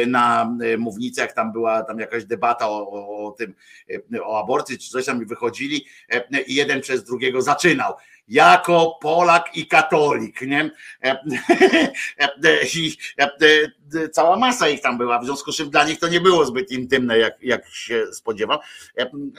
[0.06, 3.54] na mównicę, jak tam była tam jakaś debata o, o, o tym,
[4.24, 5.86] o aborcji, czy coś tam wychodzili
[6.46, 7.94] i jeden przez drugiego zaczynał
[8.28, 10.70] jako Polak i katolik, nie?
[12.74, 12.96] I
[14.12, 16.70] cała masa ich tam była, w związku z czym dla nich to nie było zbyt
[16.70, 18.58] intymne, jak, jak się spodziewam.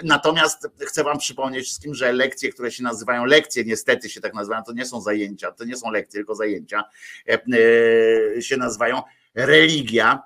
[0.03, 4.63] Natomiast chcę wam przypomnieć wszystkim, że lekcje, które się nazywają lekcje, niestety się tak nazywają,
[4.63, 6.83] to nie są zajęcia, to nie są lekcje, tylko zajęcia,
[8.39, 9.01] się nazywają
[9.35, 10.23] religia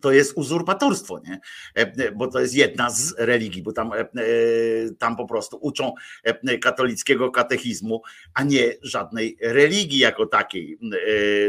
[0.00, 1.40] to jest uzurpatorstwo, nie?
[1.74, 4.04] E, bo to jest jedna z religii, bo tam, e,
[4.98, 5.92] tam po prostu uczą
[6.24, 8.02] e, katolickiego katechizmu,
[8.34, 10.78] a nie żadnej religii jako takiej.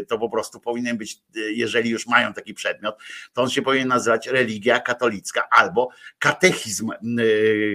[0.07, 2.95] To po prostu powinien być, jeżeli już mają taki przedmiot,
[3.33, 5.89] to on się powinien nazywać religia katolicka albo
[6.19, 6.91] katechizm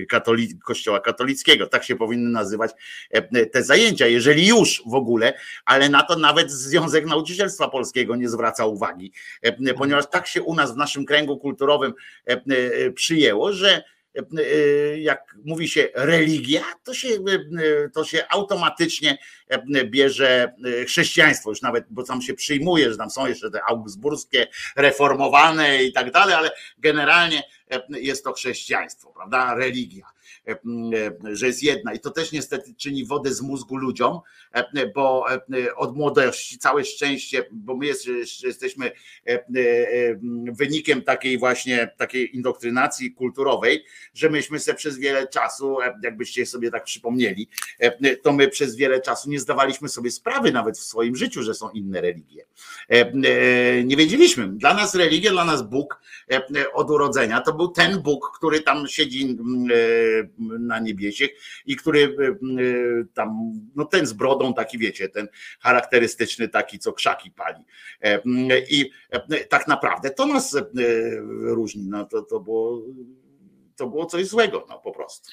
[0.09, 1.67] katolic, kościoła katolickiego.
[1.67, 2.71] Tak się powinny nazywać
[3.53, 5.33] te zajęcia, jeżeli już w ogóle,
[5.65, 9.13] ale na to nawet Związek Nauczycielstwa Polskiego nie zwraca uwagi,
[9.77, 11.95] ponieważ tak się u nas w naszym kręgu kulturowym
[12.29, 13.85] e, e, przyjęło, że
[14.15, 14.23] e,
[14.99, 17.09] jak mówi się religia, to się,
[17.95, 19.19] to się automatycznie
[19.85, 20.55] bierze
[20.87, 24.47] chrześcijaństwo, już nawet, bo tam się przyjmuje, że tam są jeszcze te augsburskie,
[24.77, 27.43] reformowane i tak dalej, ale generalnie
[27.89, 29.55] jest to chrześcijaństwo, prawda?
[29.55, 30.13] Religia.
[30.49, 31.95] E, e, że jest jedna.
[31.95, 34.21] I to też niestety czyni wodę z mózgu ludziom,
[34.53, 35.27] e, bo
[35.77, 38.07] od młodości całe szczęście, bo my jest,
[38.43, 38.93] jesteśmy
[40.53, 43.85] wynikiem takiej właśnie takiej indoktrynacji kulturowej,
[44.15, 47.49] że myśmy sobie przez wiele czasu, jakbyście sobie tak przypomnieli,
[48.23, 51.71] to my przez wiele czasu nie zdawaliśmy sobie sprawy nawet w swoim życiu, że są
[51.71, 52.47] inne religie.
[53.85, 54.49] Nie wiedzieliśmy.
[54.49, 56.01] Dla nas religia, dla nas Bóg
[56.73, 59.37] od urodzenia to był ten Bóg, który tam siedzi
[60.39, 61.29] na niebiesie
[61.67, 62.35] i który e, e,
[63.15, 65.29] tam, no ten z brodą taki wiecie, ten
[65.61, 67.65] charakterystyczny taki, co krzaki pali.
[68.01, 68.21] E,
[68.71, 68.91] I
[69.49, 70.57] tak naprawdę to nas
[71.41, 72.83] różni, no to, to było
[73.77, 75.31] to było coś złego, no po prostu.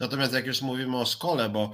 [0.00, 1.72] Natomiast jak już mówimy o szkole, bo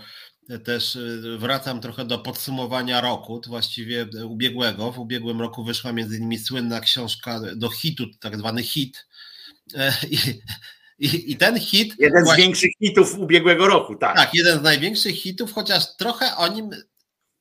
[0.59, 0.99] też
[1.39, 4.93] wracam trochę do podsumowania roku, to właściwie ubiegłego.
[4.93, 9.07] W ubiegłym roku wyszła między innymi słynna książka do hitu, tak zwany hit.
[10.11, 10.19] I
[11.03, 11.95] i, I, ten hit.
[11.99, 14.17] Jeden z większych hitów ubiegłego roku, tak.
[14.17, 16.71] Tak, jeden z największych hitów, chociaż trochę o nim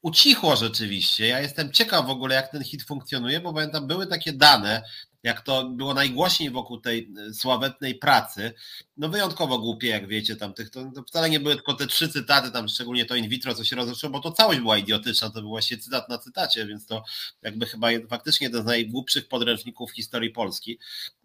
[0.02, 1.28] ucichło rzeczywiście.
[1.28, 4.82] Ja jestem ciekaw w ogóle, jak ten hit funkcjonuje, bo pamiętam, były takie dane,
[5.24, 8.54] jak to było najgłośniej wokół tej e, sławetnej pracy,
[8.98, 12.10] no wyjątkowo głupie, jak wiecie, tam tych, to, to, wcale nie były tylko te trzy
[12.10, 15.42] cytaty, tam szczególnie to in vitro, co się rozeszło, bo to całość była idiotyczna, to
[15.42, 17.04] był właśnie cytat na cytacie, więc to
[17.42, 20.80] jakby chyba faktycznie jeden z najgłupszych podręczników historii Polski.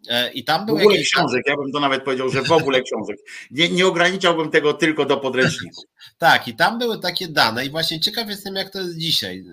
[0.07, 1.11] E, I tam były jakieś...
[1.11, 3.17] książek, ja bym to nawet powiedział, że w ogóle książek.
[3.51, 5.83] Nie, nie ograniczałbym tego tylko do podręczników.
[6.17, 9.43] tak, i tam były takie dane i właśnie ciekaw jestem, jak to jest dzisiaj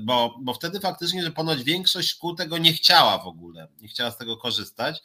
[0.00, 4.10] bo, bo wtedy faktycznie, że ponoć większość szkół tego nie chciała w ogóle, nie chciała
[4.10, 5.02] z tego korzystać.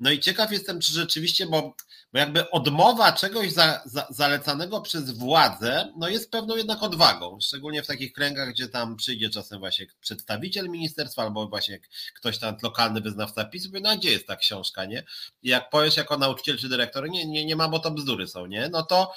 [0.00, 1.74] No i ciekaw jestem, czy rzeczywiście, bo,
[2.12, 7.82] bo jakby odmowa czegoś za, za, zalecanego przez władzę, no jest pewną jednak odwagą, szczególnie
[7.82, 11.80] w takich kręgach, gdzie tam przyjdzie czasem właśnie przedstawiciel ministerstwa albo właśnie
[12.14, 15.04] ktoś tam lokalny wyznawca PiS, mówi, no gdzie jest ta książka, nie?
[15.42, 18.46] I jak powiesz jako nauczyciel czy dyrektor, nie, nie, nie ma, bo to bzdury są,
[18.46, 18.68] nie?
[18.68, 19.12] No to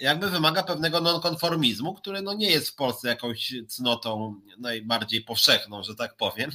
[0.00, 5.94] jakby wymaga pewnego nonkonformizmu, który no nie jest w Polsce jakąś cnotą najbardziej powszechną, że
[5.94, 6.50] tak powiem.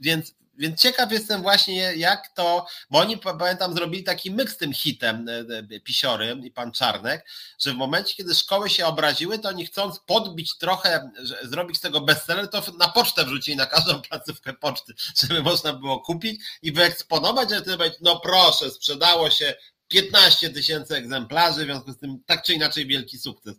[0.00, 4.72] Więc, więc ciekaw jestem właśnie, jak to, bo oni pamiętam zrobili taki myk z tym
[4.72, 7.26] hitem e, e, Pisiory i pan Czarnek,
[7.58, 11.10] że w momencie, kiedy szkoły się obraziły, to oni chcąc podbić trochę,
[11.42, 14.94] zrobić z tego bestseller, to na pocztę wrzucili na każdą placówkę poczty,
[15.28, 17.62] żeby można było kupić i wyeksponować, że
[18.00, 19.54] no proszę, sprzedało się
[19.88, 23.56] 15 tysięcy egzemplarzy, w związku z tym tak czy inaczej wielki sukces.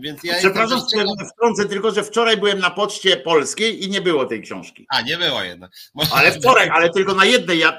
[0.00, 1.06] Więc ja Przepraszam, ciekaw...
[1.32, 4.86] wtrącę tylko, że wczoraj byłem na poczcie polskiej i nie było tej książki.
[4.88, 5.70] A, nie było jednak.
[6.12, 7.78] Ale wczoraj, ale tylko na jednej, ja,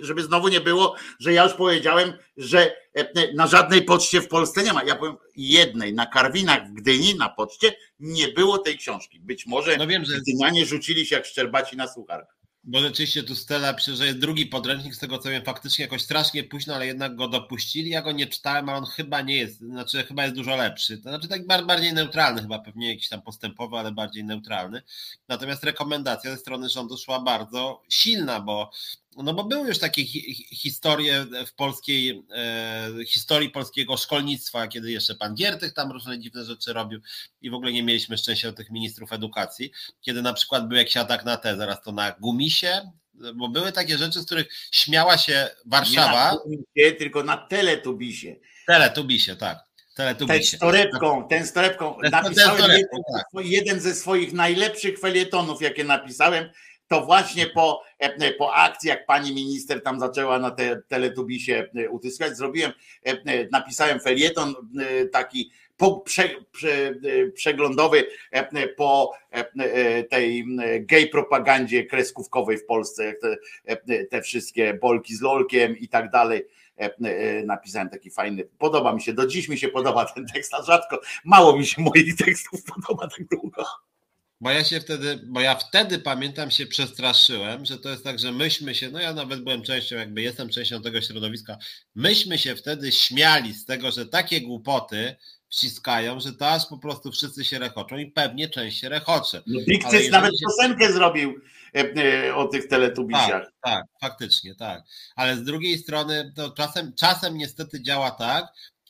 [0.00, 4.62] żeby znowu nie było, że ja już powiedziałem, że e, na żadnej poczcie w Polsce
[4.62, 4.84] nie ma.
[4.84, 9.20] Ja powiem jednej, na Karwinach w Gdyni, na poczcie nie było tej książki.
[9.20, 10.20] Być może no wiem, że...
[10.20, 12.35] Gdynianie rzucili się jak szczerbaci na sucharkę.
[12.68, 16.02] Bo rzeczywiście tu Stella pisze, że jest drugi podręcznik, z tego co wiem, faktycznie jakoś
[16.02, 17.90] strasznie późno, ale jednak go dopuścili.
[17.90, 20.98] Ja go nie czytałem, ale on chyba nie jest, znaczy chyba jest dużo lepszy.
[20.98, 24.82] To znaczy tak bardziej neutralny, chyba pewnie jakiś tam postępowy, ale bardziej neutralny.
[25.28, 28.70] Natomiast rekomendacja ze strony rządu szła bardzo silna, bo
[29.22, 30.04] no bo były już takie
[30.56, 36.72] historie w polskiej, e, historii polskiego szkolnictwa, kiedy jeszcze pan Giertych tam różne dziwne rzeczy
[36.72, 37.00] robił
[37.40, 39.70] i w ogóle nie mieliśmy szczęścia do tych ministrów edukacji,
[40.00, 42.90] kiedy na przykład był jakiś atak na te, zaraz to na Gumisie,
[43.34, 46.30] bo były takie rzeczy, z których śmiała się Warszawa.
[46.30, 48.36] Nie na Gumisie, tylko na Teletubisie.
[48.66, 49.58] Teletubisie, tak.
[49.94, 50.50] Teletubisie.
[50.50, 51.98] Ten z torebką, ten z torebką.
[52.10, 53.46] Napisałem ten jeden, tak.
[53.46, 56.50] jeden ze swoich najlepszych felietonów, jakie napisałem,
[56.88, 61.88] to właśnie po, e, po akcji, jak pani minister tam zaczęła na te teletubisie e,
[61.88, 62.72] utyskać, zrobiłem,
[63.04, 64.54] e, napisałem felieton
[65.12, 66.94] taki po, prze, prze,
[67.34, 68.06] przeglądowy
[68.76, 69.12] po
[70.10, 70.44] tej
[70.80, 73.14] gay propagandzie kreskówkowej w Polsce,
[73.86, 76.46] te, te wszystkie bolki z lolkiem i tak dalej
[77.44, 81.00] napisałem taki fajny, podoba mi się, do dziś mi się podoba ten tekst, a rzadko,
[81.24, 83.64] mało mi się moich tekstów podoba tak długo.
[84.40, 88.32] Bo ja się wtedy, bo ja wtedy pamiętam się przestraszyłem, że to jest tak, że
[88.32, 91.58] myśmy się, no ja nawet byłem częścią, jakby jestem częścią tego środowiska,
[91.94, 95.16] myśmy się wtedy śmiali z tego, że takie głupoty
[95.48, 99.42] wciskają, że to aż po prostu wszyscy się rechoczą i pewnie część się rechocze.
[99.46, 99.60] No,
[100.10, 100.46] nawet się...
[100.46, 101.40] piosenkę zrobił
[101.74, 101.94] e,
[102.26, 103.42] e, o tych teletubisiach.
[103.42, 104.82] Tak, tak, faktycznie, tak.
[105.16, 108.46] Ale z drugiej strony to czasem, czasem niestety działa tak,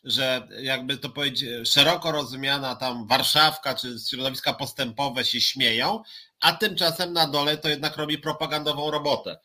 [0.06, 6.02] że jakby to powiedzieć, szeroko rozumiana tam Warszawka czy środowiska postępowe się śmieją,
[6.40, 9.36] a tymczasem na dole to jednak robi propagandową robotę.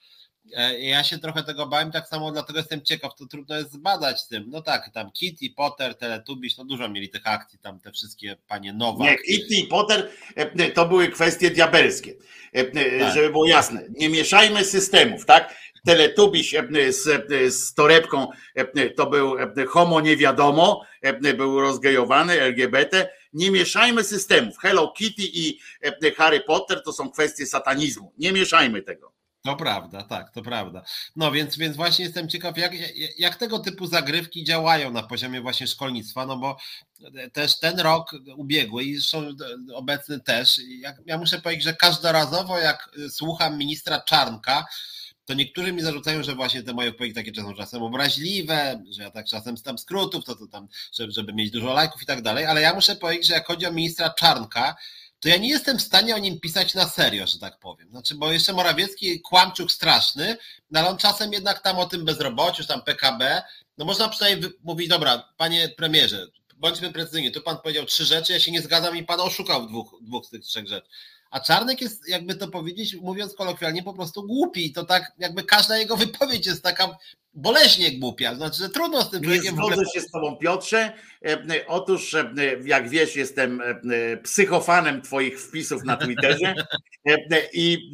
[0.55, 4.21] E, ja się trochę tego bałem, tak samo dlatego jestem ciekaw, to trudno jest zbadać
[4.21, 4.45] z tym.
[4.47, 8.73] No tak, tam Kitty, Potter, Teletubbies, no dużo mieli tych akcji, tam te wszystkie panie
[8.73, 9.03] nowe.
[9.03, 12.13] Nie, Kitty i Potter e, to były kwestie diabelskie,
[12.53, 12.63] e,
[12.99, 13.13] tak.
[13.13, 13.83] żeby było jasne.
[13.89, 15.55] Nie mieszajmy systemów, tak?
[15.85, 16.55] Teletubiś
[16.89, 18.27] z, z torebką
[18.97, 19.35] to był
[19.67, 20.85] homo nie wiadomo,
[21.37, 23.09] był rozgejowany, LGBT.
[23.33, 24.57] Nie mieszajmy systemów.
[24.57, 25.59] Hello Kitty i
[26.17, 28.13] Harry Potter to są kwestie satanizmu.
[28.17, 29.13] Nie mieszajmy tego.
[29.43, 30.83] To prawda, tak, to prawda.
[31.15, 32.71] No więc, więc właśnie jestem ciekaw, jak,
[33.17, 36.57] jak tego typu zagrywki działają na poziomie właśnie szkolnictwa, no bo
[37.33, 39.29] też ten rok ubiegły i zresztą
[39.73, 40.61] obecny też,
[41.05, 44.65] ja muszę powiedzieć, że każdorazowo jak słucham ministra Czarnka,
[45.31, 49.11] to niektórzy mi zarzucają, że właśnie te moje odpowiedzi takie są czasem obraźliwe, że ja
[49.11, 52.45] tak czasem stam skrótów, to, to tam, żeby, żeby mieć dużo lajków i tak dalej,
[52.45, 54.75] ale ja muszę powiedzieć, że jak chodzi o ministra Czarnka,
[55.19, 57.89] to ja nie jestem w stanie o nim pisać na serio, że tak powiem.
[57.89, 60.37] Znaczy, bo jeszcze Morawiecki kłamczuk straszny,
[60.71, 63.41] no ale on czasem jednak tam o tym bezrobociu, tam PKB,
[63.77, 68.39] no można przynajmniej mówić, dobra, panie premierze, bądźmy precyzyjni, tu pan powiedział trzy rzeczy, ja
[68.39, 70.89] się nie zgadzam i pan oszukał w dwóch, dwóch z tych trzech rzeczy.
[71.31, 74.71] A Czarnek jest, jakby to powiedzieć, mówiąc kolokwialnie, po prostu głupi.
[74.71, 76.97] To tak, jakby każda jego wypowiedź jest taka
[77.33, 78.35] boleśnie głupia.
[78.35, 79.55] Znaczy, że trudno z tym człowiekiem.
[79.55, 80.93] Nie zgodzę się z tobą, Piotrze.
[81.25, 82.33] E, e, otóż, e,
[82.63, 83.61] jak wiesz, jestem
[84.23, 86.55] psychofanem twoich wpisów na Twitterze
[87.53, 87.91] i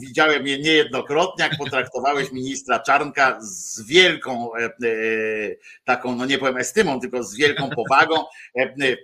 [0.00, 4.50] widziałem je niejednokrotnie, jak potraktowałeś ministra Czarnka z wielką
[5.84, 8.24] taką, no nie powiem estymą, tylko z wielką powagą,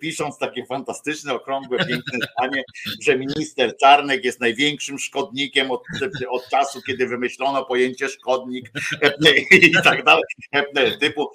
[0.00, 2.62] pisząc takie fantastyczne, okrągłe, piękne zdanie,
[3.02, 5.82] że minister Czarnek jest największym szkodnikiem od,
[6.28, 8.72] od czasu, kiedy wymyślono pojęcie szkodnik
[9.66, 10.22] i tak dalej,
[11.00, 11.30] typu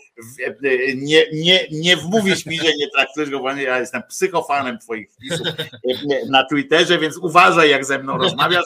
[0.96, 5.48] nie, nie, nie wmówisz mi, że nie traktujesz go poważnie, ja jestem psychofanem twoich wpisów
[6.30, 8.66] na Twitterze, więc uważaj jak ze mną rozmawiasz,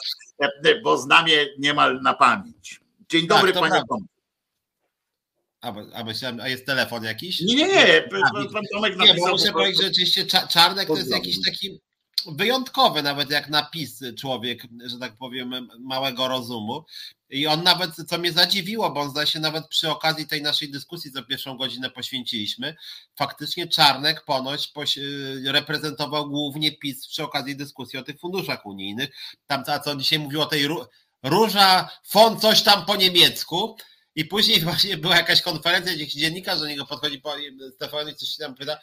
[0.82, 2.80] bo znam je niemal na pamięć.
[3.08, 4.06] Dzień dobry tak, panie Tomku.
[5.60, 7.40] A, a, myślałem, a jest telefon jakiś?
[7.40, 8.08] Nie, nie, nie.
[8.52, 9.16] Pan Tomek napisał.
[9.16, 11.80] Nie, bo muszę powiedzieć, że oczywiście Czarnek to jest jakiś taki
[12.26, 16.84] wyjątkowy, nawet jak napis człowiek, że tak powiem, małego rozumu.
[17.30, 20.70] I on nawet, co mnie zadziwiło, bo on zdaje się nawet przy okazji tej naszej
[20.70, 22.76] dyskusji, co pierwszą godzinę poświęciliśmy,
[23.18, 24.72] faktycznie Czarnek ponoć
[25.44, 29.10] reprezentował głównie PiS przy okazji dyskusji o tych funduszach unijnych.
[29.46, 30.68] Tam, co on dzisiaj mówił o tej
[31.22, 33.76] róża, fon coś tam po niemiecku.
[34.14, 37.34] I później właśnie była jakaś konferencja, gdzie dziennikarz do niego podchodzi, po,
[37.74, 38.78] Stefan coś się tam pyta,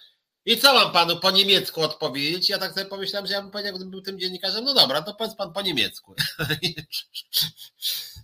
[0.46, 2.50] i co mam panu po niemiecku odpowiedzieć?
[2.50, 5.14] Ja tak sobie pomyślałem, że ja bym powiedział, gdybym był tym dziennikarzem, no dobra, to
[5.14, 6.16] powiedz pan po niemiecku.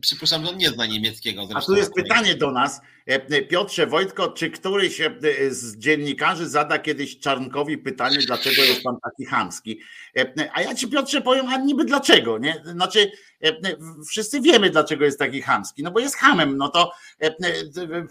[0.00, 1.46] Przypuszczam, że on nie zna niemieckiego.
[1.46, 1.72] Zresztą.
[1.72, 2.80] A tu jest pytanie do nas.
[3.08, 5.10] E, Piotrze Wojtko, czy któryś e,
[5.50, 9.80] z dziennikarzy zada kiedyś Czarnkowi pytanie, dlaczego jest pan taki chamski?
[10.16, 12.62] E, a ja ci Piotrze powiem, a niby dlaczego, nie?
[12.64, 13.12] Znaczy,
[14.08, 16.92] wszyscy wiemy, dlaczego jest taki chamski, no bo jest hamem, no to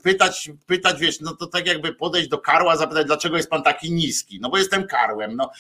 [0.04, 3.92] pytać, pytać, wiesz, no to tak jakby podejść do karła, zapytać, dlaczego jest pan taki
[3.92, 5.52] niski, no bo jestem karłem, no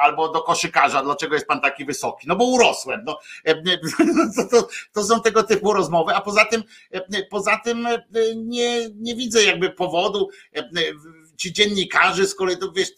[0.00, 3.18] albo do koszykarza, dlaczego jest pan taki wysoki, no bo urosłem, no
[4.50, 6.62] to, to, to są tego typu rozmowy, a poza tym,
[7.30, 7.88] poza tym
[8.36, 10.28] nie, nie widzę jakby powodu.
[11.36, 12.88] Ci dziennikarze z kolei, to wiesz,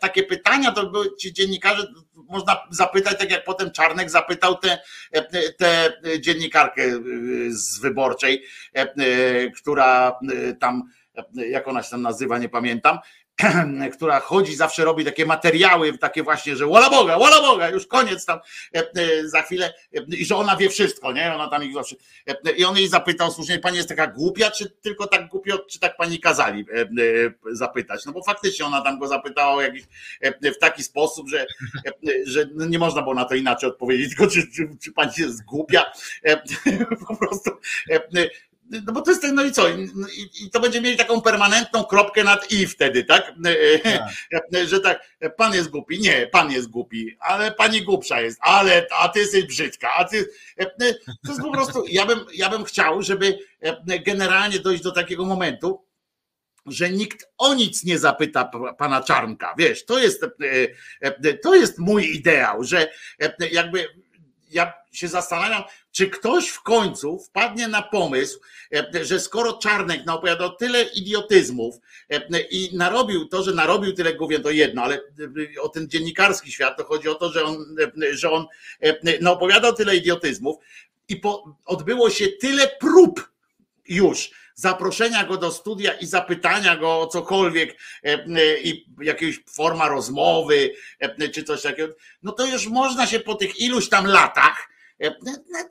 [0.00, 4.78] takie pytania to były ci dziennikarze, można zapytać, tak jak potem Czarnek zapytał tę
[5.30, 6.82] te, te dziennikarkę
[7.48, 8.44] z wyborczej,
[9.56, 10.18] która
[10.60, 10.82] tam,
[11.34, 12.98] jak ona się tam nazywa, nie pamiętam,
[13.96, 18.26] która chodzi, zawsze robi takie materiały, takie właśnie, że wola Boga, wola Boga, już koniec
[18.26, 18.38] tam
[18.74, 21.34] e, e, za chwilę e, i że ona wie wszystko, nie?
[21.34, 21.96] Ona tam ich zawsze.
[22.56, 25.96] I on jej zapytał słusznie, pani jest taka głupia, czy tylko tak głupio, czy tak
[25.96, 26.66] pani kazali
[27.52, 28.04] zapytać?
[28.06, 29.82] No bo faktycznie ona tam go zapytała jakiś,
[30.42, 31.46] w taki sposób, że,
[32.26, 35.92] że nie można było na to inaczej odpowiedzieć, tylko czy, czy, czy pani jest głupia,
[37.08, 37.50] po prostu
[38.70, 39.68] no bo to jest tak, no i co?
[39.68, 39.90] I,
[40.40, 43.32] I, to będzie mieli taką permanentną kropkę nad i wtedy, tak?
[44.30, 44.42] tak?
[44.66, 46.00] Że tak, pan jest głupi.
[46.00, 50.28] Nie, pan jest głupi, ale pani głupsza jest, ale a ty jesteś brzydka, a ty.
[50.98, 53.38] To jest po prostu, ja bym, ja bym chciał, żeby
[54.06, 55.84] generalnie dojść do takiego momentu,
[56.66, 59.54] że nikt o nic nie zapyta pana Czarnka.
[59.58, 60.24] Wiesz, to jest,
[61.42, 62.92] to jest mój ideał, że
[63.52, 63.88] jakby
[64.50, 68.40] ja się zastanawiam, czy ktoś w końcu wpadnie na pomysł,
[68.74, 71.74] e, że skoro Czarnek naopowiadał tyle idiotyzmów
[72.10, 76.52] e, i narobił to, że narobił tyle głównie to jedno, ale e, o ten dziennikarski
[76.52, 77.76] świat to chodzi o to, że on,
[78.12, 78.46] że on
[79.20, 80.56] naopowiadał tyle idiotyzmów
[81.08, 83.32] i po, odbyło się tyle prób
[83.88, 87.78] już zaproszenia go do studia i zapytania go o cokolwiek
[88.64, 90.74] i jakaś forma rozmowy
[91.32, 94.71] czy coś takiego, no to już można się po tych iluś tam latach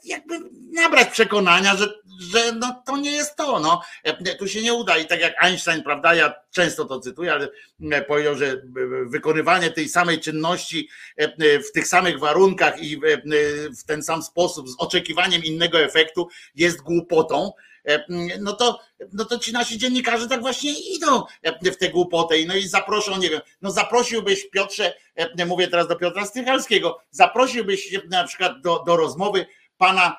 [0.03, 0.39] jakby
[0.73, 3.59] nabrać przekonania, że, że no to nie jest to.
[3.59, 3.81] No.
[4.03, 4.97] E, tu się nie uda.
[4.97, 7.49] I tak jak Einstein, prawda, ja często to cytuję, ale
[7.91, 8.61] e, powiedział, że
[9.05, 10.89] wykonywanie tej samej czynności
[11.69, 13.01] w tych samych warunkach i
[13.79, 17.51] w ten sam sposób z oczekiwaniem innego efektu jest głupotą.
[17.85, 18.05] E,
[18.39, 18.79] no to,
[19.13, 22.35] no to ci nasi dziennikarze tak właśnie idą e, w tę głupotę.
[22.47, 27.97] No i zaproszą, nie wiem, no zaprosiłbyś Piotrze, e, mówię teraz do Piotra Stychalskiego, zaprosiłbyś
[28.09, 29.45] na przykład do, do rozmowy
[29.77, 30.17] pana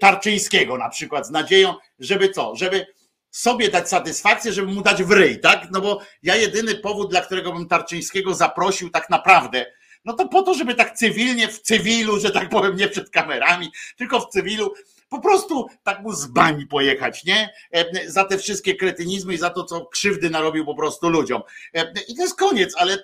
[0.00, 2.86] Tarczyńskiego na przykład z nadzieją, żeby co, żeby
[3.30, 5.68] sobie dać satysfakcję, żeby mu dać w ryj, tak?
[5.70, 9.66] No bo ja jedyny powód, dla którego bym Tarczyńskiego zaprosił tak naprawdę,
[10.04, 13.70] no to po to, żeby tak cywilnie, w cywilu, że tak powiem, nie przed kamerami,
[13.96, 14.74] tylko w cywilu,
[15.08, 17.52] po prostu tak mu z bani pojechać, nie?
[17.72, 21.42] E, za te wszystkie kretynizmy i za to, co krzywdy narobił po prostu ludziom.
[21.74, 22.98] E, I to jest koniec, ale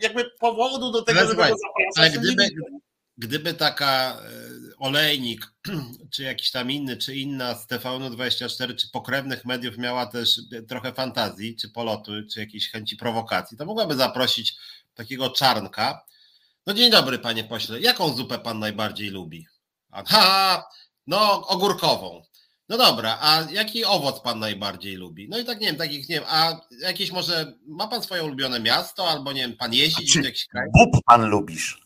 [0.00, 1.96] jakby powodu do tego, żeby go zapraszać.
[1.96, 2.48] Ale gdyby,
[3.18, 5.52] gdyby taka e, olejnik,
[6.14, 11.56] czy jakiś tam inny, czy inna z TVN24, czy pokrewnych mediów miała też trochę fantazji,
[11.56, 14.54] czy polotu, czy jakiejś chęci prowokacji, to mogłaby zaprosić
[14.94, 16.04] takiego czarnka.
[16.66, 19.46] No dzień dobry, panie pośle, jaką zupę pan najbardziej lubi?
[19.90, 20.64] Aha,
[21.10, 22.22] no, ogórkową.
[22.68, 25.28] No dobra, a jaki owoc pan najbardziej lubi?
[25.28, 28.60] No i tak nie wiem, takich nie wiem, a jakieś może ma pan swoje ulubione
[28.60, 30.66] miasto, albo nie wiem, pan jeździ w jakiś kraj?
[30.74, 31.80] Bób pan lubisz.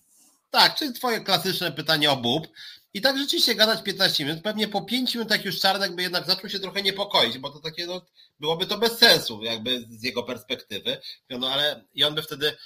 [0.50, 2.48] Tak, czy twoje klasyczne pytanie o bób.
[2.94, 6.50] I tak rzeczywiście gadać 15 minut, pewnie po 5 minutach już Czarnek by jednak zaczął
[6.50, 8.00] się trochę niepokoić, bo to takie, no,
[8.40, 11.00] byłoby to bez sensu, jakby z jego perspektywy.
[11.30, 12.56] No ale i on by wtedy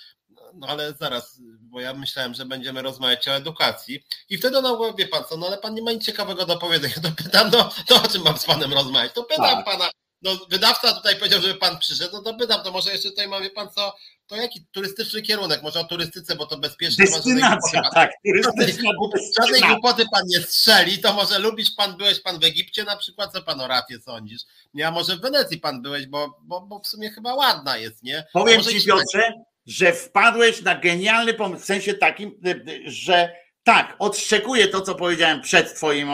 [0.54, 5.08] no ale zaraz, bo ja myślałem, że będziemy rozmawiać o edukacji i wtedy no wie
[5.08, 8.02] pan co, no ale pan nie ma nic ciekawego do powiedzenia, to pytam, no to
[8.02, 9.64] o czym mam z panem rozmawiać, to pytam tak.
[9.64, 9.90] pana,
[10.22, 13.50] no wydawca tutaj powiedział, żeby pan przyszedł, no to pytam, to może jeszcze tutaj mamy
[13.50, 13.94] pan co,
[14.26, 15.62] to jaki turystyczny kierunek?
[15.62, 17.04] Może o turystyce, bo to bezpiecznie.
[17.04, 18.10] Destynacja, pan, tak.
[18.26, 18.90] Turystyczna
[19.40, 23.32] żadnej głupoty pan nie strzeli, to może lubisz pan, byłeś pan w Egipcie na przykład,
[23.32, 24.42] co pan o Rafie sądzisz?
[24.74, 28.02] Nie, a może w Wenecji pan byłeś, bo, bo, bo w sumie chyba ładna jest,
[28.02, 28.26] nie?
[28.32, 29.32] Powiem ci Piotrze,
[29.68, 32.40] że wpadłeś na genialny pomysł, w sensie takim,
[32.84, 36.08] że tak, odszczekuję to, co powiedziałem przed Twoim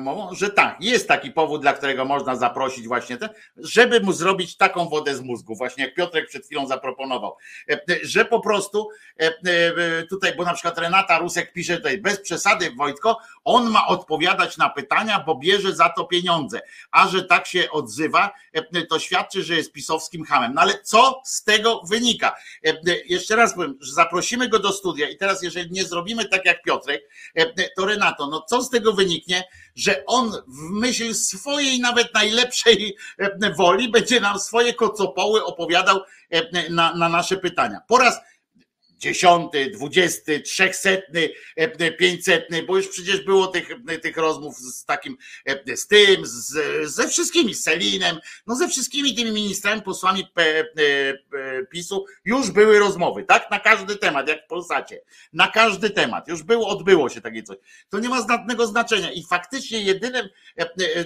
[0.00, 4.56] mową, że tak, jest taki powód, dla którego można zaprosić właśnie ten, żeby mu zrobić
[4.56, 7.36] taką wodę z mózgu, właśnie jak Piotrek przed chwilą zaproponował,
[7.68, 12.20] e, e, że po prostu e, tutaj, bo na przykład Renata Rusek pisze tutaj, bez
[12.20, 16.60] przesady Wojtko, on ma odpowiadać na pytania, bo bierze za to pieniądze,
[16.90, 18.30] a że tak się odzywa,
[18.88, 20.54] to świadczy, że jest pisowskim hamem.
[20.54, 22.36] No ale co z tego wynika?
[23.06, 26.62] Jeszcze raz powiem, że zaprosimy go do studia i teraz jeżeli nie zrobimy tak jak
[26.62, 27.02] Piotr, Piotrek,
[27.36, 29.44] e, e, to Renato, no co z tego wyniknie,
[29.74, 36.00] że on w myśl swojej nawet najlepszej e, woli będzie nam swoje kocopoły opowiadał
[36.70, 37.80] na, na nasze pytania.
[37.88, 38.20] Po raz
[39.00, 43.68] dziesiąty, dwudziesty, trzechsetny, e, pięćsetny, bo już przecież było tych,
[44.02, 45.16] tych rozmów z takim,
[45.46, 46.54] e, z tym, z,
[46.90, 53.24] ze wszystkimi, z Selinem, no ze wszystkimi tymi ministrami, posłami e, PiSu już były rozmowy,
[53.24, 53.50] tak?
[53.50, 55.00] Na każdy temat, jak w Polsacie.
[55.32, 56.28] Na każdy temat.
[56.28, 57.56] Już było, odbyło się takie coś.
[57.88, 60.28] To nie ma znatnego znaczenia i faktycznie jedynym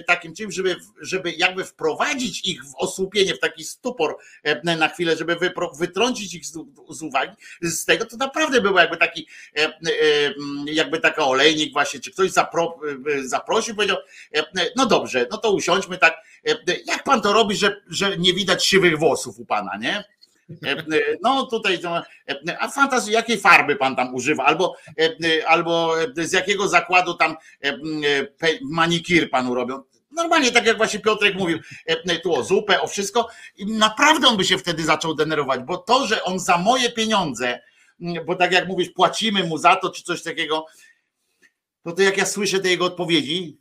[0.07, 4.17] takim czymś, żeby, żeby jakby wprowadzić ich w osłupienie, w taki stupor
[4.63, 5.37] na chwilę, żeby
[5.79, 6.57] wytrącić ich z,
[6.89, 9.71] z uwagi, z tego, to naprawdę był jakby taki, e, e,
[10.65, 12.79] jakby taki olejnik właśnie, czy ktoś zapro,
[13.15, 13.97] e, zaprosił, powiedział,
[14.75, 16.17] no dobrze, no to usiądźmy tak,
[16.85, 20.03] jak pan to robi, że, że nie widać siwych włosów u pana, nie?
[21.21, 21.79] No tutaj,
[22.59, 24.75] a fantazji, jakiej farby pan tam używa, albo,
[25.47, 27.35] albo z jakiego zakładu tam
[28.61, 29.83] manikir panu robią.
[30.15, 31.59] Normalnie, tak jak właśnie Piotrek mówił,
[32.23, 33.29] tu o zupę, o wszystko.
[33.57, 37.59] I naprawdę on by się wtedy zaczął denerwować, bo to, że on za moje pieniądze
[38.25, 40.65] bo tak jak mówisz, płacimy mu za to, czy coś takiego,
[41.83, 43.57] to to jak ja słyszę te jego odpowiedzi,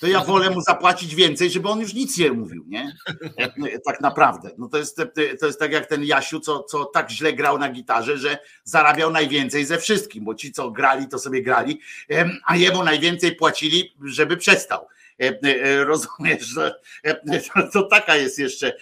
[0.00, 2.92] to ja wolę mu zapłacić więcej, żeby on już nic nie mówił, nie?
[3.84, 4.50] Tak naprawdę.
[4.58, 4.96] No to jest,
[5.40, 9.10] to jest tak jak ten Jasiu, co, co tak źle grał na gitarze, że zarabiał
[9.10, 11.80] najwięcej ze wszystkim, bo ci, co grali, to sobie grali,
[12.46, 14.86] a jemu najwięcej płacili, żeby przestał.
[15.84, 16.74] Rozumiesz, że
[17.72, 18.76] to taka jest jeszcze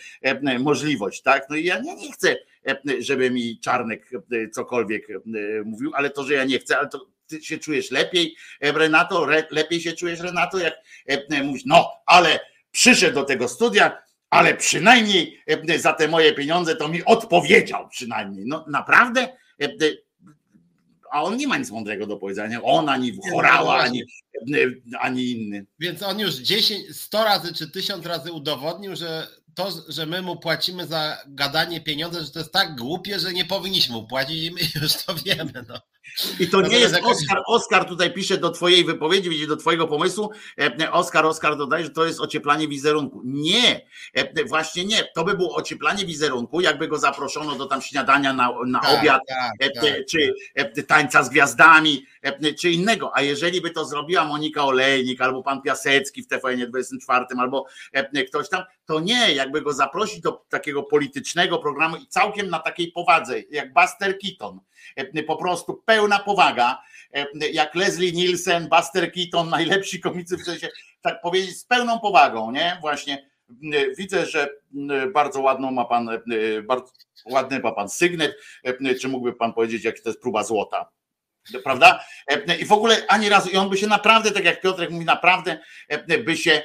[0.58, 1.46] możliwość, tak?
[1.50, 2.36] No i ja nie, nie chcę,
[2.98, 4.10] żeby mi Czarnek
[4.52, 5.06] cokolwiek
[5.64, 9.26] mówił, ale to, że ja nie chcę, ale to ty się czujesz lepiej, e, Renato,
[9.50, 10.74] lepiej się czujesz, Renato, jak
[11.08, 15.42] e, e, mówisz, no, ale przyszedł do tego studia, ale przynajmniej
[15.78, 18.44] za te moje pieniądze to mi odpowiedział przynajmniej.
[18.46, 19.28] No naprawdę?
[21.10, 22.62] A on nie ma nic mądrego do powiedzenia.
[22.62, 24.02] On ani chorała, ani,
[25.00, 25.66] ani inny.
[25.78, 29.26] Więc on już 10, 100 razy czy 1000 razy udowodnił, że
[29.64, 33.44] to, że my mu płacimy za gadanie pieniądze, że to jest tak głupie, że nie
[33.44, 35.52] powinniśmy mu płacić i my już to wiemy.
[35.68, 35.80] No.
[36.40, 37.42] I to nie jest Oskar.
[37.46, 40.30] Oskar tutaj pisze do Twojej wypowiedzi, do Twojego pomysłu.
[40.80, 43.22] E, Oskar, Oskar dodaje, że to jest ocieplanie wizerunku.
[43.24, 45.04] Nie, e, właśnie nie.
[45.14, 49.22] To by było ocieplanie wizerunku, jakby go zaproszono do tam śniadania na, na tak, obiad,
[49.28, 50.86] tak, e, tak, czy tak.
[50.86, 52.06] tańca z gwiazdami,
[52.58, 53.16] czy innego.
[53.16, 57.66] A jeżeli by to zrobiła Monika Olejnik, albo pan Piasecki w TVN 24, albo
[58.28, 62.92] ktoś tam, to nie, jakby go zaprosić do takiego politycznego programu i całkiem na takiej
[62.92, 64.60] powadze, jak Buster Keaton
[64.96, 66.82] E, po prostu pełna powaga,
[67.14, 70.68] e, jak Leslie Nielsen, Buster Keaton, najlepsi komicy, w sensie
[71.00, 72.78] tak powiedzieć, z pełną powagą, nie?
[72.80, 73.30] Właśnie
[73.98, 74.48] widzę, że
[75.14, 76.10] bardzo ładną ma pan,
[76.64, 76.92] bardzo
[77.26, 80.90] ładny ma pan sygnet, e, czy mógłby pan powiedzieć, jaki to jest próba złota?
[81.64, 82.04] Prawda?
[82.60, 85.58] I w ogóle ani razu, i on by się naprawdę, tak jak Piotrek mówi, naprawdę
[86.24, 86.62] by się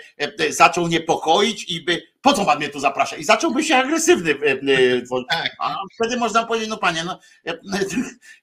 [0.49, 3.15] zaczął niepokoić i by po co pan mnie tu zaprasza?
[3.15, 4.31] I zacząłby się agresywny.
[4.31, 5.51] E, e, tak.
[5.59, 7.57] A wtedy można powiedzieć, no panie, no, e,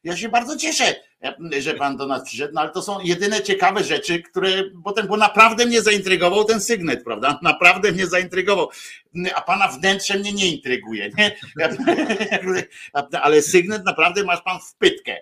[0.04, 0.94] ja się bardzo cieszę,
[1.58, 4.48] że pan do nas przyszedł, no ale to są jedyne ciekawe rzeczy, które
[4.84, 7.38] potem, bo naprawdę mnie zaintrygował ten sygnet, prawda?
[7.42, 8.68] Naprawdę mnie zaintrygował.
[9.34, 11.36] A pana wnętrze mnie nie intryguje, nie?
[13.22, 15.16] Ale sygnet naprawdę masz pan w pytkę.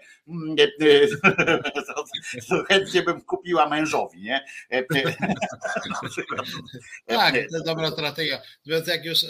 [2.48, 4.44] To chętnie bym kupiła mężowi, nie?
[7.06, 8.38] Tak, to dobra strategia.
[8.66, 9.26] Więc jak już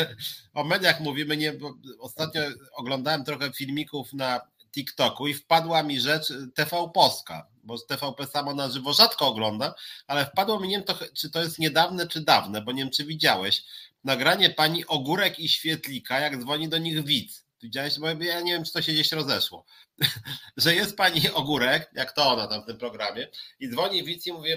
[0.54, 1.52] o mediach mówimy, nie,
[2.00, 2.42] ostatnio
[2.72, 4.40] oglądałem trochę filmików na
[4.74, 9.74] TikToku i wpadła mi rzecz TV Polska, bo TVP samo na żywo rzadko ogląda,
[10.06, 12.90] ale wpadło mi, nie wiem to, czy to jest niedawne, czy dawne, bo nie wiem,
[12.90, 13.62] czy widziałeś,
[14.04, 17.44] nagranie pani Ogórek i Świetlika, jak dzwoni do nich widz.
[17.62, 19.64] Widziałeś, bo ja nie wiem, czy to się gdzieś rozeszło,
[20.56, 23.28] że jest pani Ogórek, jak to ona tam w tym programie,
[23.60, 24.50] i dzwoni widz i mówi,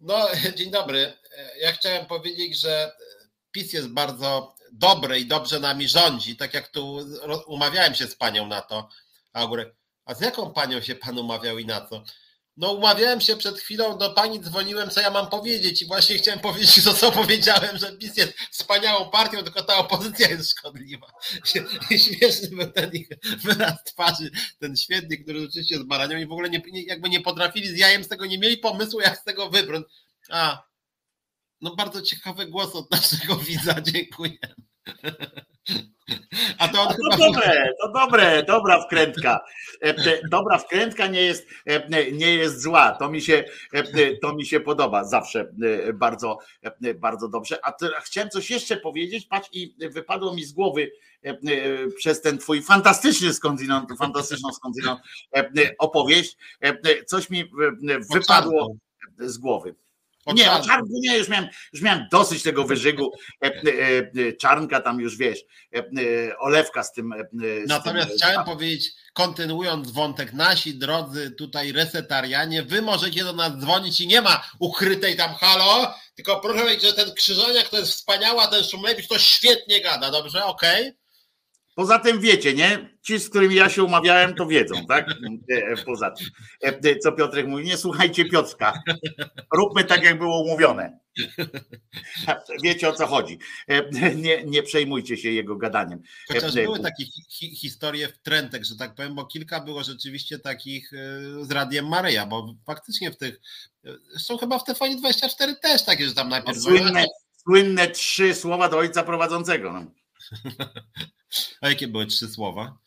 [0.00, 1.12] no dzień dobry,
[1.60, 2.92] ja chciałem powiedzieć, że
[3.52, 6.98] PiS jest bardzo dobry i dobrze nami rządzi, tak jak tu
[7.46, 8.88] umawiałem się z panią na to.
[9.32, 12.04] A Ogórek, a z jaką panią się pan umawiał i na co?
[12.58, 16.40] No umawiałem się przed chwilą, do pani dzwoniłem, co ja mam powiedzieć i właśnie chciałem
[16.50, 21.06] powiedzieć to, co powiedziałem, że PiS jest wspaniałą partią, tylko ta opozycja jest szkodliwa.
[22.04, 23.08] Śmieszny był ten ich
[23.38, 27.68] wyraz twarzy, ten świetny, który rzeczywiście z baranią i w ogóle nie, jakby nie potrafili
[27.68, 29.86] z jajem z tego, nie mieli pomysłu, jak z tego wybrnąć.
[30.30, 30.67] A,
[31.60, 34.38] no bardzo ciekawy głos od naszego widza, dziękuję.
[36.58, 39.40] A to, A to dobre, to dobre, dobra wkrętka.
[39.82, 42.96] E, dobra wkrętka nie jest, e, nie jest zła.
[42.98, 45.52] To mi się, e, to mi się podoba zawsze
[45.94, 46.38] bardzo,
[46.94, 47.58] bardzo dobrze.
[47.62, 50.90] A chciałem coś jeszcze powiedzieć, patrz i wypadło mi z głowy
[51.96, 55.00] przez ten twój fantastyczny skądinąd, fantastyczną skądinąd
[55.78, 56.36] opowieść.
[57.06, 57.44] Coś mi
[58.14, 58.76] wypadło
[59.18, 59.74] z głowy.
[60.28, 60.64] O nie, czarnku.
[60.64, 63.12] o czarnku nie, już miałem, już miałem dosyć tego wyżygu.
[63.44, 63.52] E, e,
[64.28, 65.38] e, czarnka tam już wiesz,
[66.38, 67.14] olewka z tym.
[67.64, 73.58] Z Natomiast tym, chciałem powiedzieć, kontynuując wątek, nasi drodzy tutaj resetarianie, wy możecie do nas
[73.58, 77.92] dzwonić i nie ma ukrytej tam halo, tylko proszę powiedzieć, że ten Krzyżaniak to jest
[77.92, 80.82] wspaniała, ten Szumlewicz to świetnie gada, dobrze, okej?
[80.82, 81.07] Okay?
[81.78, 82.98] Poza tym wiecie, nie?
[83.02, 85.10] Ci, z którymi ja się umawiałem, to wiedzą, tak?
[85.50, 86.26] E, poza tym.
[86.62, 88.82] E, co Piotrek mówi, nie słuchajcie Piotrka.
[89.54, 90.98] Róbmy tak, jak było umówione.
[92.62, 93.38] Wiecie o co chodzi.
[93.68, 96.02] E, nie, nie przejmujcie się jego gadaniem.
[96.28, 100.90] Chociaż były takie hi historie w trendek, że tak powiem, bo kilka było rzeczywiście takich
[101.42, 103.40] z Radiem Maryja, bo faktycznie w tych,
[104.10, 106.56] zresztą chyba w TVN24 też takie, że tam najpierw...
[106.56, 107.04] No, słynne,
[107.42, 109.84] słynne trzy słowa do ojca prowadzącego.
[111.32, 111.44] No.
[111.60, 112.78] A jakie były trzy słowa?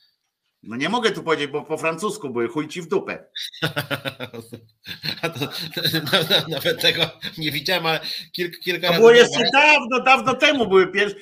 [0.63, 3.23] No nie mogę tu powiedzieć, bo po francusku były chuj ci w dupę.
[5.21, 5.29] To,
[6.47, 7.99] nawet tego nie widziałem, ale
[8.31, 8.99] kilka, kilka to razy.
[8.99, 11.15] Było jeszcze dawno, dawno temu były pierwsze.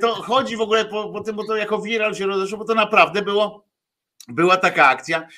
[0.00, 2.74] To chodzi w ogóle po, po tym, bo to jako viral się rozeszło, bo to
[2.74, 3.68] naprawdę było.
[4.28, 5.28] Była taka akcja,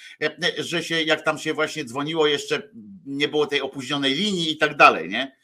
[0.58, 2.70] że się, jak tam się właśnie dzwoniło, jeszcze
[3.06, 5.36] nie było tej opóźnionej linii i tak dalej, nie?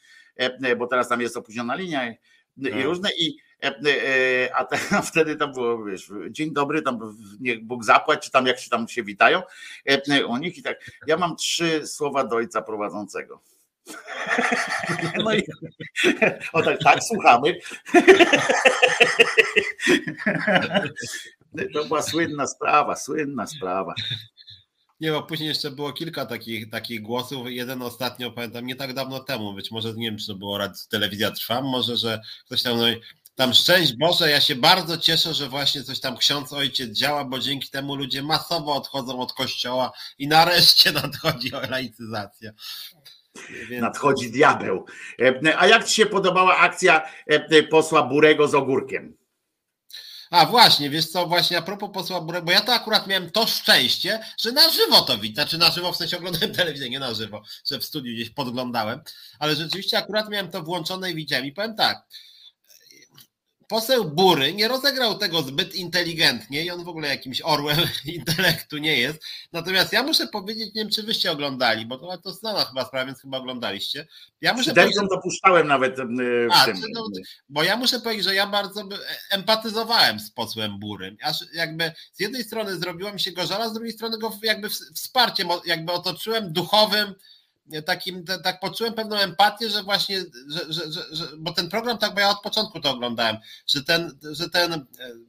[0.77, 2.15] bo teraz tam jest opóźniona linia i
[2.57, 2.83] no.
[2.83, 3.37] różne i
[4.53, 8.47] a, te, a wtedy tam było, wiesz, dzień dobry, tam niech Bóg zapłać, czy tam
[8.47, 9.41] jak się tam się witają
[10.27, 10.91] u nich i tak.
[11.07, 13.41] Ja mam trzy słowa do ojca prowadzącego.
[15.23, 15.43] No i
[16.53, 17.55] o tak, tak, słuchamy.
[21.73, 23.93] To była słynna sprawa, słynna sprawa.
[24.99, 27.47] Nie, bo później jeszcze było kilka takich, takich głosów.
[27.49, 30.59] Jeden ostatnio pamiętam nie tak dawno temu, być może nie wiem, czy to było
[30.89, 32.85] telewizja trwa, może, że ktoś tam, no,
[33.37, 37.39] tam szczęść Boże, ja się bardzo cieszę, że właśnie coś tam ksiądz ojciec działa, bo
[37.39, 42.51] dzięki temu ludzie masowo odchodzą od kościoła i nareszcie nadchodzi laicyzacja.
[43.69, 43.81] Więc...
[43.81, 44.85] Nadchodzi diabeł.
[45.21, 49.17] E, a jak Ci się podobała akcja e, posła Burego z ogórkiem?
[50.29, 53.47] A właśnie, wiesz co, właśnie a propos posła Burego, bo ja to akurat miałem to
[53.47, 57.13] szczęście, że na żywo to widzę, znaczy na żywo w sensie oglądałem telewizję, nie na
[57.13, 57.41] żywo,
[57.71, 59.01] że w studiu gdzieś podglądałem,
[59.39, 62.05] ale rzeczywiście akurat miałem to włączone i widziałem i powiem tak,
[63.67, 68.97] poseł Bury nie rozegrał tego zbyt inteligentnie i on w ogóle jakimś orłem intelektu nie
[68.97, 69.23] jest.
[69.53, 73.05] Natomiast ja muszę powiedzieć, nie wiem, czy wyście oglądali, bo to, to znana chyba sprawa,
[73.05, 74.07] więc chyba oglądaliście.
[74.41, 76.75] Ja muszę powiedzieć, dopuszczałem nawet w A, tym.
[76.93, 77.07] No,
[77.49, 78.83] bo ja muszę powiedzieć, że ja bardzo
[79.31, 81.17] empatyzowałem z posłem Burym.
[81.23, 84.69] Aż jakby z jednej strony zrobiło mi się go żala, z drugiej strony go jakby
[84.69, 87.15] wsparciem jakby otoczyłem duchowym
[87.85, 92.13] takim, tak poczułem pewną empatię, że właśnie, że, że, że, że, bo ten program, tak
[92.13, 93.37] bo ja od początku to oglądałem,
[93.67, 94.85] że ten, że ten,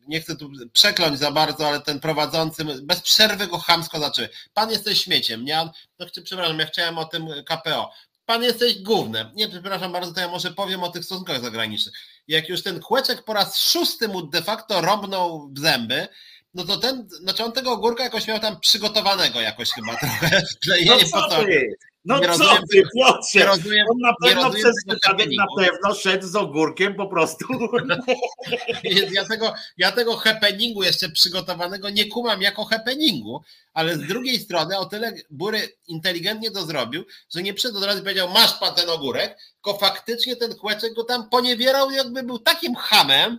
[0.08, 4.28] nie chcę tu przekląć za bardzo, ale ten prowadzący bez przerwy go chamsko zaczęły.
[4.54, 5.68] Pan jesteś śmieciem, nie?
[5.98, 7.90] No, przepraszam, ja chciałem o tym KPO.
[8.26, 9.30] Pan jesteś głównym.
[9.34, 11.94] Nie, przepraszam bardzo, to ja może powiem o tych stosunkach zagranicznych.
[12.28, 16.08] Jak już ten kłeczek po raz szósty mu de facto robnął w zęby,
[16.54, 20.42] no to ten, znaczy on tego ogórka jakoś miał tam przygotowanego jakoś chyba trochę.
[20.86, 21.44] No nie co to?
[22.08, 23.46] No nie co rozumiem, ty, Piotrze?
[23.46, 27.46] Rozumiem, On na pewno przez przypadek na pewno szedł z ogórkiem po prostu.
[29.12, 33.42] Ja tego, ja tego happeningu jeszcze przygotowanego nie kumam jako happeningu,
[33.74, 37.04] ale z drugiej strony o tyle Bury inteligentnie to zrobił,
[37.34, 41.04] że nie przyszedł od razu powiedział masz pan ten ogórek, tylko faktycznie ten kłeczek go
[41.04, 43.38] tam poniewierał jakby był takim hamem,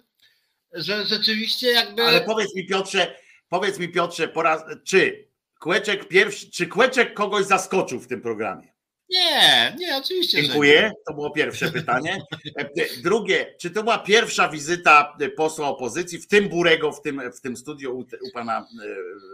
[0.74, 2.04] że rzeczywiście jakby...
[2.04, 3.16] Ale powiedz mi Piotrze,
[3.50, 5.29] powiedz mi Piotrze, po raz, czy
[5.60, 8.74] Kłeczek pierwszy, czy Kłeczek kogoś zaskoczył w tym programie?
[9.10, 10.44] Nie, nie, oczywiście.
[10.44, 10.92] Dziękuję.
[11.08, 12.22] To było pierwsze pytanie.
[13.04, 17.58] Drugie, czy to była pierwsza wizyta posła opozycji, w tym Burego, w tym, w tym
[17.58, 18.66] studiu u, u pana e,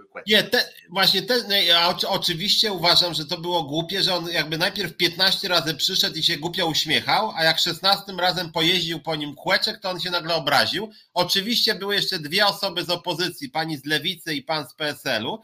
[0.09, 0.37] Kłeczka?
[0.37, 4.97] Nie, te, właśnie te, ja oczywiście uważam, że to było głupie, że on jakby najpierw
[4.97, 9.79] 15 razy przyszedł i się głupio uśmiechał, a jak 16 razem pojeździł po nim Kłeczek,
[9.79, 10.89] to on się nagle obraził.
[11.13, 15.41] Oczywiście były jeszcze dwie osoby z opozycji, pani z Lewicy i pan z PSL-u,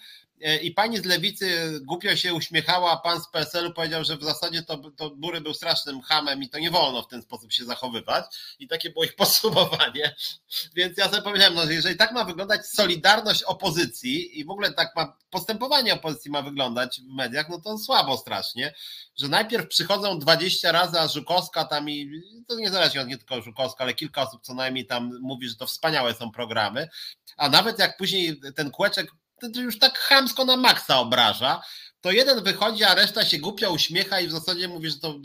[0.61, 4.63] i pani z lewicy głupio się uśmiechała, a pan z PSL-u powiedział, że w zasadzie
[4.63, 8.25] to, to Bury był strasznym hamem i to nie wolno w ten sposób się zachowywać.
[8.59, 10.15] I takie było ich podsumowanie.
[10.75, 14.95] Więc ja sobie powiedziałem, no jeżeli tak ma wyglądać solidarność opozycji i w ogóle tak
[14.95, 18.73] ma postępowanie opozycji ma wyglądać w mediach, no to słabo strasznie,
[19.15, 23.83] że najpierw przychodzą 20 razy, a Żukowska tam i to niezależnie od nie tylko Żukowska,
[23.83, 26.89] ale kilka osób co najmniej tam mówi, że to wspaniałe są programy,
[27.37, 29.11] a nawet jak później ten kłeczek
[29.55, 31.61] już tak chamsko na maksa obraża,
[32.01, 35.15] to jeden wychodzi, a reszta się głupio uśmiecha i w zasadzie mówi, że to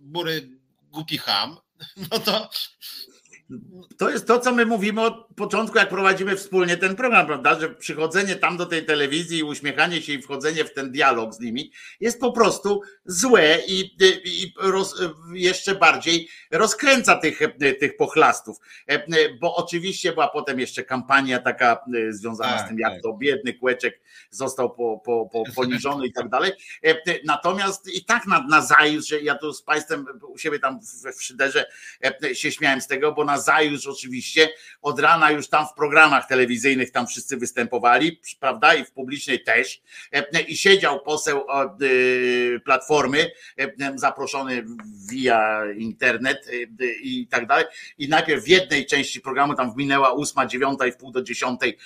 [0.00, 0.48] bury
[0.90, 1.56] głupi ham,
[2.10, 2.50] no to
[3.98, 7.60] to jest to, co my mówimy od początku, jak prowadzimy wspólnie ten program, prawda?
[7.60, 11.40] Że przychodzenie tam do tej telewizji i uśmiechanie się i wchodzenie w ten dialog z
[11.40, 15.02] nimi jest po prostu złe i, i roz,
[15.32, 17.40] jeszcze bardziej rozkręca tych,
[17.80, 18.56] tych pochlastów.
[19.40, 21.78] Bo oczywiście była potem jeszcze kampania taka
[22.10, 23.02] związana tak, z tym, jak tak.
[23.02, 24.00] to biedny kłeczek
[24.30, 26.52] został po, po, po poniżony i tak dalej.
[27.24, 30.80] Natomiast i tak na, na zajutrz, że ja tu z Państwem u siebie tam
[31.16, 31.66] w Szyderze
[32.32, 34.48] się śmiałem z tego, bo na zajutrz oczywiście,
[34.82, 39.82] od rana już tam w programach telewizyjnych tam wszyscy występowali, prawda, i w publicznej też.
[40.48, 43.30] I siedział poseł od y, Platformy,
[43.94, 44.64] zaproszony
[45.10, 46.50] via internet
[47.02, 47.64] i tak dalej.
[47.98, 51.78] I najpierw w jednej części programu, tam minęła ósma, dziewiąta i w pół do dziesiątej,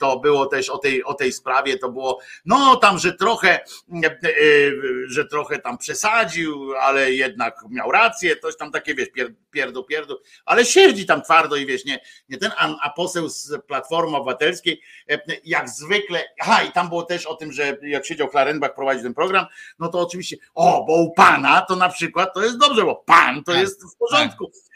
[0.00, 3.60] to było też o tej, o tej sprawie, to było, no tam, że trochę,
[5.08, 9.08] że trochę tam przesadził, ale jednak miał rację, coś tam takie, wiesz,
[9.50, 13.28] pierdu, pierdu, ale siedzi tam twardo i wiesz, nie, nie ten, a, a, a poseł
[13.28, 14.80] z Platformy Obywatelskiej,
[15.44, 19.14] jak zwykle, aha i tam było też o tym, że jak siedział Klarenbach prowadził ten
[19.14, 19.46] program,
[19.78, 23.44] no to oczywiście, o, bo u pana to na przykład to jest dobrze, bo pan
[23.44, 24.46] to tak, jest w porządku.
[24.46, 24.66] Tak.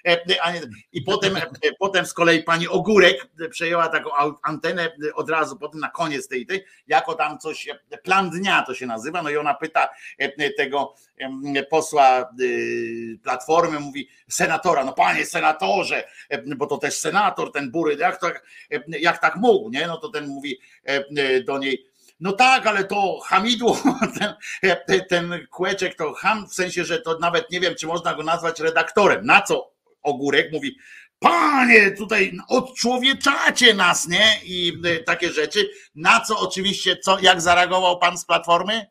[0.93, 1.37] I potem,
[1.79, 4.11] potem z kolei pani Ogórek przejęła taką
[4.43, 7.69] antenę od razu potem na koniec tej, tej jako tam coś,
[8.03, 9.89] plan dnia to się nazywa, no i ona pyta
[10.57, 10.95] tego
[11.71, 16.05] posła y, Platformy, mówi senatora, no panie senatorze,
[16.57, 18.45] bo to też senator, ten bury, jak tak,
[18.87, 19.87] jak tak mógł, nie?
[19.87, 20.59] No to ten mówi
[21.47, 21.87] do niej,
[22.21, 23.79] no tak, ale to hamidło,
[24.19, 24.35] ten,
[25.09, 28.61] ten kłeczek to ham, w sensie, że to nawet nie wiem, czy można go nazwać
[28.61, 29.27] redaktorem.
[29.27, 29.71] Na co
[30.03, 30.77] Ogórek mówi,
[31.19, 34.41] panie, tutaj odczłowieczacie nas, nie?
[34.45, 35.71] I y, takie rzeczy.
[35.95, 38.87] Na co oczywiście, co, jak zareagował pan z Platformy?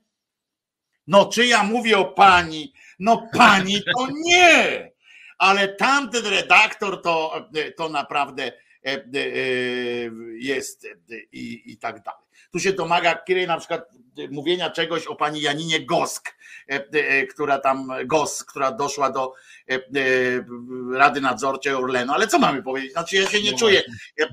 [1.09, 2.73] No czy ja mówię o pani?
[2.99, 4.91] No pani to nie!
[5.37, 8.51] Ale tamten redaktor to, y, to naprawdę
[8.87, 10.87] y, jest
[11.31, 12.21] i, i tak dalej.
[12.51, 13.81] Tu się domaga kiedy na przykład
[14.31, 16.35] mówienia czegoś o pani Janinie Gosk,
[17.29, 19.33] która tam Gosk, która doszła do
[19.69, 19.79] E, e,
[20.93, 22.91] Rady Nadzorczej Orlenu, ale co mamy powiedzieć?
[22.91, 23.81] Znaczy ja się nie no czuję.
[24.19, 24.27] E,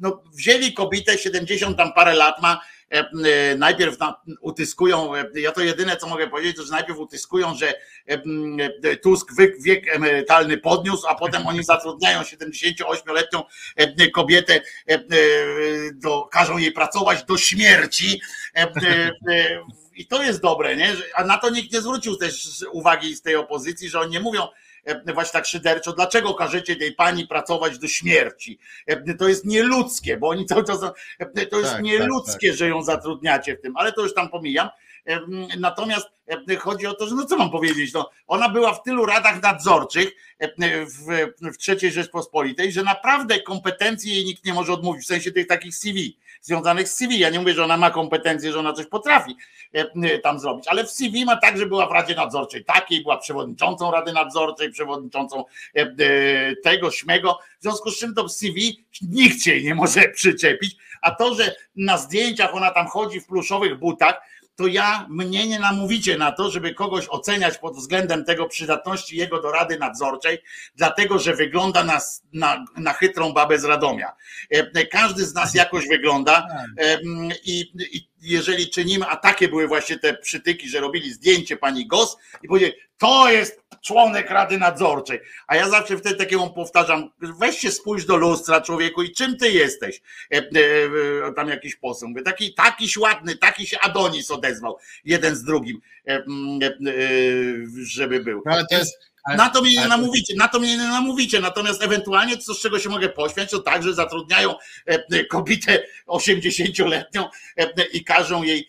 [0.00, 2.60] no, wzięli kobietę 70 tam parę lat ma,
[3.58, 3.96] najpierw
[4.40, 7.74] utyskują, ja to jedyne co mogę powiedzieć, to że najpierw utyskują, że
[9.02, 9.32] Tusk
[9.64, 13.42] wiek emerytalny podniósł, a potem oni zatrudniają 78-letnią
[14.14, 14.60] kobietę,
[15.94, 18.20] do, każą jej pracować do śmierci
[20.00, 20.96] i to jest dobre, nie?
[21.14, 24.42] A na to nikt nie zwrócił też uwagi z tej opozycji, że oni nie mówią
[24.42, 24.48] e,
[25.14, 28.58] właśnie tak szyderczo, dlaczego każecie tej pani pracować do śmierci?
[28.86, 30.80] E, to jest nieludzkie, bo oni cały czas,
[31.18, 32.58] e, to jest tak, nieludzkie, tak, tak.
[32.58, 34.68] że ją zatrudniacie w tym, ale to już tam pomijam.
[35.58, 36.08] Natomiast
[36.58, 40.12] chodzi o to, że no co mam powiedzieć, no, ona była w tylu radach nadzorczych
[40.86, 45.46] w, w III Rzeczpospolitej, że naprawdę kompetencji jej nikt nie może odmówić, w sensie tych
[45.46, 47.18] takich CV związanych z CV.
[47.18, 49.36] Ja nie mówię, że ona ma kompetencje, że ona coś potrafi
[49.74, 53.02] e, e, tam zrobić, ale w CV ma tak, że była w Radzie Nadzorczej takiej,
[53.02, 55.44] była przewodniczącą Rady Nadzorczej, przewodniczącą
[55.74, 60.76] e, tego, śmego, w związku z czym to w CV nikt jej nie może przyczepić,
[61.02, 64.20] a to, że na zdjęciach ona tam chodzi w pluszowych butach,
[64.60, 69.42] to ja mnie nie namówicie na to, żeby kogoś oceniać pod względem tego przydatności jego
[69.42, 70.38] do rady nadzorczej,
[70.74, 72.00] dlatego że wygląda na,
[72.32, 74.12] na, na chytrą babę z Radomia.
[74.50, 76.46] E, każdy z nas jakoś wygląda
[76.78, 76.98] e,
[77.44, 77.60] i,
[77.96, 82.48] i jeżeli czynimy, a takie były właśnie te przytyki, że robili zdjęcie pani Gos i
[82.48, 85.20] powiedzieli, to jest członek Rady Nadzorczej.
[85.46, 89.50] A ja zawsze wtedy takiemu powtarzam, weź się spójrz do lustra człowieku i czym ty
[89.50, 90.00] jesteś?
[90.32, 90.40] E, e,
[91.28, 92.08] e, tam jakiś poseł.
[92.08, 95.80] Mówię, taki, takiś ładny, taki się Adonis odezwał, jeden z drugim,
[97.82, 98.42] żeby był.
[98.46, 98.98] No, ale to jest,
[99.36, 101.40] na to mnie nie namówicie, na to mnie nie namówicie.
[101.40, 104.54] Natomiast ewentualnie co z czego się mogę pośmiać, to tak, że zatrudniają
[105.28, 107.28] kobietę 80-letnią
[107.92, 108.68] i każą jej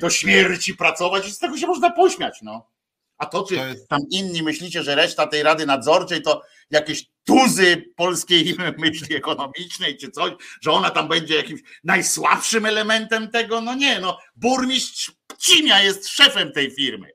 [0.00, 2.38] do śmierci pracować i z tego się można pośmiać.
[2.42, 2.73] No.
[3.18, 3.56] A to, czy
[3.88, 10.10] tam inni myślicie, że reszta tej Rady Nadzorczej to jakieś tuzy polskiej myśli ekonomicznej, czy
[10.10, 10.32] coś,
[10.62, 13.60] że ona tam będzie jakimś najsłabszym elementem tego?
[13.60, 17.10] No nie, no burmistrz Cimia jest szefem tej firmy.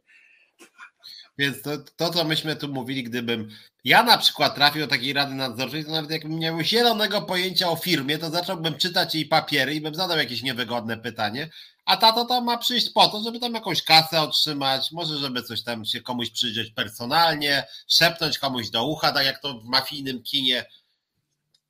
[1.37, 3.49] Więc to, to, co myśmy tu mówili, gdybym
[3.83, 7.69] ja na przykład trafił do takiej rady nadzorczej, to nawet jakbym nie miał zielonego pojęcia
[7.69, 11.49] o firmie, to zacząłbym czytać jej papiery i bym zadał jakieś niewygodne pytanie,
[11.89, 15.63] a tato tam ma przyjść po to, żeby tam jakąś kasę otrzymać, może żeby coś
[15.63, 20.65] tam się komuś przyjrzeć personalnie, szepnąć komuś do ucha, tak jak to w mafijnym kinie.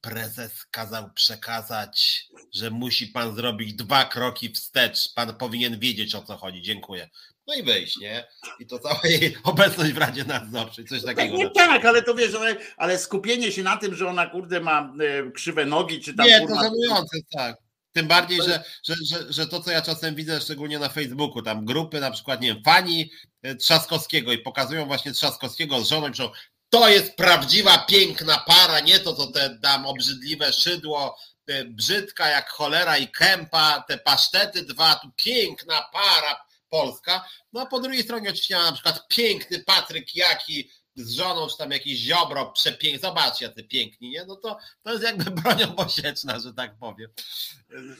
[0.01, 5.13] Prezes kazał przekazać, że musi pan zrobić dwa kroki wstecz.
[5.13, 6.61] Pan powinien wiedzieć o co chodzi.
[6.61, 7.09] Dziękuję.
[7.47, 8.27] No i wyjść, nie?
[8.59, 11.37] I to cała jej obecność w Radzie Nadzorczej, coś takiego.
[11.37, 14.93] Tak, tak, ale to wiesz, ale, ale skupienie się na tym, że ona kurde ma
[14.99, 16.27] e, krzywe nogi, czy tam.
[16.27, 17.68] Nie, to żenujące, tak.
[17.91, 21.65] Tym bardziej, że, że, że, że to, co ja czasem widzę, szczególnie na Facebooku, tam
[21.65, 23.11] grupy na przykład, nie wiem, fani
[23.41, 26.31] e, Trzaskowskiego i pokazują właśnie Trzaskowskiego z żoną i piszą,
[26.69, 31.17] to jest prawdziwa, piękna para, nie to, co te dam obrzydliwe szydło,
[31.65, 37.25] brzydka jak cholera i kępa, te pasztety dwa, tu piękna para polska.
[37.53, 40.69] No a po drugiej stronie oczywiście na przykład piękny Patryk Jaki,
[41.03, 44.25] z żoną, czy tam jakiś ziobro przepiękny, zobaczcie jacy piękni, nie?
[44.25, 47.09] No to, to jest jakby bronią posieczna, że tak powiem.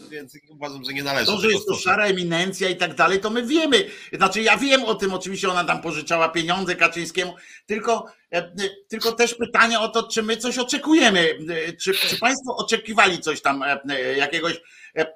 [0.09, 1.25] Więc uważam, że nie należy.
[1.25, 3.89] To, że jest to szara eminencja i tak dalej, to my wiemy.
[4.13, 7.35] Znaczy ja wiem o tym, oczywiście ona tam pożyczała pieniądze Kaczyńskiemu,
[7.65, 8.51] tylko, e,
[8.87, 11.37] tylko też pytanie o to, czy my coś oczekujemy.
[11.81, 14.61] Czy, czy Państwo oczekiwali coś tam, e, jakiegoś
[14.97, 15.13] e,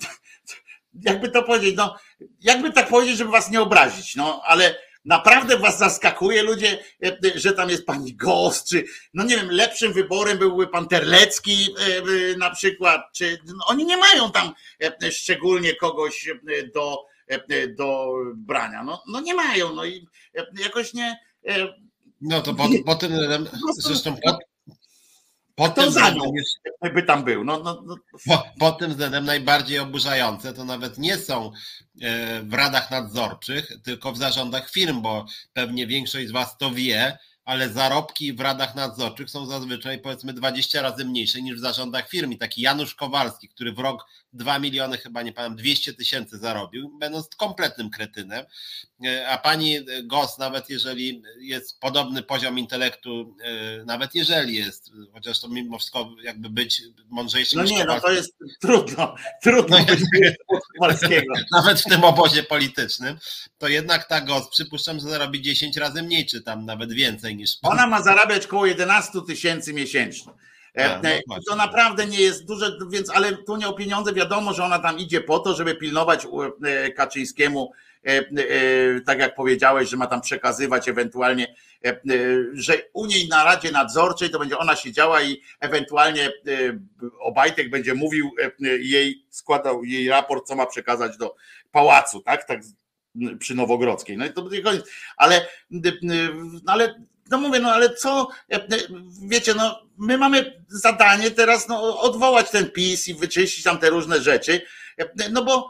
[1.01, 1.95] jakby to powiedzieć, no,
[2.41, 6.83] jakby tak powiedzieć, żeby was nie obrazić, no, ale Naprawdę was zaskakuje ludzie,
[7.35, 11.75] że tam jest pani Gos, czy no nie wiem, lepszym wyborem byłby pan Terlecki
[12.37, 14.53] na przykład, czy no oni nie mają tam
[15.11, 16.29] szczególnie kogoś
[16.75, 17.05] do,
[17.77, 18.83] do brania.
[18.83, 20.07] No, no nie mają, no i
[20.63, 21.17] jakoś nie.
[22.21, 23.13] No to po, po tym
[23.77, 24.37] zresztą po,
[25.55, 26.31] po tym względem
[26.93, 27.43] by tam był.
[27.43, 27.95] No, no, no.
[28.27, 31.51] Po, po, tym względem najbardziej oburzające to nawet nie są
[32.01, 37.17] e, w radach nadzorczych, tylko w zarządach firm, bo pewnie większość z Was to wie,
[37.45, 42.31] ale zarobki w radach nadzorczych są zazwyczaj powiedzmy 20 razy mniejsze niż w zarządach firm.
[42.31, 46.89] I taki Janusz Kowalski, który w rok 2 miliony, chyba nie pamiętam, 200 tysięcy zarobił,
[46.99, 48.45] będąc kompletnym kretynem.
[49.05, 55.39] E, a pani Gos, nawet jeżeli jest podobny poziom intelektu, e, nawet jeżeli jest, chociaż
[55.39, 57.59] to mimo wszystko jakby być mądrzejszym.
[57.59, 61.33] No nie, no to jest trudno, trudno no, Kowalskiego.
[61.51, 63.17] Nawet w tym obozie politycznym,
[63.57, 67.57] to jednak ta Gos, przypuszczam, że zarobi 10 razy mniej, czy tam nawet więcej niż.
[67.61, 70.33] Ona ma zarabiać około 11 tysięcy miesięcznie.
[70.73, 74.53] E, no, no to naprawdę nie jest duże, więc ale tu nie o pieniądze, wiadomo,
[74.53, 76.27] że ona tam idzie po to, żeby pilnować
[76.63, 77.71] e, Kaczyńskiemu,
[78.03, 81.55] e, tak jak powiedziałeś, że ma tam przekazywać ewentualnie,
[82.53, 86.31] że u niej na Radzie Nadzorczej to będzie ona siedziała i ewentualnie
[87.19, 88.31] Obajtek będzie mówił
[88.79, 91.35] jej, składał jej raport, co ma przekazać do
[91.71, 92.43] pałacu, tak?
[92.43, 92.59] tak
[93.39, 94.17] przy Nowogrodzkiej.
[94.17, 94.89] No i to będzie koniec.
[95.17, 95.47] Ale,
[96.65, 98.27] ale no mówię, no ale co,
[99.27, 104.21] wiecie, no my mamy zadanie teraz no, odwołać ten PiS i wyczyścić tam te różne
[104.21, 104.61] rzeczy,
[105.31, 105.69] no bo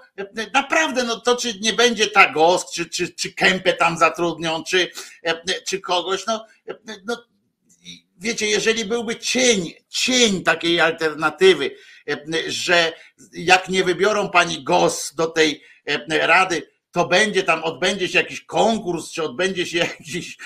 [0.53, 4.91] naprawdę, no to czy nie będzie ta GOSK, czy, czy, czy Kępę tam zatrudnią, czy,
[5.67, 6.45] czy kogoś, no,
[7.05, 7.25] no
[8.17, 11.75] wiecie, jeżeli byłby cień, cień takiej alternatywy,
[12.47, 12.93] że
[13.33, 15.63] jak nie wybiorą pani GOS do tej
[16.09, 20.37] rady, to będzie tam, odbędzie się jakiś konkurs, czy odbędzie się jakiś,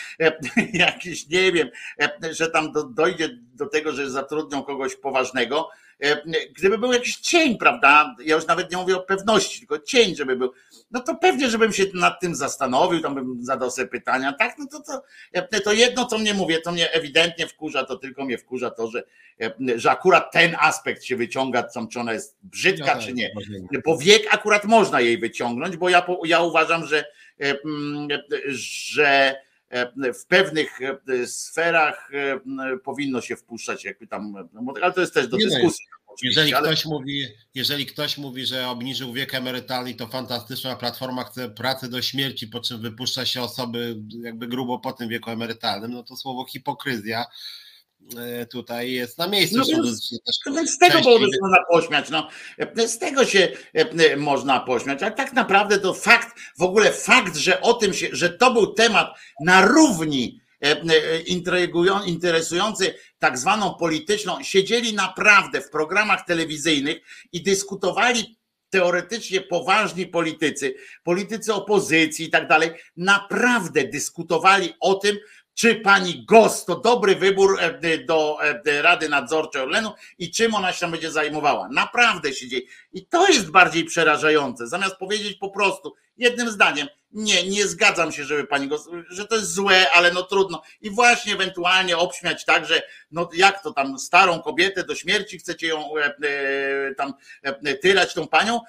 [0.74, 1.69] jakiś nie wiem,
[2.32, 5.69] że tam dojdzie do tego, że zatrudnią kogoś poważnego.
[6.57, 8.15] Gdyby był jakiś cień, prawda?
[8.26, 10.53] Ja już nawet nie mówię o pewności, tylko cień, żeby był
[10.91, 14.68] no to pewnie, żebym się nad tym zastanowił, tam bym zadał sobie pytania, tak, no
[14.72, 18.69] to, to, to jedno, co mnie mówię, to mnie ewidentnie wkurza, to tylko mnie wkurza
[18.69, 19.03] to, że,
[19.76, 23.32] że akurat ten aspekt się wyciąga, czy ona jest brzydka, no, czy nie.
[23.86, 27.06] Bo wiek akurat można jej wyciągnąć, bo ja, ja uważam, że,
[28.48, 29.36] że
[30.14, 30.80] w pewnych
[31.26, 32.11] sferach
[32.84, 34.49] powinno się wpuszczać, jakby tam,
[34.81, 35.85] ale to jest też do no dyskusji.
[36.23, 36.68] Jeżeli, ale...
[36.68, 37.26] ktoś mówi,
[37.56, 42.60] jeżeli ktoś mówi, że obniżył wiek emerytalny, to fantastyczna platforma chce pracy do śmierci, po
[42.60, 47.27] czym wypuszcza się osoby jakby grubo po tym wieku emerytalnym, no to słowo hipokryzja e,
[48.52, 49.57] tutaj jest na miejscu.
[49.57, 50.11] No więc,
[50.56, 52.10] więc z tego powodu się można pośmiać.
[52.10, 52.28] No.
[52.88, 57.61] Z tego się e, można pośmiać, ale tak naprawdę to fakt, w ogóle fakt, że
[57.61, 61.19] o tym się, że to był temat na równi E, e,
[62.06, 66.98] interesujący tak zwaną polityczną, siedzieli naprawdę w programach telewizyjnych
[67.32, 68.38] i dyskutowali
[68.69, 75.18] teoretycznie poważni politycy, politycy opozycji i tak dalej, naprawdę dyskutowali o tym,
[75.58, 78.38] czy pani Gos to dobry wybór e, do
[78.82, 81.70] Rady Nadzorczej Orlenu i czym ona się będzie zajmowała.
[81.72, 82.62] Naprawdę się dzieje.
[82.94, 84.68] I to jest bardziej przerażające.
[84.68, 89.36] Zamiast powiedzieć po prostu jednym zdaniem, nie, nie zgadzam się, żeby pani go, że to
[89.36, 90.62] jest złe, ale no trudno.
[90.82, 92.82] I właśnie ewentualnie obśmiać tak, że
[93.12, 97.14] no jak to tam starą kobietę do śmierci chcecie ją e, e, tam
[97.44, 98.60] e, tyrać tą panią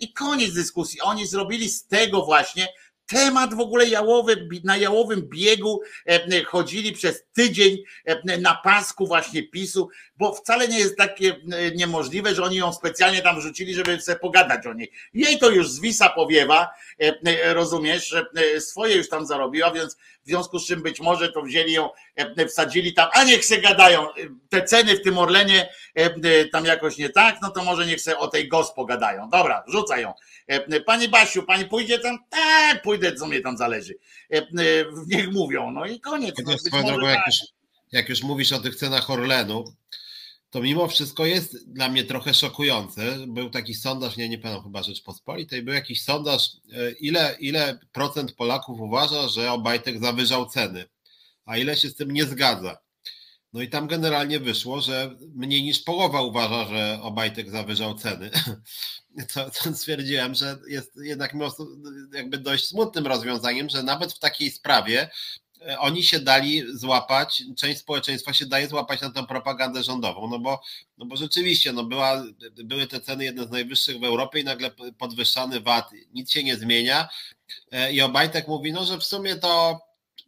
[0.00, 1.00] i koniec dyskusji.
[1.00, 2.68] Oni zrobili z tego właśnie
[3.06, 5.80] temat w ogóle jałowy, na jałowym biegu
[6.46, 7.78] chodzili przez tydzień
[8.40, 11.36] na pasku właśnie PiSu, bo wcale nie jest takie
[11.74, 14.92] niemożliwe, że oni ją specjalnie tam wrzucili, żeby sobie pogadać o niej.
[15.14, 16.70] Jej to już zwisa powiewa,
[17.44, 18.14] rozumiesz,
[18.58, 21.90] swoje już tam zarobiła, więc w związku z czym być może to wzięli ją,
[22.48, 24.06] wsadzili tam, a niech se gadają,
[24.48, 25.68] te ceny w tym Orlenie
[26.52, 29.30] tam jakoś nie tak, no to może niech se o tej GOS pogadają.
[29.30, 30.12] Dobra, rzucaj ją.
[30.86, 32.18] Pani Basiu, pani pójdzie tam?
[32.30, 33.94] Tak, pójdę, co mnie tam zależy.
[35.06, 36.34] Niech mówią, no i koniec.
[36.72, 37.34] No, drogą, jak, tak.
[37.92, 39.64] jak już mówisz o tych cenach Orlenu,
[40.54, 43.26] to mimo wszystko jest dla mnie trochę szokujące.
[43.26, 48.32] Był taki sondaż, nie, nie pamiętam chyba Rzeczpospolitej, był jakiś sondaż, e, ile, ile procent
[48.32, 50.84] Polaków uważa, że Obajtek zawyżał ceny,
[51.44, 52.78] a ile się z tym nie zgadza.
[53.52, 58.30] No i tam generalnie wyszło, że mniej niż połowa uważa, że Obajtek zawyżał ceny.
[59.34, 61.34] To, to stwierdziłem, że jest jednak
[62.12, 65.10] jakby dość smutnym rozwiązaniem, że nawet w takiej sprawie
[65.78, 70.60] oni się dali złapać, część społeczeństwa się daje złapać na tę propagandę rządową, no bo,
[70.98, 72.24] no bo rzeczywiście no była,
[72.64, 76.56] były te ceny jedne z najwyższych w Europie i nagle podwyższany VAT, nic się nie
[76.56, 77.08] zmienia,
[77.92, 79.80] i Obajtek mówi, no że w sumie to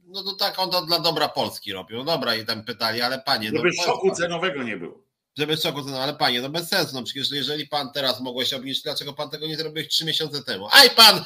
[0.06, 1.98] no to tak on to dla dobra Polski robił.
[1.98, 3.48] No dobra, i tam pytali, ale panie.
[3.48, 5.06] Żeby no, szoku cenowego nie było.
[5.38, 6.94] Żeby szoku cenowego, ale panie, no bez sensu.
[6.94, 10.68] No przecież jeżeli pan teraz mogłeś obniżyć, dlaczego pan tego nie zrobiłeś trzy miesiące temu?
[10.72, 11.24] Aj pan,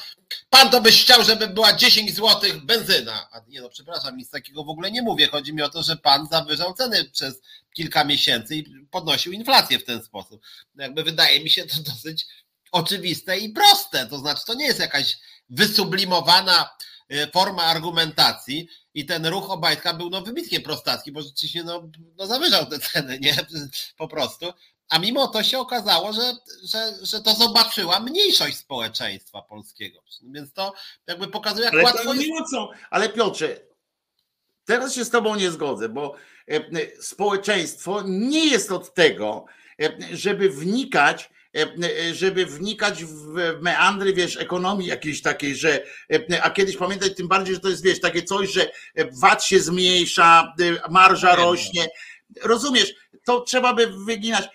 [0.49, 3.29] pan to byś chciał, żeby była 10 zł benzyna.
[3.31, 5.27] A nie no, przepraszam, nic takiego w ogóle nie mówię.
[5.27, 7.41] Chodzi mi o to, że pan zawyżał ceny przez
[7.73, 10.41] kilka miesięcy i podnosił inflację w ten sposób.
[10.75, 12.25] No jakby wydaje mi się to dosyć
[12.71, 14.07] oczywiste i proste.
[14.07, 15.17] To znaczy, to nie jest jakaś
[15.49, 16.69] wysublimowana
[17.09, 22.27] e, forma argumentacji i ten ruch Obajtka był no wybitnie prostacki, bo rzeczywiście no, no
[22.27, 23.35] zawyżał te ceny, nie?
[23.97, 24.53] Po prostu.
[24.89, 30.03] A mimo to się okazało, że, że, że to zobaczyła mniejszość społeczeństwa polskiego.
[30.21, 30.73] Więc to
[31.07, 32.29] jakby pokazuje, jak ale łatwo jest...
[32.89, 33.59] Ale Piotrze,
[34.65, 36.15] teraz się z tobą nie zgodzę, bo
[36.47, 39.45] e, społeczeństwo nie jest od tego,
[39.81, 41.29] e, żeby wnikać
[42.13, 45.83] żeby wnikać w meandry, wiesz, ekonomii jakiejś takiej, że,
[46.13, 48.71] e, a kiedyś pamiętać tym bardziej, że to jest, wiesz, takie coś, że
[49.21, 50.53] VAT się zmniejsza,
[50.89, 51.87] marża rośnie.
[52.43, 52.93] Rozumiesz,
[53.25, 54.49] to trzeba by wyginać.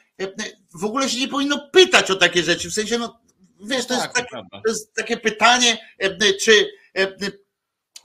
[0.75, 3.21] W ogóle się nie powinno pytać o takie rzeczy, w sensie, no,
[3.61, 5.79] wiesz, to, jest, tak, to jest takie pytanie,
[6.45, 6.71] czy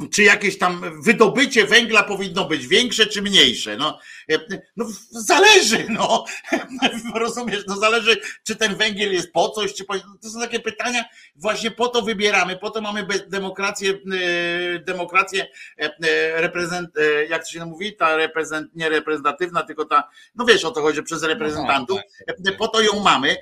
[0.09, 3.77] czy jakieś tam wydobycie węgla powinno być większe czy mniejsze?
[3.77, 3.99] No,
[4.31, 4.39] e,
[4.77, 6.25] no zależy, no.
[7.15, 9.93] Rozumiesz, no zależy, czy ten węgiel jest po coś, czy po...
[9.99, 11.05] To są takie pytania,
[11.35, 15.47] właśnie po to wybieramy, po to mamy demokrację, e, demokrację
[15.77, 16.89] e, reprezent,
[17.29, 21.03] jak to się mówi, ta reprezent, nie reprezentatywna, tylko ta, no wiesz o to chodzi,
[21.03, 22.57] przez reprezentantów, no tak, tak.
[22.57, 23.35] po to ją mamy,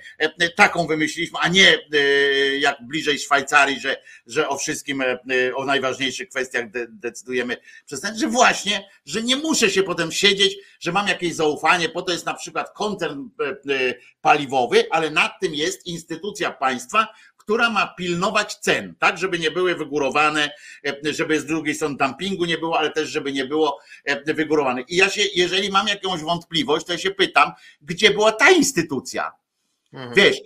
[0.56, 1.78] taką wymyśliliśmy, a nie
[2.60, 5.04] jak bliżej Szwajcarii, że, że o wszystkim,
[5.56, 10.12] o najważniejszych kwestiach kwestiach de decydujemy przez ten, że właśnie, że nie muszę się potem
[10.12, 15.10] siedzieć, że mam jakieś zaufanie, po to jest na przykład koncern e, e, paliwowy, ale
[15.10, 17.08] nad tym jest instytucja państwa,
[17.38, 20.52] która ma pilnować cen, tak, żeby nie były wygórowane,
[20.86, 23.80] e, żeby z drugiej strony dumpingu nie było, ale też żeby nie było
[24.26, 24.82] wygórowane.
[24.82, 27.52] I ja się, jeżeli mam jakąś wątpliwość, to ja się pytam,
[27.82, 29.32] gdzie była ta instytucja?
[29.94, 30.14] Mhm.
[30.16, 30.38] Wiesz,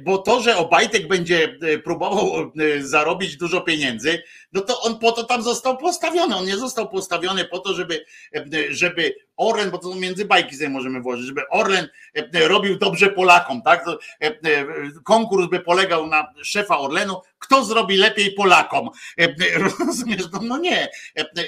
[0.00, 4.22] bo to, że Obajtek będzie próbował zarobić dużo pieniędzy,
[4.52, 6.36] no to on po to tam został postawiony.
[6.36, 8.04] On nie został postawiony po to, żeby,
[8.70, 11.88] żeby Orlen, bo to między bajki sobie możemy włożyć, żeby Orlen
[12.32, 13.84] robił dobrze Polakom, tak?
[15.04, 18.90] Konkurs by polegał na szefa Orlenu, kto zrobi lepiej Polakom.
[19.78, 20.22] Rozumiesz?
[20.32, 20.88] No, no nie.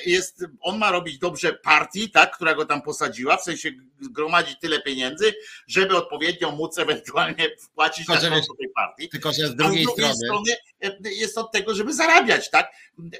[0.07, 3.71] Jest, on ma robić dobrze partii, tak, która go tam posadziła, w sensie
[4.11, 5.35] gromadzić tyle pieniędzy,
[5.67, 9.09] żeby odpowiednio móc ewentualnie wpłacić tylko, na tej partii.
[9.09, 10.53] Tylko, że z drugiej, z drugiej strony,
[10.83, 12.73] strony jest od tego, żeby zarabiać, tak?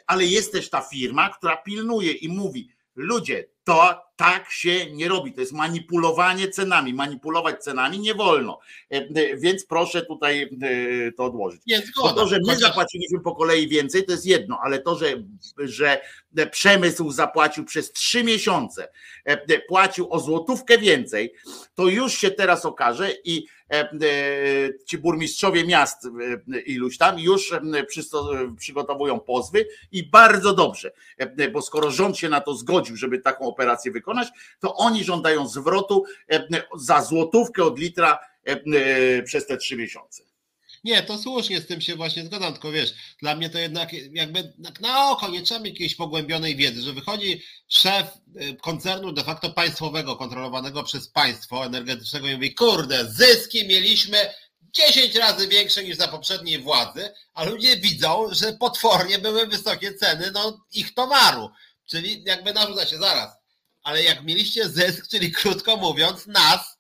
[0.07, 5.33] Ale jest też ta firma, która pilnuje i mówi, ludzie, to tak się nie robi.
[5.33, 6.95] To jest manipulowanie cenami.
[6.95, 8.59] Manipulować cenami nie wolno.
[8.93, 11.63] E, e, więc proszę tutaj e, to odłożyć.
[11.67, 15.07] Nie, zgoda, to, że my zapłaciliśmy po kolei więcej, to jest jedno, ale to, że,
[15.59, 16.01] że
[16.51, 18.89] przemysł zapłacił przez trzy miesiące,
[19.69, 21.35] płacił o złotówkę więcej,
[21.75, 23.47] to już się teraz okaże i
[24.87, 26.09] ci burmistrzowie miast
[26.67, 27.53] iluś tam już
[28.59, 30.93] przygotowują pozwy i bardzo dobrze,
[31.53, 34.29] bo skoro rząd się na to zgodził, żeby taką operację wykonać,
[34.61, 36.47] to oni żądają zwrotu e,
[36.77, 40.23] za złotówkę od litra e, e, przez te trzy miesiące.
[40.85, 44.53] Nie, to słusznie, z tym się właśnie zgadzam, tylko wiesz, dla mnie to jednak jakby
[44.81, 48.07] na oko nie trzeba jakiejś pogłębionej wiedzy, że wychodzi szef
[48.63, 54.19] koncernu de facto państwowego, kontrolowanego przez państwo energetycznego i mówi, kurde, zyski mieliśmy
[54.73, 60.31] 10 razy większe niż za poprzedniej władzy, a ludzie widzą, że potwornie były wysokie ceny
[60.31, 61.51] no, ich towaru.
[61.87, 63.42] Czyli jakby narzuca się zaraz.
[63.83, 66.79] Ale jak mieliście zysk, czyli krótko mówiąc, nas,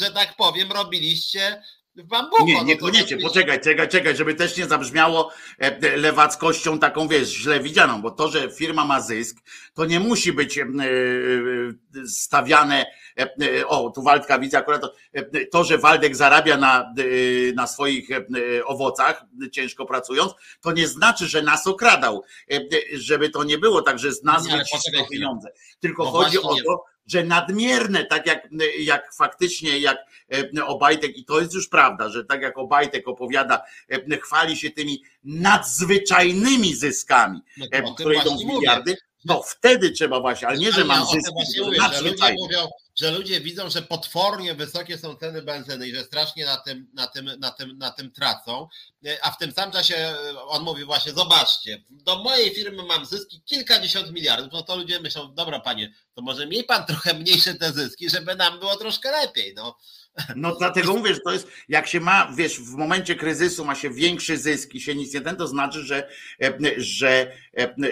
[0.00, 1.62] że tak powiem, robiliście
[2.04, 3.16] Bambuko, nie, no niekoniecznie.
[3.16, 8.10] Poczekaj, czekaj, czekaj, żeby też nie zabrzmiało e, e, lewackością taką, wiesz, źle widzianą, bo
[8.10, 9.36] to, że firma ma zysk,
[9.74, 10.66] to nie musi być e,
[12.06, 12.86] stawiane,
[13.66, 14.92] o, tu Waldka widzę akurat to,
[15.52, 16.94] to, że Waldek zarabia na,
[17.54, 18.08] na swoich
[18.64, 22.22] owocach, ciężko pracując, to nie znaczy, że nas okradał,
[22.92, 25.48] żeby to nie było tak, że z nas wyciskał pieniądze.
[25.80, 29.98] Tylko no chodzi o to, że nadmierne, tak jak, jak faktycznie, jak
[30.58, 34.70] e, Obajtek, i to jest już prawda, że tak jak Obajtek opowiada, e, chwali się
[34.70, 40.72] tymi nadzwyczajnymi zyskami, no e, które idą w miliardy, no wtedy trzeba właśnie, ale nie,
[40.72, 45.42] że mam zyski, mówię, że ludzie mówią, że ludzie widzą, że potwornie wysokie są ceny
[45.42, 48.68] benzyny i że strasznie na tym, na tym, na tym, na tym tracą,
[49.22, 50.14] a w tym samym czasie
[50.46, 55.34] on mówi właśnie, zobaczcie, do mojej firmy mam zyski kilkadziesiąt miliardów, no to ludzie myślą,
[55.34, 59.54] dobra panie, to może miej pan trochę mniejsze te zyski, żeby nam było troszkę lepiej,
[59.54, 59.76] no.
[60.36, 63.90] No dlatego mówię, że to jest, jak się ma, wiesz, w momencie kryzysu ma się
[63.90, 66.08] większy zysk i się nic nie ten, to znaczy, że,
[66.76, 67.32] że,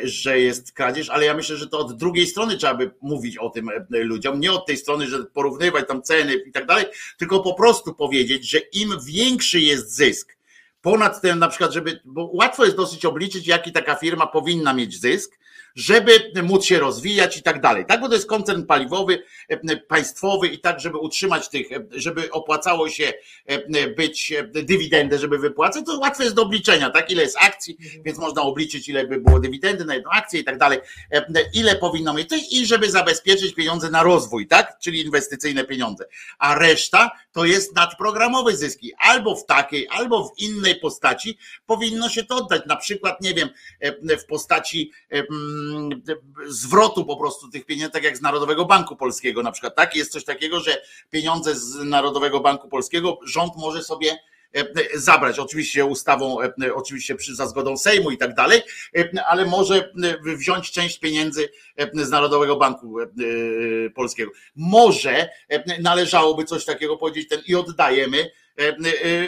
[0.03, 3.51] że jest kradzież, ale ja myślę, że to od drugiej strony trzeba by mówić o
[3.51, 6.85] tym ludziom, nie od tej strony, że porównywać tam ceny i tak dalej,
[7.19, 10.37] tylko po prostu powiedzieć, że im większy jest zysk,
[10.83, 15.01] ponad tym na przykład, żeby, bo łatwo jest dosyć obliczyć, jaki taka firma powinna mieć
[15.01, 15.39] zysk,
[15.75, 17.87] żeby móc się rozwijać i tak dalej.
[17.87, 22.31] Tak, bo to jest koncern paliwowy, e, państwowy i tak, żeby utrzymać tych, e, żeby
[22.31, 23.13] opłacało się
[23.47, 27.11] e, być dywidendę, żeby wypłacać, to łatwe jest do obliczenia, tak?
[27.11, 30.59] Ile jest akcji, więc można obliczyć, ile by było dywidendy na jedną akcję i tak
[30.59, 30.79] dalej,
[31.55, 34.79] ile powinno mieć i żeby zabezpieczyć pieniądze na rozwój, tak?
[34.79, 36.05] Czyli inwestycyjne pieniądze.
[36.39, 38.93] A reszta to jest nadprogramowe zyski.
[38.99, 42.63] Albo w takiej, albo w innej postaci powinno się to oddać.
[42.67, 43.49] Na przykład, nie wiem,
[44.19, 44.93] w postaci
[46.47, 49.77] zwrotu po prostu tych pieniędzy, tak jak z Narodowego Banku Polskiego na przykład.
[49.77, 54.19] Tak, jest coś takiego, że pieniądze z Narodowego Banku Polskiego rząd może sobie
[54.53, 54.65] e,
[54.95, 58.63] zabrać, oczywiście ustawą, e, oczywiście przy, za zgodą Sejmu i tak dalej,
[58.97, 59.93] e, ale może
[60.37, 61.49] wziąć część pieniędzy
[61.95, 62.97] z Narodowego Banku
[63.95, 64.31] Polskiego.
[64.57, 65.29] Może
[65.81, 68.31] należałoby coś takiego powiedzieć ten i oddajemy,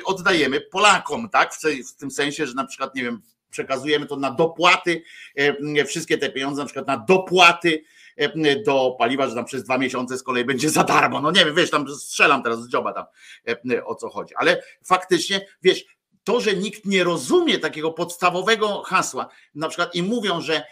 [0.04, 1.54] oddajemy Polakom, tak?
[1.94, 3.22] W tym sensie, że na przykład, nie wiem,
[3.56, 5.02] przekazujemy to na dopłaty,
[5.34, 7.84] e, wszystkie te pieniądze na przykład na dopłaty
[8.16, 11.20] e, do paliwa, że tam przez dwa miesiące z kolei będzie za darmo.
[11.20, 13.04] No nie wiem, wiesz, tam strzelam teraz z dzioba tam
[13.70, 14.34] e, o co chodzi.
[14.36, 15.84] Ale faktycznie, wiesz,
[16.24, 20.62] to, że nikt nie rozumie takiego podstawowego hasła, na przykład i mówią, że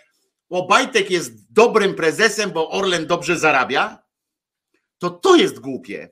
[0.51, 3.99] Obajtek jest dobrym prezesem, bo Orlen dobrze zarabia,
[4.99, 6.09] to to jest głupie.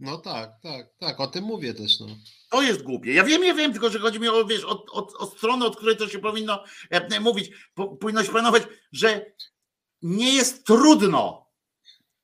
[0.00, 2.00] No tak, tak, tak, o tym mówię też.
[2.00, 2.06] No.
[2.50, 3.12] To jest głupie.
[3.12, 5.76] Ja wiem, ja wiem, tylko że chodzi mi o, wiesz, o, o, o stronę, od
[5.76, 7.50] której to się powinno e, mówić.
[7.74, 8.62] Po, powinno się planować,
[8.92, 9.32] że
[10.02, 11.48] nie jest trudno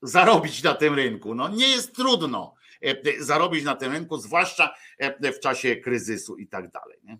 [0.02, 1.34] zarobić na tym rynku.
[1.34, 6.48] No, nie jest trudno e, zarobić na tym rynku, zwłaszcza e, w czasie kryzysu i
[6.48, 6.98] tak dalej.
[7.02, 7.18] Nie?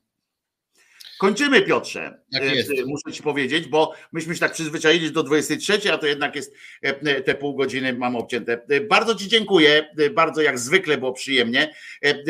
[1.19, 2.21] Kończymy, Piotrze.
[2.33, 2.71] Tak jest.
[2.87, 6.55] Muszę ci powiedzieć, bo myśmy się tak przyzwyczaili do 23, a to jednak jest
[7.25, 8.67] te pół godziny mam obcięte.
[8.89, 11.75] Bardzo Ci dziękuję, bardzo jak zwykle było przyjemnie.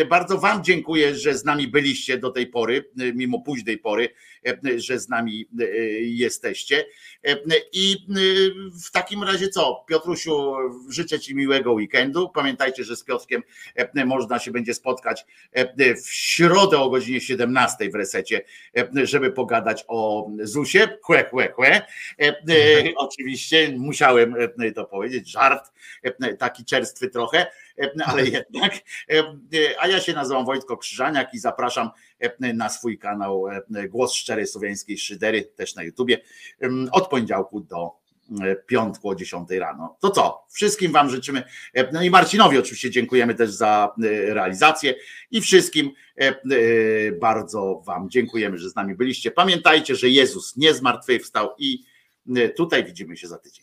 [0.09, 4.09] Bardzo Wam dziękuję, że z nami byliście do tej pory, mimo późnej pory,
[4.77, 5.49] że z nami
[6.01, 6.87] jesteście.
[7.73, 7.97] I
[8.87, 9.85] w takim razie co?
[9.89, 10.55] Piotrusiu,
[10.89, 12.29] życzę Ci miłego weekendu.
[12.29, 13.43] Pamiętajcie, że z Piotrkiem
[14.07, 15.27] można się będzie spotkać
[16.03, 18.45] w środę o godzinie 17 w resecie
[19.05, 20.89] żeby pogadać o Zusie.
[21.03, 21.83] Chłe, chłe, chłe.
[22.97, 24.35] Oczywiście musiałem
[24.75, 25.73] to powiedzieć, żart,
[26.39, 27.47] taki czerstwy trochę,
[28.05, 28.73] ale jednak.
[29.79, 31.91] A ja się nazywam Wojtko Krzyżaniak i zapraszam
[32.39, 33.45] na swój kanał
[33.89, 36.21] Głos Szczerej Słowiańskiej Szydery, też na YouTubie,
[36.93, 38.05] od poniedziałku do
[38.67, 39.97] piątku o 10 rano.
[40.01, 40.47] To co?
[40.51, 41.43] Wszystkim Wam życzymy,
[41.93, 44.95] no i Marcinowi oczywiście dziękujemy też za e, realizację
[45.31, 45.91] i wszystkim
[46.21, 46.35] e, e,
[47.13, 49.31] bardzo Wam dziękujemy, że z nami byliście.
[49.31, 51.85] Pamiętajcie, że Jezus nie zmartwychwstał i
[52.57, 53.63] tutaj widzimy się za tydzień.